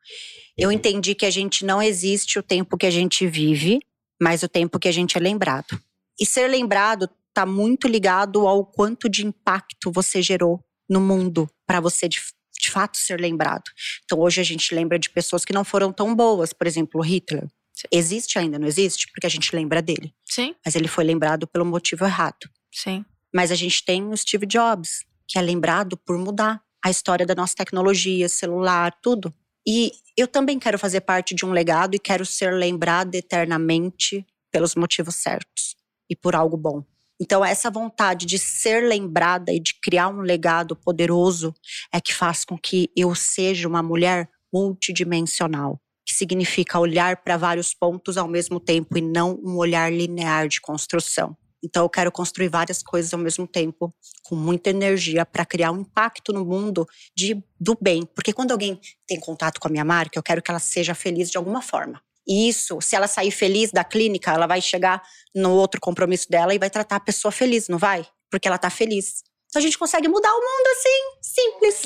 [0.57, 3.81] Eu entendi que a gente não existe o tempo que a gente vive,
[4.21, 5.81] mas o tempo que a gente é lembrado.
[6.21, 11.81] E ser lembrado está muito ligado ao quanto de impacto você gerou no mundo para
[11.81, 12.21] você de,
[12.61, 13.65] de fato ser lembrado.
[14.05, 17.49] Então hoje a gente lembra de pessoas que não foram tão boas, por exemplo, Hitler.
[17.75, 17.89] Sim.
[17.93, 19.07] Existe ainda, não existe?
[19.13, 20.15] Porque a gente lembra dele.
[20.25, 22.49] Sim, Mas ele foi lembrado pelo motivo errado.
[22.73, 23.05] sim.
[23.35, 27.35] Mas a gente tem o Steve Jobs, que é lembrado por mudar a história da
[27.35, 29.35] nossa tecnologia, celular, tudo.
[29.67, 34.75] E eu também quero fazer parte de um legado e quero ser lembrada eternamente pelos
[34.75, 35.77] motivos certos
[36.09, 36.83] e por algo bom.
[37.21, 41.55] Então, essa vontade de ser lembrada e de criar um legado poderoso
[41.93, 47.73] é que faz com que eu seja uma mulher multidimensional, que significa olhar para vários
[47.73, 51.37] pontos ao mesmo tempo e não um olhar linear de construção.
[51.65, 55.81] Então, eu quero construir várias coisas ao mesmo tempo, com muita energia, para criar um
[55.81, 56.87] impacto no mundo
[57.17, 58.05] de, do bem.
[58.15, 61.31] Porque quando alguém tem contato com a minha marca, eu quero que ela seja feliz
[61.31, 62.01] de alguma forma.
[62.27, 65.03] E isso, se ela sair feliz da clínica, ela vai chegar
[65.35, 68.07] no outro compromisso dela e vai tratar a pessoa feliz, não vai?
[68.31, 69.23] Porque ela tá feliz.
[69.49, 71.83] Então a gente consegue mudar o mundo assim, simples.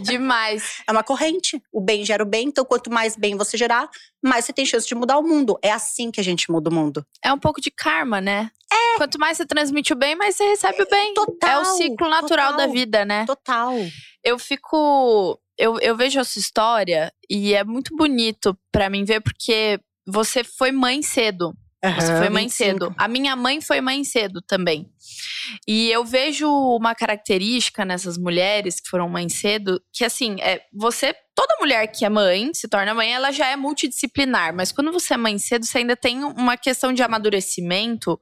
[0.00, 0.82] Demais.
[0.86, 1.60] É uma corrente.
[1.72, 3.90] O bem gera o bem, então quanto mais bem você gerar,
[4.22, 5.58] mais você tem chance de mudar o mundo.
[5.60, 7.04] É assim que a gente muda o mundo.
[7.22, 8.50] É um pouco de karma, né?
[8.72, 8.96] É.
[8.96, 11.14] Quanto mais você transmite o bem, mais você recebe o bem.
[11.14, 11.50] Total.
[11.50, 13.26] É o ciclo natural total, da vida, né?
[13.26, 13.74] Total.
[14.24, 15.38] Eu fico.
[15.58, 20.70] Eu, eu vejo essa história e é muito bonito pra mim ver, porque você foi
[20.70, 21.52] mãe cedo.
[21.82, 22.52] Você foi mãe 25.
[22.54, 22.94] cedo.
[22.98, 24.90] A minha mãe foi mãe cedo também.
[25.66, 31.14] E eu vejo uma característica nessas mulheres que foram mãe cedo, que assim, é, você,
[31.36, 35.14] toda mulher que é mãe, se torna mãe, ela já é multidisciplinar, mas quando você
[35.14, 38.20] é mãe cedo, você ainda tem uma questão de amadurecimento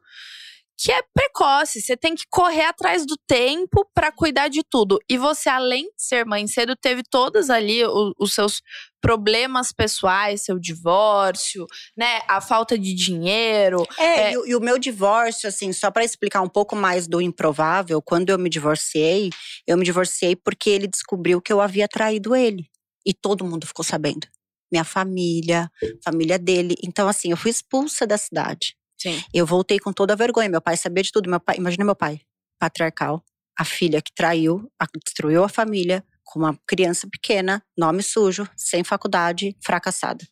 [0.79, 4.99] que é precoce, você tem que correr atrás do tempo pra cuidar de tudo.
[5.09, 8.61] E você, além de ser mãe cedo, teve todas ali o- os seus
[9.01, 11.67] problemas pessoais, seu divórcio,
[11.97, 14.33] né, a falta de dinheiro, É, É.
[14.33, 18.03] E, o- e o meu divórcio, assim, só pra explicar um pouco mais do improvável,
[18.03, 19.31] quando eu me divorciei,
[19.67, 22.67] eu me divorciei porque ele descobriu que eu havia traído ele.
[23.07, 24.27] E todo mundo ficou sabendo.
[24.71, 25.71] Minha família,
[26.05, 26.75] família dele.
[26.83, 28.75] Então, assim, eu fui expulsa da cidade.
[28.99, 29.23] Sim.
[29.33, 30.49] Eu voltei com toda a vergonha.
[30.49, 31.29] Meu pai sabia de tudo.
[31.29, 32.21] Meu pai, imagina meu pai,
[32.59, 33.25] patriarcal,
[33.59, 38.83] a filha que traiu, a- destruiu a família, com uma criança pequena, nome sujo, sem
[38.83, 40.27] faculdade, fracassada.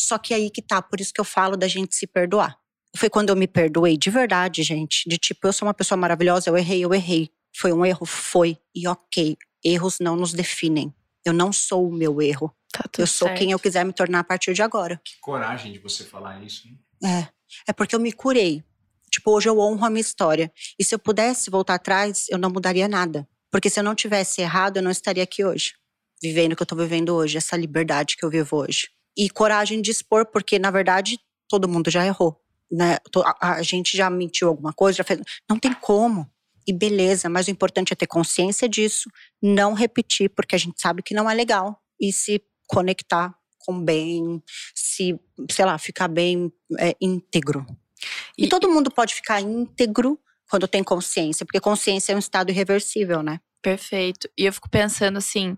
[0.00, 2.56] Só que aí que tá, por isso que eu falo da gente se perdoar.
[2.96, 5.08] Foi quando eu me perdoei de verdade, gente.
[5.08, 7.30] De tipo, eu sou uma pessoa maravilhosa, eu errei, eu errei.
[7.56, 8.56] Foi um erro, foi.
[8.74, 10.94] E ok, erros não nos definem.
[11.24, 12.54] Eu não sou o meu erro.
[12.72, 13.38] Tá tudo Eu sou certo.
[13.38, 15.00] quem eu quiser me tornar a partir de agora.
[15.04, 16.66] Que coragem de você falar isso.
[16.68, 16.78] hein?
[17.04, 17.28] É.
[17.66, 18.64] É porque eu me curei.
[19.10, 20.52] Tipo, hoje eu honro a minha história.
[20.78, 23.28] E se eu pudesse voltar atrás, eu não mudaria nada.
[23.50, 25.74] Porque se eu não tivesse errado, eu não estaria aqui hoje.
[26.22, 28.88] Vivendo o que eu tô vivendo hoje, essa liberdade que eu vivo hoje.
[29.16, 31.18] E coragem de expor, porque na verdade
[31.48, 32.40] todo mundo já errou.
[32.70, 32.98] Né?
[33.40, 35.20] A, a gente já mentiu alguma coisa, já fez.
[35.48, 36.30] Não tem como.
[36.66, 39.10] E beleza, mas o importante é ter consciência disso,
[39.42, 41.82] não repetir, porque a gente sabe que não é legal.
[42.00, 44.42] E se conectar com bem,
[44.74, 45.18] se,
[45.50, 47.64] sei lá, ficar bem é, íntegro.
[48.36, 50.18] E, E- todo mundo pode ficar íntegro
[50.48, 53.40] quando tem consciência, porque consciência é um estado irreversível, né?
[53.62, 54.28] Perfeito.
[54.36, 55.56] E eu fico pensando assim,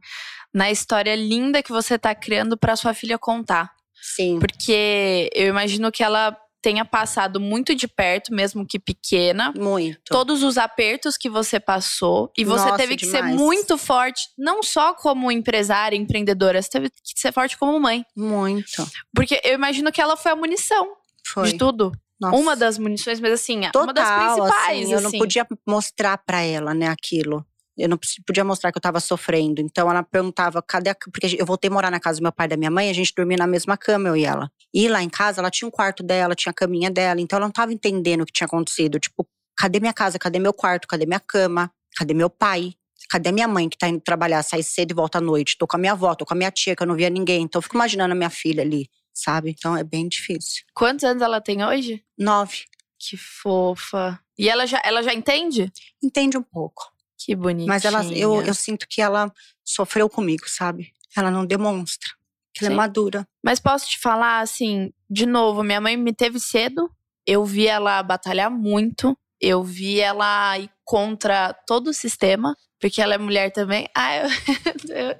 [0.52, 3.72] na história linda que você tá criando pra sua filha contar.
[4.02, 4.38] Sim.
[4.40, 10.00] Porque eu imagino que ela tenha passado muito de perto, mesmo que pequena, Muito.
[10.06, 13.34] todos os apertos que você passou e você Nossa, teve que ser demais.
[13.36, 18.06] muito forte, não só como empresária, empreendedora, você teve que ser forte como mãe.
[18.16, 18.88] Muito.
[19.14, 20.94] Porque eu imagino que ela foi a munição
[21.26, 21.50] Foi.
[21.50, 21.90] de tudo.
[22.20, 22.36] Nossa.
[22.36, 24.82] Uma das munições, mas assim, Total, uma das principais.
[24.84, 25.18] assim, eu não assim.
[25.18, 27.44] podia mostrar pra ela, né, aquilo.
[27.82, 29.60] Eu não podia- mostrar que eu tava sofrendo.
[29.60, 30.94] Então ela perguntava, cadê a.
[30.94, 32.92] Porque eu voltei a morar na casa do meu pai e da minha mãe, a
[32.92, 34.50] gente dormia na mesma cama, eu e ela.
[34.72, 37.20] E lá em casa, ela tinha um quarto dela, tinha a caminha dela.
[37.20, 38.98] Então ela não tava entendendo o que tinha acontecido.
[38.98, 39.26] Tipo,
[39.56, 40.18] cadê minha casa?
[40.18, 40.86] Cadê meu quarto?
[40.88, 41.70] Cadê minha cama?
[41.96, 42.74] Cadê meu pai?
[43.10, 45.56] Cadê minha mãe que tá indo trabalhar, sai cedo e volta à noite?
[45.58, 47.42] Tô com a minha avó, tô com a minha tia, que eu não via ninguém.
[47.42, 49.50] Então eu fico imaginando a minha filha ali, sabe?
[49.50, 50.62] Então é bem difícil.
[50.74, 52.02] Quantos anos ela tem hoje?
[52.18, 52.64] Nove.
[52.98, 54.18] Que fofa.
[54.38, 55.70] E ela já, ela já entende?
[56.02, 56.91] Entende um pouco.
[57.24, 57.68] Que bonitinha.
[57.68, 59.32] Mas ela, eu, eu sinto que ela
[59.64, 60.92] sofreu comigo, sabe?
[61.16, 62.10] Ela não demonstra.
[62.54, 62.74] Que ela Sim.
[62.74, 63.28] é madura.
[63.42, 66.90] Mas posso te falar, assim, de novo, minha mãe me teve cedo.
[67.26, 69.16] Eu vi ela batalhar muito.
[69.40, 73.88] Eu vi ela ir contra todo o sistema porque ela é mulher também.
[73.94, 75.16] Ah, eu,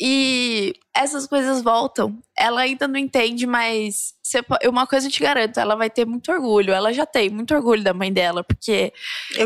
[0.00, 2.18] e essas coisas voltam.
[2.36, 4.14] Ela ainda não entende, mas
[4.68, 6.72] uma coisa eu te garanto, ela vai ter muito orgulho.
[6.72, 8.92] Ela já tem muito orgulho da mãe dela, porque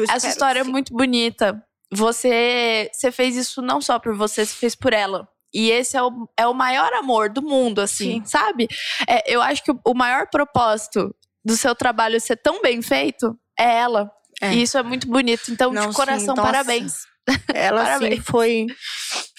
[0.08, 1.62] essa história é muito bonita.
[1.92, 5.28] Você, você fez isso não só por você, você fez por ela.
[5.54, 8.24] E esse é o, é o maior amor do mundo, assim, Sim.
[8.26, 8.68] sabe?
[9.08, 11.14] É, eu acho que o, o maior propósito
[11.44, 14.10] do seu trabalho ser tão bem feito é ela.
[14.42, 14.52] É.
[14.52, 15.50] E isso é muito bonito.
[15.50, 17.06] Então, não, de coração, sim, parabéns.
[17.54, 18.66] Ela, assim, foi,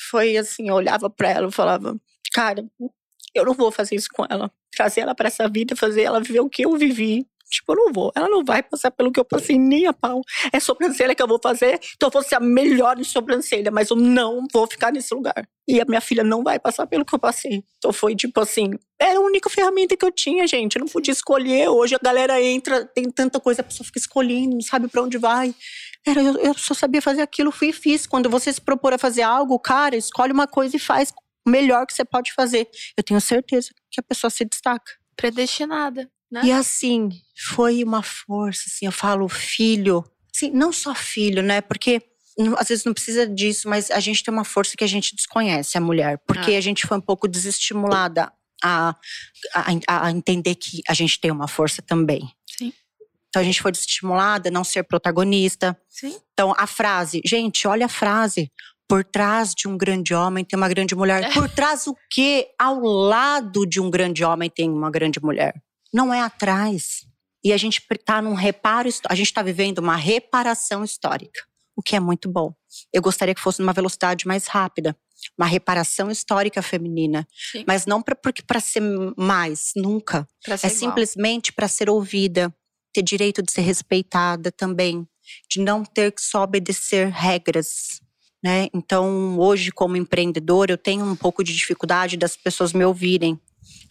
[0.10, 1.96] foi assim, eu olhava para ela e falava,
[2.34, 2.66] cara,
[3.34, 4.52] eu não vou fazer isso com ela.
[4.76, 7.26] Trazer ela para essa vida, fazer ela viver o que eu vivi.
[7.50, 8.12] Tipo, eu não vou.
[8.16, 10.22] Ela não vai passar pelo que eu passei nem a pau.
[10.52, 13.90] É sobrancelha que eu vou fazer, então eu vou ser a melhor em sobrancelha, mas
[13.90, 15.48] eu não vou ficar nesse lugar.
[15.68, 17.64] E a minha filha não vai passar pelo que eu passei.
[17.78, 20.76] Então foi tipo assim, era a única ferramenta que eu tinha, gente.
[20.76, 21.70] Eu não podia escolher.
[21.70, 25.18] Hoje a galera entra, tem tanta coisa, a pessoa fica escolhendo, não sabe para onde
[25.18, 25.54] vai.
[26.06, 28.06] Era, eu, eu só sabia fazer aquilo, fui e fiz.
[28.06, 31.14] Quando você se propor a fazer algo, cara, escolhe uma coisa e faz
[31.46, 32.68] o melhor que você pode fazer.
[32.98, 34.94] Eu tenho certeza que a pessoa se destaca.
[35.16, 36.10] Predestinada.
[36.32, 36.42] Né?
[36.46, 40.04] E assim, foi uma força, assim, eu falo filho,
[40.36, 41.62] assim, não só filho, né?
[41.62, 42.02] Porque
[42.58, 45.78] às vezes não precisa disso, mas a gente tem uma força que a gente desconhece,
[45.78, 46.58] a mulher, porque ah.
[46.58, 48.32] a gente foi um pouco desestimulada
[48.64, 48.96] a,
[49.54, 52.30] a, a, entender que a gente tem uma força também.
[52.46, 52.74] Sim.
[53.30, 55.80] Então a gente foi desestimulada a não ser protagonista.
[55.90, 56.16] Sim.
[56.34, 58.52] Então a frase, gente, olha a frase.
[58.90, 61.22] Por trás de um grande homem tem uma grande mulher.
[61.22, 61.32] É.
[61.34, 62.48] Por trás o quê?
[62.58, 65.54] Ao lado de um grande homem tem uma grande mulher
[65.94, 67.06] não é atrás.
[67.44, 71.42] E a gente está num reparo, a gente está vivendo uma reparação histórica,
[71.76, 72.54] o que é muito bom.
[72.92, 74.98] Eu gostaria que fosse numa velocidade mais rápida,
[75.38, 77.64] uma reparação histórica feminina, Sim.
[77.68, 78.82] mas não para ser
[79.16, 80.28] mais, nunca.
[80.44, 80.72] Ser é igual.
[80.72, 82.54] simplesmente para ser ouvida,
[82.94, 85.08] ter direito de ser respeitada também,
[85.50, 88.02] de não ter que só obedecer regras.
[88.44, 88.68] Né?
[88.74, 93.40] Então, hoje, como empreendedor, eu tenho um pouco de dificuldade das pessoas me ouvirem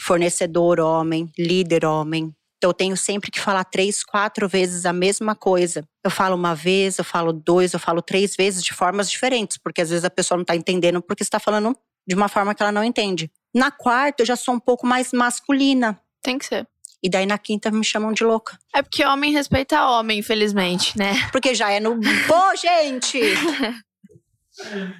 [0.00, 2.34] fornecedor homem, líder homem.
[2.56, 5.86] Então, eu tenho sempre que falar três, quatro vezes a mesma coisa.
[6.02, 9.82] Eu falo uma vez, eu falo dois, eu falo três vezes de formas diferentes, porque
[9.82, 11.76] às vezes a pessoa não está entendendo porque está falando
[12.06, 13.30] de uma forma que ela não entende.
[13.54, 16.00] Na quarta, eu já sou um pouco mais masculina.
[16.22, 16.66] Tem que ser.
[17.02, 18.58] E daí na quinta me chamam de louca.
[18.74, 21.14] É porque homem respeita homem, infelizmente, né?
[21.30, 22.00] Porque já é no.
[22.26, 23.20] Pô, gente!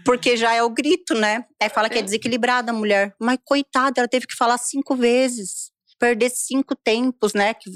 [0.05, 1.45] Porque já é o grito, né?
[1.61, 3.15] Aí fala que é desequilibrada a mulher.
[3.21, 5.71] Mas coitada, ela teve que falar cinco vezes.
[5.99, 7.55] Perder cinco tempos, né?
[7.55, 7.71] Que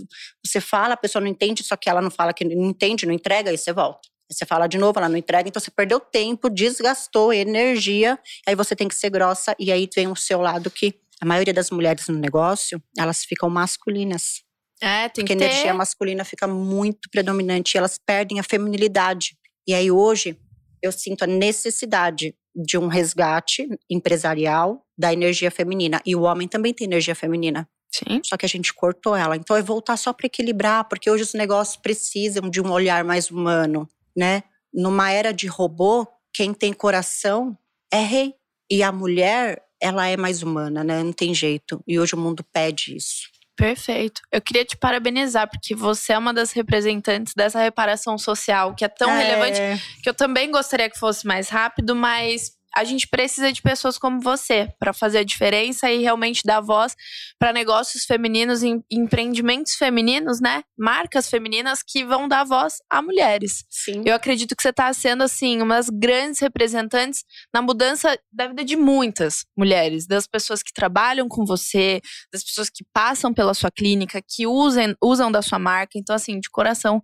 [0.44, 3.14] você fala, a pessoa não entende, só que ela não fala que não entende, não
[3.14, 4.00] entrega, aí você volta.
[4.30, 8.54] Aí você fala de novo, ela não entrega, então você perdeu tempo, desgastou energia, aí
[8.54, 11.70] você tem que ser grossa, e aí vem o seu lado que a maioria das
[11.70, 14.42] mulheres no negócio, elas ficam masculinas.
[14.80, 19.36] É, tem Porque que a energia masculina fica muito predominante e elas perdem a feminilidade.
[19.66, 20.38] E aí hoje,
[20.82, 26.00] eu sinto a necessidade de um resgate empresarial da energia feminina.
[26.04, 27.68] E o homem também tem energia feminina.
[27.90, 28.20] Sim.
[28.24, 29.36] Só que a gente cortou ela.
[29.36, 33.30] Então é voltar só para equilibrar, porque hoje os negócios precisam de um olhar mais
[33.30, 34.44] humano, né?
[34.72, 37.56] Numa era de robô, quem tem coração
[37.92, 38.34] é rei.
[38.70, 41.02] E a mulher, ela é mais humana, né?
[41.02, 41.82] Não tem jeito.
[41.86, 43.28] E hoje o mundo pede isso.
[43.60, 44.22] Perfeito.
[44.32, 48.88] Eu queria te parabenizar, porque você é uma das representantes dessa reparação social que é
[48.88, 49.22] tão é.
[49.22, 49.60] relevante,
[50.02, 54.20] que eu também gostaria que fosse mais rápido, mas a gente precisa de pessoas como
[54.20, 56.94] você para fazer a diferença e realmente dar voz
[57.38, 60.62] para negócios femininos e empreendimentos femininos, né?
[60.78, 63.64] Marcas femininas que vão dar voz a mulheres.
[63.68, 64.02] Sim.
[64.04, 68.64] Eu acredito que você está sendo assim uma das grandes representantes na mudança da vida
[68.64, 72.00] de muitas mulheres, das pessoas que trabalham com você,
[72.32, 75.98] das pessoas que passam pela sua clínica, que usem, usam da sua marca.
[75.98, 77.02] Então assim, de coração,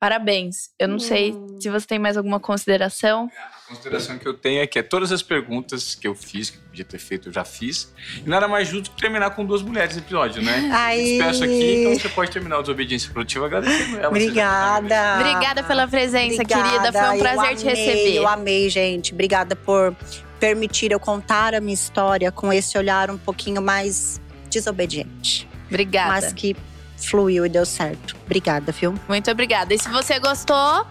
[0.00, 0.70] Parabéns.
[0.78, 1.00] Eu não hum.
[1.00, 3.28] sei se você tem mais alguma consideração.
[3.36, 6.58] A consideração que eu tenho é que é todas as perguntas que eu fiz, que
[6.58, 7.92] podia ter feito, eu já fiz.
[8.24, 10.70] E nada mais justo que terminar com duas mulheres no episódio, né?
[10.72, 11.02] Ai.
[11.02, 14.08] Despeço aqui, então você pode terminar o Desobediência Produtiva agradecendo ela.
[14.08, 15.16] Obrigada.
[15.20, 16.62] Obrigada pela presença, Obrigada.
[16.62, 16.92] querida.
[16.92, 18.14] Foi um prazer amei, te receber.
[18.14, 19.12] Eu amei, gente.
[19.12, 19.96] Obrigada por
[20.38, 25.48] permitir eu contar a minha história com esse olhar um pouquinho mais desobediente.
[25.68, 26.08] Obrigada.
[26.08, 26.56] Mas que
[26.98, 28.16] fluiu e deu certo.
[28.24, 28.94] Obrigada, viu?
[29.08, 29.72] Muito obrigada.
[29.74, 30.86] E se você gostou,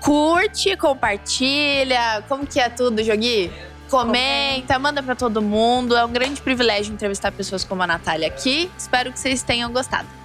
[0.00, 2.22] curte, compartilha.
[2.28, 3.50] Como que é tudo, Jogui?
[3.88, 5.96] Comenta, manda para todo mundo.
[5.96, 8.70] É um grande privilégio entrevistar pessoas como a Natália aqui.
[8.78, 10.19] Espero que vocês tenham gostado.